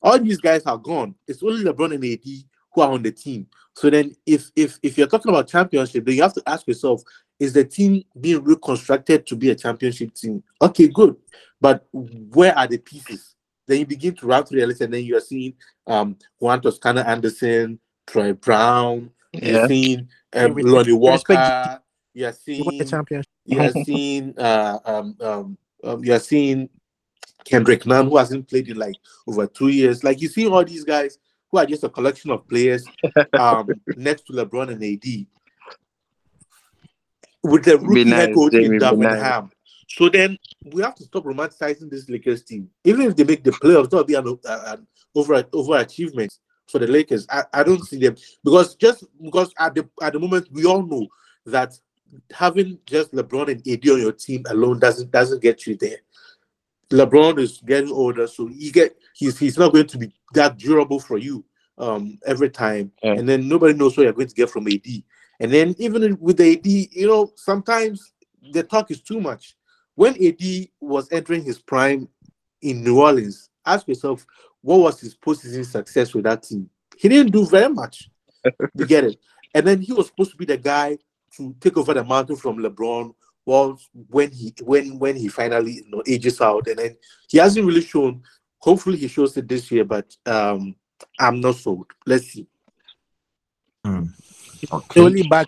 All 0.04 0.20
these 0.20 0.40
guys 0.40 0.62
are 0.68 0.78
gone. 0.78 1.16
It's 1.28 1.42
only 1.42 1.64
LeBron 1.64 1.96
and 1.96 2.06
AD 2.06 2.46
who 2.74 2.82
are 2.82 2.92
on 2.92 3.02
the 3.02 3.12
team. 3.12 3.48
So 3.74 3.90
then, 3.90 4.16
if 4.26 4.52
if 4.56 4.78
if 4.84 4.98
you're 5.00 5.08
talking 5.08 5.30
about 5.30 5.48
championship, 5.48 6.06
then 6.06 6.16
you 6.16 6.22
have 6.22 6.34
to 6.34 6.44
ask 6.46 6.68
yourself: 6.68 7.02
Is 7.40 7.54
the 7.54 7.66
team 7.66 8.04
being 8.20 8.44
reconstructed 8.44 9.28
to 9.28 9.36
be 9.36 9.50
a 9.50 9.56
championship 9.56 10.14
team? 10.14 10.42
Okay, 10.62 10.88
good, 10.88 11.16
but 11.60 11.86
where 11.92 12.58
are 12.58 12.68
the 12.68 12.78
pieces? 12.78 13.36
Then 13.68 13.80
you 13.80 13.86
begin 13.86 14.16
to 14.16 14.28
run 14.28 14.46
through 14.46 14.62
the 14.62 14.68
list, 14.68 14.82
and 14.82 14.94
then 14.94 15.04
you 15.04 15.18
are 15.18 15.22
seeing 15.22 15.54
um, 15.88 16.18
Juan 16.40 16.62
Toscano 16.62 17.02
Anderson, 17.02 17.80
Troy 18.08 18.34
Brown, 18.34 19.10
yeah. 19.34 19.52
you're 19.52 19.68
seeing 19.68 20.10
um, 20.34 20.54
Lonnie 20.56 20.94
Walker, 20.94 21.82
you're 22.14 22.34
seeing 22.34 22.78
the 22.78 22.86
champion. 22.86 23.24
You're 23.46 23.72
seeing 23.86 24.38
uh, 24.38 24.80
um, 24.86 25.18
um, 25.20 25.58
um, 25.84 26.04
you're 26.04 26.20
seeing 26.20 26.70
Kendrick 27.44 27.86
Nunn, 27.86 28.08
who 28.08 28.18
hasn't 28.18 28.48
played 28.48 28.70
in 28.70 28.78
like 28.78 28.96
over 29.28 29.48
two 29.48 29.68
years. 29.68 30.04
Like 30.04 30.22
you 30.22 30.30
see 30.30 30.48
all 30.48 30.64
these 30.64 30.84
guys 30.84 31.18
who 31.52 31.58
are 31.58 31.66
just 31.66 31.84
a 31.84 31.90
collection 31.90 32.32
of 32.32 32.48
players 32.48 32.86
um, 33.34 33.68
next 33.96 34.28
to 34.28 34.34
LeBron 34.34 34.72
and 34.72 34.84
AD. 34.84 35.28
With 37.46 37.66
the 37.66 37.78
rookie 37.78 38.06
nice, 38.06 38.28
head 38.28 38.36
coach 38.36 38.54
in 38.54 38.80
Birmingham. 38.80 39.52
So 39.88 40.10
then 40.10 40.38
we 40.74 40.82
have 40.82 40.96
to 40.96 41.04
stop 41.04 41.24
romanticizing 41.26 41.90
this 41.90 42.10
Lakers 42.10 42.44
team. 42.44 42.70
Even 42.84 43.02
if 43.02 43.16
they 43.16 43.24
make 43.24 43.44
the 43.44 43.52
playoffs, 43.52 43.90
that'll 43.90 44.04
be 44.04 44.16
an, 44.16 44.28
an 44.46 44.88
over 45.14 45.44
overachievement 45.44 46.38
for 46.68 46.80
the 46.80 46.88
Lakers. 46.88 47.26
I, 47.30 47.44
I 47.54 47.64
don't 47.64 47.86
see 47.86 48.00
them 48.00 48.16
because 48.44 48.76
just 48.76 49.04
because 49.22 49.54
at 49.60 49.76
the 49.76 49.88
at 50.02 50.14
the 50.14 50.20
moment 50.20 50.48
we 50.52 50.66
all 50.66 50.84
know 50.86 51.08
that 51.46 51.74
having 52.32 52.80
just 52.86 53.14
LeBron 53.14 53.50
and 53.50 53.68
AD 53.68 53.90
on 53.90 54.02
your 54.02 54.12
team 54.12 54.44
alone 54.50 54.80
doesn't 54.80 55.12
doesn't 55.12 55.42
get 55.42 55.68
you 55.68 55.78
there. 55.78 55.98
LeBron 56.92 57.40
is 57.40 57.62
getting 57.66 57.92
older, 57.92 58.28
so 58.28 58.48
he 58.48 58.72
get 58.72 58.96
he's 59.14 59.38
he's 59.38 59.58
not 59.58 59.74
going 59.74 59.88
to 59.88 59.98
be 59.98 60.12
that 60.34 60.58
durable 60.58 61.00
for 61.00 61.18
you 61.18 61.46
um 61.78 62.18
every 62.26 62.50
time. 62.50 62.92
Yeah. 63.04 63.14
And 63.14 63.28
then 63.28 63.48
nobody 63.48 63.74
knows 63.74 63.96
what 63.96 64.04
you're 64.04 64.14
going 64.14 64.28
to 64.28 64.36
get 64.36 64.50
from 64.50 64.68
AD. 64.68 64.86
And 65.40 65.52
then 65.52 65.76
even 65.78 66.18
with 66.20 66.38
the 66.38 66.54
AD, 66.54 66.66
you 66.66 67.08
know, 67.08 67.32
sometimes 67.36 68.14
the 68.52 68.64
talk 68.64 68.92
is 68.92 69.02
too 69.02 69.20
much. 69.20 69.56
When 69.96 70.14
AD 70.24 70.68
was 70.80 71.12
entering 71.12 71.44
his 71.44 71.60
prime 71.60 72.08
in 72.62 72.84
New 72.84 73.02
Orleans, 73.02 73.50
ask 73.66 73.88
yourself, 73.88 74.26
what 74.62 74.80
was 74.80 75.00
his 75.00 75.16
postseason 75.16 75.66
success 75.66 76.14
with 76.14 76.26
that 76.26 76.44
team? 76.44 76.70
He 76.98 77.10
didn't 77.10 77.32
do 77.32 77.46
very 77.46 77.74
much. 77.74 78.10
you 78.74 78.86
get 78.86 79.04
it? 79.04 79.20
And 79.54 79.66
then 79.66 79.82
he 79.82 79.94
was 79.94 80.08
supposed 80.08 80.32
to 80.32 80.38
be 80.38 80.46
the 80.46 80.58
guy 80.58 80.98
to 81.38 81.56
take 81.60 81.78
over 81.78 81.94
the 81.94 82.04
mantle 82.04 82.36
from 82.36 82.58
LeBron 82.58 83.14
was 83.46 83.90
when 84.10 84.32
he 84.32 84.54
when 84.64 84.98
when 84.98 85.16
he 85.16 85.28
finally 85.28 85.74
you 85.74 85.90
know 85.90 86.02
ages 86.08 86.42
out 86.42 86.68
and 86.68 86.80
then 86.80 86.98
he 87.30 87.38
hasn't 87.38 87.66
really 87.66 87.82
shown 87.82 88.22
hopefully 88.58 88.98
he 88.98 89.08
shows 89.08 89.38
it 89.38 89.48
this 89.48 89.72
year 89.72 89.86
but 89.86 90.16
um 90.26 90.76
i'm 91.20 91.40
not 91.40 91.56
sold 91.56 91.86
let's 92.08 92.26
see 92.26 92.48
mm. 93.86 94.10
Okay. 94.72 95.00
the 95.00 95.06
only 95.06 95.24
back 95.28 95.48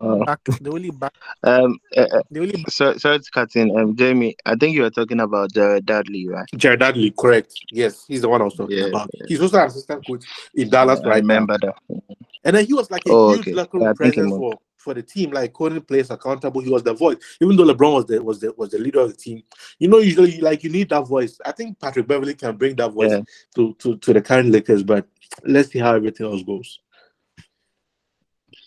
uh, 0.00 0.16
back 0.24 0.40
the 0.44 0.70
only 0.70 0.90
back 0.90 1.12
um 1.42 1.78
uh, 1.96 2.00
uh 2.00 2.22
the 2.30 2.40
only 2.40 2.52
back. 2.52 2.70
so 2.70 2.96
sorry 2.96 3.18
to 3.18 3.30
cut 3.30 3.54
in 3.56 3.76
um 3.76 3.94
jamie 3.96 4.34
i 4.46 4.54
think 4.54 4.74
you 4.74 4.82
were 4.82 4.90
talking 4.90 5.20
about 5.20 5.52
jared 5.52 5.84
dudley 5.84 6.26
right 6.28 6.46
jared 6.56 6.80
dudley 6.80 7.12
correct 7.18 7.52
yes 7.70 8.04
he's 8.06 8.22
the 8.22 8.28
one 8.28 8.40
i 8.40 8.44
was 8.44 8.54
talking 8.54 8.78
yeah, 8.78 8.86
about 8.86 9.10
yeah. 9.14 9.24
he's 9.28 9.42
also 9.42 9.58
an 9.58 9.66
assistant 9.66 10.06
coach 10.06 10.24
in 10.54 10.70
dallas 10.70 11.00
yeah, 11.02 11.08
right 11.08 11.16
I 11.16 11.20
remember 11.20 11.58
now. 11.62 11.72
that 11.88 12.02
and 12.44 12.56
then 12.56 12.66
he 12.66 12.74
was 12.74 12.90
like 12.90 13.04
a 13.06 13.10
oh, 13.10 13.32
huge 13.32 13.40
okay. 13.40 13.52
local 13.52 13.82
yeah, 13.82 13.92
presence 13.94 14.30
for 14.30 14.58
for 14.84 14.94
the 14.94 15.02
team, 15.02 15.30
like 15.32 15.52
calling 15.52 15.80
plays 15.80 16.10
accountable. 16.10 16.60
He 16.60 16.70
was 16.70 16.82
the 16.82 16.92
voice, 16.92 17.16
even 17.40 17.56
though 17.56 17.64
LeBron 17.64 17.94
was 17.94 18.06
the 18.06 18.22
was 18.22 18.40
the 18.40 18.52
was 18.56 18.70
the 18.70 18.78
leader 18.78 19.00
of 19.00 19.08
the 19.10 19.16
team. 19.16 19.42
You 19.78 19.88
know, 19.88 19.98
usually 19.98 20.40
like 20.40 20.62
you 20.62 20.70
need 20.70 20.90
that 20.90 21.08
voice. 21.08 21.40
I 21.44 21.52
think 21.52 21.80
Patrick 21.80 22.06
Beverley 22.06 22.34
can 22.34 22.56
bring 22.56 22.76
that 22.76 22.92
voice 22.92 23.10
yeah. 23.10 23.22
to, 23.56 23.74
to 23.78 23.96
to 23.96 24.12
the 24.12 24.20
current 24.20 24.50
Lakers, 24.50 24.84
but 24.84 25.06
let's 25.42 25.70
see 25.70 25.78
how 25.78 25.94
everything 25.94 26.26
else 26.26 26.42
goes. 26.42 26.78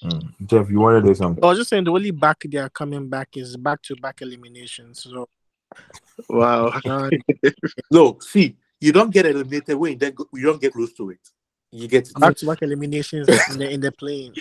Mm. 0.03 0.33
Jeff, 0.45 0.69
you 0.69 0.79
wanted 0.79 1.01
to 1.01 1.07
say 1.07 1.19
something? 1.19 1.43
I 1.43 1.47
was 1.47 1.57
just 1.57 1.69
saying 1.69 1.85
the 1.85 1.91
only 1.91 2.11
back 2.11 2.43
they 2.45 2.57
are 2.57 2.69
coming 2.69 3.09
back 3.09 3.29
is 3.35 3.57
back 3.57 3.81
to 3.83 3.95
back 3.95 4.21
elimination. 4.21 4.93
So 4.93 5.27
wow. 6.29 6.79
No, 7.91 8.17
see, 8.19 8.55
you 8.79 8.91
don't 8.91 9.11
get 9.11 9.25
eliminated 9.25 9.75
when 9.75 9.97
you, 9.99 10.13
you 10.33 10.45
don't 10.45 10.61
get 10.61 10.73
close 10.73 10.93
to 10.93 11.09
it. 11.11 11.19
You 11.71 11.87
get 11.87 12.11
back 12.13 12.37
to 12.37 12.45
back 12.45 12.61
eliminations 12.61 13.27
in 13.49 13.59
the 13.59 13.69
in 13.69 13.81
the 13.81 13.91
play-in 13.91 14.33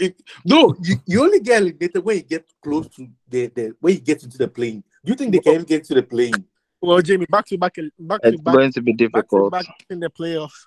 it, 0.00 0.22
no, 0.44 0.74
you, 0.82 0.96
you 1.06 1.22
only 1.22 1.40
get 1.40 1.62
eliminated 1.62 2.04
when 2.04 2.16
you 2.16 2.22
get 2.22 2.46
close 2.62 2.88
to 2.88 3.06
the, 3.28 3.46
the 3.48 3.76
when 3.80 3.94
you 3.94 4.00
get 4.00 4.22
into 4.22 4.38
the 4.38 4.48
play-in. 4.48 4.82
Do 5.04 5.12
you 5.12 5.14
think 5.14 5.32
they 5.32 5.38
can 5.38 5.62
get 5.62 5.84
to 5.84 5.94
the 5.94 6.02
play-in? 6.02 6.44
Well, 6.80 7.00
Jamie, 7.02 7.26
back 7.28 7.46
to 7.46 7.58
back, 7.58 7.74
back 7.98 8.20
it's 8.22 8.36
to 8.36 8.42
back. 8.42 8.54
going 8.54 8.72
to 8.72 8.82
be 8.82 8.94
difficult. 8.94 9.52
Back, 9.52 9.66
back 9.66 9.86
in 9.90 10.00
the 10.00 10.10
playoffs. 10.10 10.66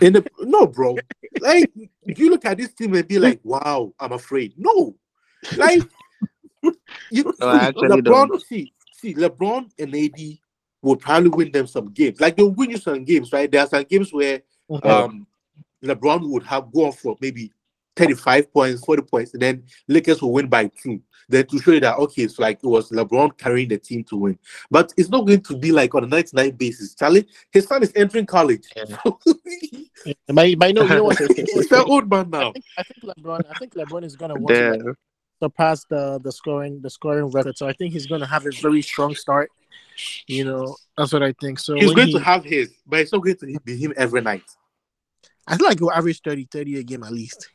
In 0.00 0.12
the 0.12 0.26
no, 0.40 0.66
bro. 0.66 0.96
Like 1.40 1.70
you 2.04 2.30
look 2.30 2.44
at 2.44 2.58
this 2.58 2.72
team 2.74 2.94
and 2.94 3.06
be 3.06 3.18
like, 3.18 3.40
"Wow, 3.42 3.94
I'm 3.98 4.12
afraid." 4.12 4.54
No, 4.56 4.94
like 5.56 5.82
you, 6.62 7.24
no, 7.40 7.72
LeBron. 7.74 8.02
Don't. 8.04 8.42
See, 8.42 8.72
see, 8.92 9.14
LeBron 9.14 9.70
and 9.78 9.94
AD 9.94 10.38
would 10.82 11.00
probably 11.00 11.30
win 11.30 11.52
them 11.52 11.66
some 11.66 11.92
games. 11.92 12.20
Like 12.20 12.36
they'll 12.36 12.50
win 12.50 12.70
you 12.70 12.78
some 12.78 13.04
games, 13.04 13.32
right? 13.32 13.50
There 13.50 13.62
are 13.62 13.68
some 13.68 13.84
games 13.84 14.12
where 14.12 14.42
um 14.82 15.26
LeBron 15.82 16.30
would 16.30 16.42
have 16.44 16.72
gone 16.72 16.92
for 16.92 17.16
maybe 17.20 17.52
35 17.96 18.52
points, 18.52 18.84
40 18.84 19.02
points, 19.02 19.32
and 19.34 19.42
then 19.42 19.64
Lakers 19.88 20.22
will 20.22 20.32
win 20.32 20.48
by 20.48 20.68
two. 20.68 21.00
Then 21.28 21.46
to 21.46 21.58
show 21.60 21.70
you 21.70 21.80
that 21.80 21.96
okay, 21.96 22.22
it's 22.22 22.38
like 22.38 22.58
it 22.62 22.66
was 22.66 22.90
LeBron 22.90 23.38
carrying 23.38 23.68
the 23.68 23.78
team 23.78 24.02
to 24.04 24.16
win. 24.16 24.38
But 24.70 24.92
it's 24.96 25.10
not 25.10 25.26
going 25.26 25.42
to 25.42 25.56
be 25.56 25.70
like 25.70 25.94
on 25.94 26.04
a 26.04 26.06
night 26.08 26.30
night 26.34 26.58
basis. 26.58 26.94
Charlie, 26.94 27.26
his 27.52 27.66
son 27.66 27.82
is 27.84 27.92
entering 27.94 28.26
college. 28.26 28.66
Yeah. 28.74 28.84
by, 30.32 30.54
by 30.56 30.72
no, 30.72 30.82
you 30.82 30.88
know 30.88 31.04
what? 31.04 31.18
He's 31.36 31.70
an 31.70 31.84
old 31.86 32.10
man 32.10 32.30
now. 32.30 32.48
I 32.48 32.52
think, 32.52 32.64
I 32.78 32.82
think 32.82 33.04
LeBron. 33.04 33.40
I 33.48 33.58
think 33.58 33.74
LeBron 33.74 34.04
is 34.04 34.16
gonna 34.16 34.34
want 34.34 34.56
to 34.56 34.94
surpass 35.40 35.84
the 35.84 36.18
the 36.18 36.32
scoring 36.32 36.80
the 36.80 36.90
scoring 36.90 37.30
record. 37.30 37.56
So 37.56 37.68
I 37.68 37.74
think 37.74 37.92
he's 37.92 38.06
gonna 38.06 38.26
have 38.26 38.46
a 38.46 38.50
very 38.50 38.82
strong 38.82 39.14
start. 39.14 39.50
You 40.26 40.44
know, 40.44 40.76
that's 40.96 41.12
what 41.12 41.22
I 41.22 41.32
think. 41.40 41.58
So 41.58 41.74
he's 41.74 41.92
going 41.92 42.08
he, 42.08 42.14
to 42.14 42.20
have 42.20 42.44
his, 42.44 42.72
but 42.86 43.00
it's 43.00 43.12
not 43.12 43.22
going 43.22 43.36
to 43.36 43.60
be 43.64 43.76
him 43.76 43.92
every 43.96 44.20
night. 44.20 44.44
I 45.46 45.56
feel 45.56 45.66
like 45.66 45.78
he'll 45.78 45.90
average 45.90 46.20
30, 46.22 46.48
30 46.50 46.78
a 46.78 46.82
game 46.82 47.02
at 47.02 47.12
least. 47.12 47.50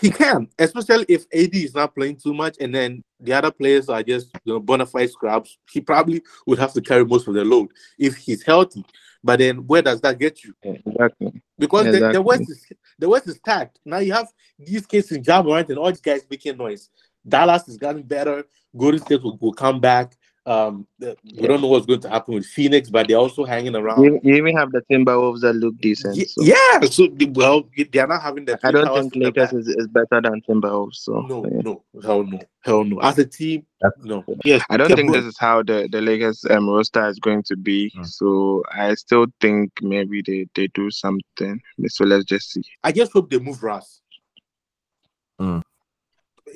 He 0.00 0.10
can, 0.10 0.48
especially 0.58 1.04
if 1.08 1.26
AD 1.32 1.54
is 1.54 1.74
not 1.74 1.94
playing 1.94 2.16
too 2.16 2.32
much, 2.32 2.56
and 2.60 2.74
then 2.74 3.04
the 3.20 3.32
other 3.32 3.50
players 3.50 3.88
are 3.88 4.02
just 4.02 4.30
you 4.44 4.54
know 4.54 4.60
bona 4.60 4.86
fide 4.86 5.10
scraps. 5.10 5.58
He 5.70 5.80
probably 5.80 6.22
would 6.46 6.58
have 6.58 6.72
to 6.72 6.80
carry 6.80 7.04
most 7.04 7.28
of 7.28 7.34
the 7.34 7.44
load 7.44 7.68
if 7.98 8.16
he's 8.16 8.42
healthy. 8.42 8.84
But 9.24 9.38
then, 9.38 9.66
where 9.66 9.82
does 9.82 10.00
that 10.00 10.18
get 10.18 10.42
you? 10.42 10.54
Exactly. 10.62 11.42
Because 11.58 11.86
exactly. 11.86 12.08
The, 12.08 12.12
the 12.14 12.22
West 12.22 12.50
is 12.50 12.66
the 12.98 13.08
West 13.08 13.28
is 13.28 13.36
stacked. 13.36 13.78
Now 13.84 13.98
you 13.98 14.12
have 14.12 14.28
these 14.58 14.86
cases 14.86 15.18
Morant 15.26 15.68
and 15.68 15.78
all 15.78 15.88
these 15.88 16.00
guys 16.00 16.22
making 16.28 16.56
noise. 16.56 16.88
Dallas 17.26 17.68
is 17.68 17.76
getting 17.76 18.02
better. 18.02 18.44
Golden 18.76 19.00
State 19.00 19.22
will, 19.22 19.38
will 19.40 19.52
come 19.52 19.78
back. 19.78 20.16
Um, 20.44 20.88
we 20.98 21.46
don't 21.46 21.60
know 21.60 21.68
what's 21.68 21.86
going 21.86 22.00
to 22.00 22.10
happen 22.10 22.34
with 22.34 22.46
Phoenix, 22.46 22.90
but 22.90 23.06
they're 23.06 23.16
also 23.16 23.44
hanging 23.44 23.76
around. 23.76 24.02
You, 24.02 24.20
you 24.24 24.34
even 24.34 24.56
have 24.56 24.72
the 24.72 24.82
Timberwolves 24.90 25.40
that 25.42 25.52
look 25.54 25.76
decent. 25.78 26.16
So. 26.16 26.42
Yeah, 26.42 26.80
so 26.80 27.08
well, 27.30 27.62
they're 27.92 28.08
not 28.08 28.22
having 28.22 28.46
that. 28.46 28.58
I 28.64 28.72
don't 28.72 29.10
think 29.10 29.14
Lakers 29.14 29.52
is, 29.52 29.68
is 29.68 29.86
better 29.86 30.20
than 30.20 30.42
Timberwolves. 30.42 30.96
So 30.96 31.20
no, 31.20 31.46
yeah. 31.46 31.60
no, 31.62 31.84
hell 32.02 32.24
no, 32.24 32.40
hell 32.64 32.82
no. 32.82 32.98
As 32.98 33.18
a 33.18 33.24
team, 33.24 33.64
no. 34.02 34.24
Yes, 34.44 34.64
I 34.68 34.76
don't 34.76 34.92
think 34.92 35.12
this 35.12 35.24
is 35.24 35.38
how 35.38 35.62
the 35.62 35.88
the 35.90 36.00
Lakers 36.00 36.44
um, 36.50 36.68
roster 36.68 37.08
is 37.08 37.20
going 37.20 37.44
to 37.44 37.56
be. 37.56 37.92
Mm. 37.96 38.06
So 38.06 38.64
I 38.72 38.94
still 38.94 39.26
think 39.40 39.70
maybe 39.80 40.22
they 40.26 40.48
they 40.56 40.66
do 40.68 40.90
something. 40.90 41.60
So 41.86 42.04
let's 42.04 42.24
just 42.24 42.50
see. 42.50 42.64
I 42.82 42.90
just 42.90 43.12
hope 43.12 43.30
they 43.30 43.38
move 43.38 43.62
Russ. 43.62 44.01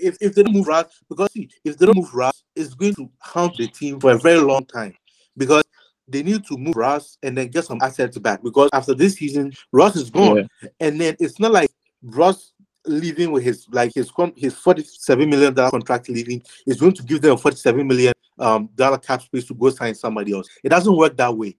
If, 0.00 0.16
if 0.20 0.34
they 0.34 0.42
don't 0.42 0.54
move 0.54 0.66
Russ, 0.66 0.86
because 1.08 1.32
see, 1.32 1.48
if 1.64 1.78
they 1.78 1.86
don't 1.86 1.96
move 1.96 2.14
Russ, 2.14 2.42
it's 2.54 2.74
going 2.74 2.94
to 2.94 3.10
haunt 3.20 3.56
the 3.56 3.68
team 3.68 4.00
for 4.00 4.12
a 4.12 4.18
very 4.18 4.40
long 4.40 4.64
time 4.66 4.94
because 5.36 5.64
they 6.08 6.22
need 6.22 6.44
to 6.46 6.56
move 6.56 6.76
Russ 6.76 7.18
and 7.22 7.36
then 7.36 7.48
get 7.48 7.64
some 7.64 7.78
assets 7.82 8.18
back 8.18 8.42
because 8.42 8.70
after 8.72 8.94
this 8.94 9.14
season, 9.14 9.52
Russ 9.72 9.96
is 9.96 10.10
gone, 10.10 10.48
yeah. 10.62 10.68
and 10.80 11.00
then 11.00 11.16
it's 11.18 11.40
not 11.40 11.52
like 11.52 11.70
Russ 12.02 12.52
leaving 12.86 13.32
with 13.32 13.42
his 13.42 13.66
like 13.70 13.92
his 13.94 14.10
his 14.36 14.54
forty 14.54 14.84
seven 14.84 15.28
million 15.28 15.52
dollar 15.52 15.70
contract 15.70 16.08
leaving 16.08 16.42
is 16.66 16.80
going 16.80 16.92
to 16.92 17.02
give 17.02 17.20
them 17.20 17.32
a 17.32 17.36
forty 17.36 17.56
seven 17.56 17.86
million 17.86 18.12
um 18.38 18.68
dollar 18.74 18.98
cap 18.98 19.22
space 19.22 19.46
to 19.46 19.54
go 19.54 19.70
sign 19.70 19.94
somebody 19.94 20.32
else. 20.32 20.48
It 20.62 20.68
doesn't 20.68 20.96
work 20.96 21.16
that 21.16 21.36
way. 21.36 21.56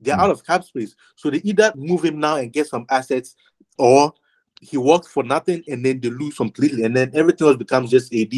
They're 0.00 0.16
mm. 0.16 0.20
out 0.20 0.30
of 0.30 0.44
cap 0.44 0.64
space, 0.64 0.94
so 1.14 1.30
they 1.30 1.38
either 1.38 1.72
move 1.76 2.04
him 2.04 2.18
now 2.18 2.36
and 2.36 2.52
get 2.52 2.66
some 2.66 2.86
assets, 2.90 3.36
or 3.78 4.12
he 4.60 4.76
works 4.76 5.08
for 5.08 5.22
nothing 5.22 5.62
and 5.68 5.84
then 5.84 6.00
they 6.00 6.10
lose 6.10 6.36
completely, 6.36 6.84
and 6.84 6.96
then 6.96 7.10
everything 7.14 7.46
else 7.46 7.56
becomes 7.56 7.90
just 7.90 8.14
AD, 8.14 8.32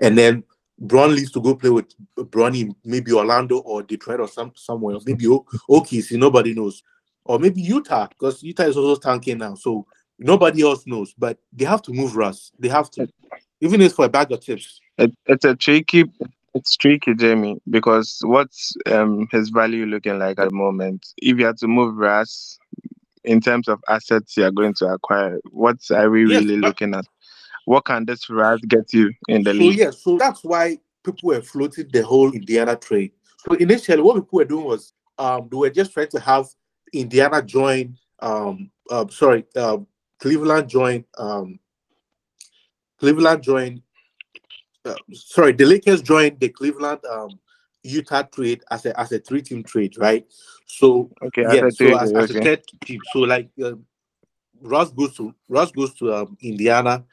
and 0.00 0.16
then 0.16 0.44
Bron 0.78 1.14
leaves 1.14 1.30
to 1.32 1.40
go 1.40 1.54
play 1.54 1.70
with 1.70 1.86
Bronny, 2.16 2.74
maybe 2.84 3.12
Orlando 3.12 3.58
or 3.58 3.82
Detroit 3.82 4.20
or 4.20 4.28
some 4.28 4.52
somewhere 4.56 4.94
else, 4.94 5.04
maybe 5.06 5.26
OKC, 5.26 6.18
nobody 6.18 6.54
knows, 6.54 6.82
or 7.24 7.38
maybe 7.38 7.60
Utah 7.60 8.08
because 8.08 8.42
Utah 8.42 8.64
is 8.64 8.76
also 8.76 9.00
tanking 9.00 9.38
now, 9.38 9.54
so 9.54 9.86
nobody 10.18 10.62
else 10.62 10.86
knows. 10.86 11.14
But 11.16 11.38
they 11.52 11.64
have 11.64 11.82
to 11.82 11.92
move 11.92 12.16
Russ. 12.16 12.52
They 12.58 12.68
have 12.68 12.90
to. 12.92 13.08
even 13.60 13.80
if 13.80 13.94
for 13.94 14.06
a 14.06 14.08
bag 14.08 14.32
of 14.32 14.40
chips. 14.40 14.80
It, 14.98 15.14
it's 15.26 15.44
a 15.44 15.54
tricky 15.54 16.04
it's 16.54 16.76
tricky, 16.76 17.14
Jamie, 17.14 17.60
because 17.70 18.18
what's 18.24 18.74
um 18.90 19.26
his 19.30 19.48
value 19.48 19.86
looking 19.86 20.18
like 20.18 20.38
at 20.38 20.48
the 20.48 20.54
moment? 20.54 21.06
If 21.18 21.38
you 21.38 21.46
had 21.46 21.58
to 21.58 21.68
move 21.68 21.96
Ras 21.96 22.58
in 23.24 23.40
terms 23.40 23.68
of 23.68 23.82
assets 23.88 24.36
you 24.36 24.44
are 24.44 24.50
going 24.50 24.74
to 24.74 24.86
acquire, 24.86 25.38
what 25.50 25.78
are 25.90 26.10
we 26.10 26.26
Yes, 26.26 26.42
really 26.42 26.56
looking 26.56 26.94
at? 26.94 27.04
What 27.64 27.84
can 27.84 28.04
this 28.04 28.28
Ras 28.28 28.60
get 28.68 28.92
you 28.92 29.12
in 29.28 29.44
the 29.44 29.52
So 29.52 29.58
league? 29.58 29.78
yeah, 29.78 29.90
so 29.90 30.18
that's 30.18 30.42
why 30.42 30.78
people 31.04 31.28
were 31.28 31.42
floating 31.42 31.88
the 31.92 32.02
whole 32.02 32.32
Indiana 32.32 32.76
trade. 32.76 33.12
So 33.38 33.54
initially, 33.54 34.02
what 34.02 34.14
people 34.16 34.38
were 34.38 34.44
doing 34.44 34.64
was 34.64 34.92
um, 35.18 35.48
they 35.50 35.56
were 35.56 35.70
just 35.70 35.92
trying 35.92 36.08
to 36.08 36.20
have 36.20 36.46
Indiana 36.92 37.42
join. 37.42 37.96
Um, 38.20 38.70
uh, 38.90 39.06
sorry, 39.10 39.44
um, 39.56 39.86
Cleveland 40.18 40.68
join. 40.68 41.04
Um, 41.18 41.58
Cleveland 42.98 43.42
join. 43.42 43.82
Uh, 44.84 44.94
sorry, 45.12 45.52
the 45.52 45.64
Lakers 45.64 46.02
joined 46.02 46.40
the 46.40 46.48
Cleveland 46.48 47.00
um, 47.08 47.38
Utah 47.82 48.22
trade 48.22 48.62
as 48.70 48.86
a 48.86 48.98
as 48.98 49.12
a 49.12 49.18
three 49.18 49.42
team 49.42 49.62
trade, 49.62 49.96
right? 49.98 50.26
So 50.66 51.10
Okay, 51.22 51.42
yeah, 51.42 51.66
I 51.66 51.70
so 51.70 51.94
as, 51.96 52.12
as 52.12 52.30
a 52.30 52.40
third 52.40 52.62
team. 52.84 53.00
So 53.12 53.20
like 53.20 53.50
uh, 53.62 53.74
Ross 54.60 54.92
goes 54.92 55.16
to 55.16 55.34
Ross 55.48 55.72
goes 55.72 55.94
to 55.94 56.14
um, 56.14 56.36
Indiana, 56.40 57.04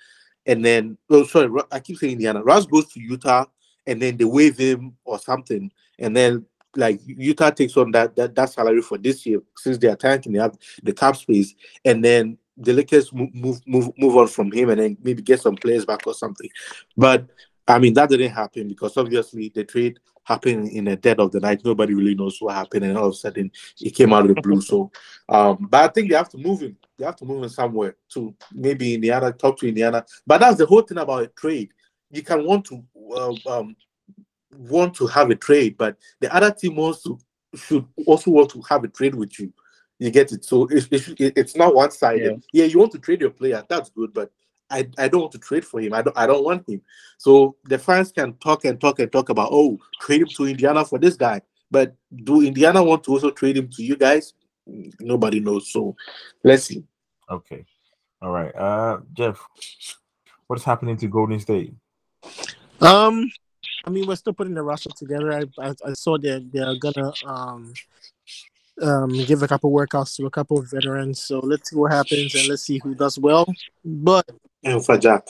and 0.46 0.64
then 0.64 0.98
oh 1.10 1.24
sorry, 1.24 1.50
I 1.72 1.80
keep 1.80 1.98
saying 1.98 2.14
Indiana. 2.14 2.44
Ross 2.44 2.66
goes 2.66 2.88
to 2.94 3.00
Utah, 3.00 3.46
and 3.88 4.02
then 4.02 4.18
they 4.18 4.26
waive 4.26 4.58
him 4.58 4.96
or 5.04 5.20
something, 5.20 5.72
and 5.98 6.16
then 6.16 6.46
like 6.76 7.00
Utah 7.06 7.50
takes 7.50 7.76
on 7.78 7.92
that 7.92 8.16
that, 8.16 8.36
that 8.36 8.50
salary 8.50 8.82
for 8.82 8.98
this 8.98 9.26
year 9.26 9.42
since 9.58 9.78
they 9.78 9.88
are 9.88 9.96
tanking, 9.96 10.34
they 10.34 10.40
have 10.40 10.58
the 10.84 10.94
cap 10.94 11.16
space, 11.16 11.56
and 11.84 12.04
then 12.04 12.38
the 12.58 12.74
Lakers 12.74 13.12
move 13.14 13.62
move, 13.66 13.92
move 13.98 14.18
on 14.18 14.28
from 14.28 14.52
him, 14.52 14.70
and 14.70 14.80
then 14.80 14.98
maybe 15.02 15.22
get 15.22 15.42
some 15.42 15.56
players 15.56 15.86
back 15.86 16.06
or 16.06 16.14
something. 16.14 16.50
But 16.96 17.28
I 17.70 17.78
mean 17.78 17.94
that 17.94 18.10
didn't 18.10 18.32
happen 18.32 18.68
because 18.68 18.98
obviously 18.98 19.52
the 19.54 19.64
trade 19.64 20.00
happened 20.24 20.70
in 20.70 20.86
the 20.86 20.96
dead 20.96 21.20
of 21.20 21.32
the 21.32 21.40
night. 21.40 21.62
Nobody 21.64 21.94
really 21.94 22.16
knows 22.16 22.42
what 22.42 22.56
happened, 22.56 22.84
and 22.84 22.98
all 22.98 23.08
of 23.08 23.14
a 23.14 23.16
sudden 23.16 23.52
it 23.80 23.92
came 23.92 24.12
out 24.12 24.28
of 24.28 24.36
the 24.36 24.42
blue. 24.42 24.60
So, 24.60 24.92
um, 25.30 25.68
but 25.70 25.84
I 25.84 25.94
think 25.94 26.10
they 26.10 26.16
have 26.16 26.30
to 26.30 26.38
move 26.38 26.62
him. 26.62 26.76
They 26.98 27.06
have 27.06 27.16
to 27.18 27.26
move 27.26 27.44
him 27.44 27.50
somewhere 27.50 27.96
to 28.14 28.34
maybe 28.52 28.96
Indiana. 28.96 29.32
Talk 29.32 29.60
to 29.60 29.68
Indiana. 29.68 30.04
But 30.26 30.40
that's 30.40 30.58
the 30.58 30.66
whole 30.66 30.82
thing 30.82 30.98
about 30.98 31.24
a 31.24 31.28
trade. 31.28 31.70
You 32.10 32.24
can 32.24 32.44
want 32.44 32.66
to 32.66 32.84
uh, 33.16 33.36
um, 33.48 33.76
want 34.58 34.96
to 34.96 35.06
have 35.06 35.30
a 35.30 35.36
trade, 35.36 35.78
but 35.78 35.96
the 36.20 36.34
other 36.36 36.52
team 36.52 36.76
wants 36.76 37.04
to 37.04 37.20
should 37.56 37.86
also 38.08 38.32
want 38.32 38.50
to 38.52 38.62
have 38.68 38.84
a 38.84 38.88
trade 38.88 39.14
with 39.14 39.40
you. 39.40 39.54
You 40.00 40.10
get 40.10 40.32
it. 40.32 40.44
So 40.44 40.68
it's 40.72 40.88
it's, 40.92 41.14
it's 41.18 41.56
not 41.56 41.76
one 41.76 41.92
sided. 41.92 42.42
Yeah. 42.52 42.66
you 42.66 42.80
want 42.80 42.94
to 42.94 43.00
trade 43.00 43.22
your 43.22 43.32
player. 43.32 43.64
That's 43.68 43.90
good, 43.90 44.14
but 44.14 44.32
I, 44.70 44.88
I 44.98 45.08
don't 45.08 45.22
want 45.22 45.32
to 45.34 45.40
trade 45.40 45.66
for 45.66 45.80
him. 45.80 45.94
I 45.94 46.02
don't 46.02 46.18
I 46.18 46.28
don't 46.28 46.44
want 46.44 46.70
him. 46.70 46.82
So 47.18 47.56
the 47.66 47.78
fans 47.78 48.12
can 48.12 48.34
talk 48.34 48.66
and 48.66 48.80
talk 48.80 49.00
and 49.00 49.12
talk 49.12 49.30
about 49.30 49.50
oh 49.52 49.78
trade 50.00 50.22
him 50.22 50.28
to 50.28 50.46
Indiana 50.46 50.86
for 50.86 51.00
this 51.00 51.16
guy. 51.16 51.42
But 51.72 51.96
do 52.24 52.42
Indiana 52.42 52.84
want 52.84 53.04
to 53.06 53.12
also 53.12 53.32
trade 53.32 53.58
him 53.58 53.70
to 53.70 53.84
you 53.84 53.96
guys? 53.96 54.34
Nobody 55.00 55.40
knows. 55.40 55.72
So 55.72 55.96
let's 56.44 56.66
see. 56.66 56.84
Okay. 57.30 57.66
All 58.22 58.32
right. 58.32 58.56
Uh 58.56 59.00
Jeff, 59.14 59.40
what's 60.48 60.64
happening 60.64 60.98
to 60.98 61.08
Golden 61.08 61.40
State? 61.40 61.74
Um, 62.82 63.30
I 63.86 63.90
mean, 63.90 64.08
we're 64.08 64.16
still 64.16 64.34
putting 64.34 64.54
the 64.54 64.62
roster 64.62 64.90
together. 64.96 65.34
I 65.34 65.46
I, 65.60 65.74
I 65.86 65.94
saw 65.94 66.18
that 66.18 66.50
they're 66.52 66.76
gonna 66.76 67.12
um 67.26 67.74
um 68.82 69.10
give 69.26 69.44
a 69.44 69.48
couple 69.48 69.72
workouts 69.72 70.16
to 70.18 70.26
a 70.26 70.32
couple 70.32 70.60
of 70.60 70.70
veterans. 70.70 71.22
So 71.22 71.40
let's 71.40 71.70
see 71.70 71.76
what 71.76 71.92
happens 71.92 72.36
and 72.36 72.48
let's 72.48 72.64
see 72.64 72.80
who 72.84 72.96
does 72.96 73.18
well. 73.18 73.52
But 73.84 74.30
And 74.64 74.84
for 74.84 74.98
Jack. 74.98 75.26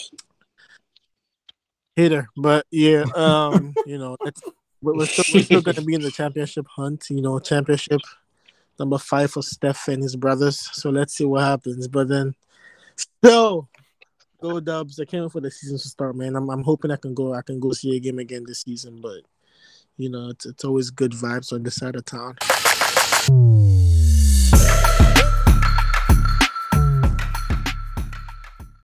hater, 1.96 2.28
but 2.36 2.66
yeah, 2.72 3.04
um, 3.16 3.74
you 3.86 3.98
know, 3.98 4.18
it's 4.22 4.42
we're, 4.82 5.06
still 5.06 5.26
we're 5.34 5.44
still 5.44 5.62
gonna 5.62 5.82
be 5.82 5.94
in 5.94 6.02
the 6.02 6.12
championship 6.12 6.66
hunt. 6.68 7.08
You 7.10 7.22
know, 7.22 7.40
championship 7.40 8.02
number 8.80 8.98
five 8.98 9.32
for 9.32 9.44
Steph 9.44 9.88
and 9.88 10.02
his 10.02 10.16
brothers. 10.16 10.60
So 10.74 10.90
let's 10.90 11.14
see 11.14 11.26
what 11.26 11.44
happens. 11.44 11.88
But 11.88 12.08
then, 12.08 12.34
still, 12.96 13.70
go 14.42 14.60
Dubs. 14.60 15.00
I 15.00 15.06
can't 15.06 15.24
wait 15.24 15.32
for 15.32 15.42
the 15.42 15.52
season 15.52 15.78
to 15.78 15.88
start, 15.88 16.16
man. 16.16 16.36
I'm 16.36 16.50
I'm 16.50 16.64
hoping 16.64 16.92
I 16.92 16.96
can 16.96 17.14
go. 17.14 17.34
I 17.34 17.42
can 17.42 17.60
go 17.60 17.72
see 17.72 17.96
a 17.96 18.00
game 18.00 18.20
again 18.20 18.46
this 18.48 18.62
season. 18.62 19.00
But 19.02 19.22
you 19.98 20.10
know, 20.10 20.30
it's 20.30 20.46
it's 20.46 20.66
always 20.66 20.90
good 20.90 21.12
vibes 21.12 21.54
on 21.54 21.64
this 21.64 21.76
side 21.76 21.96
of 21.96 22.06
town. 22.06 22.38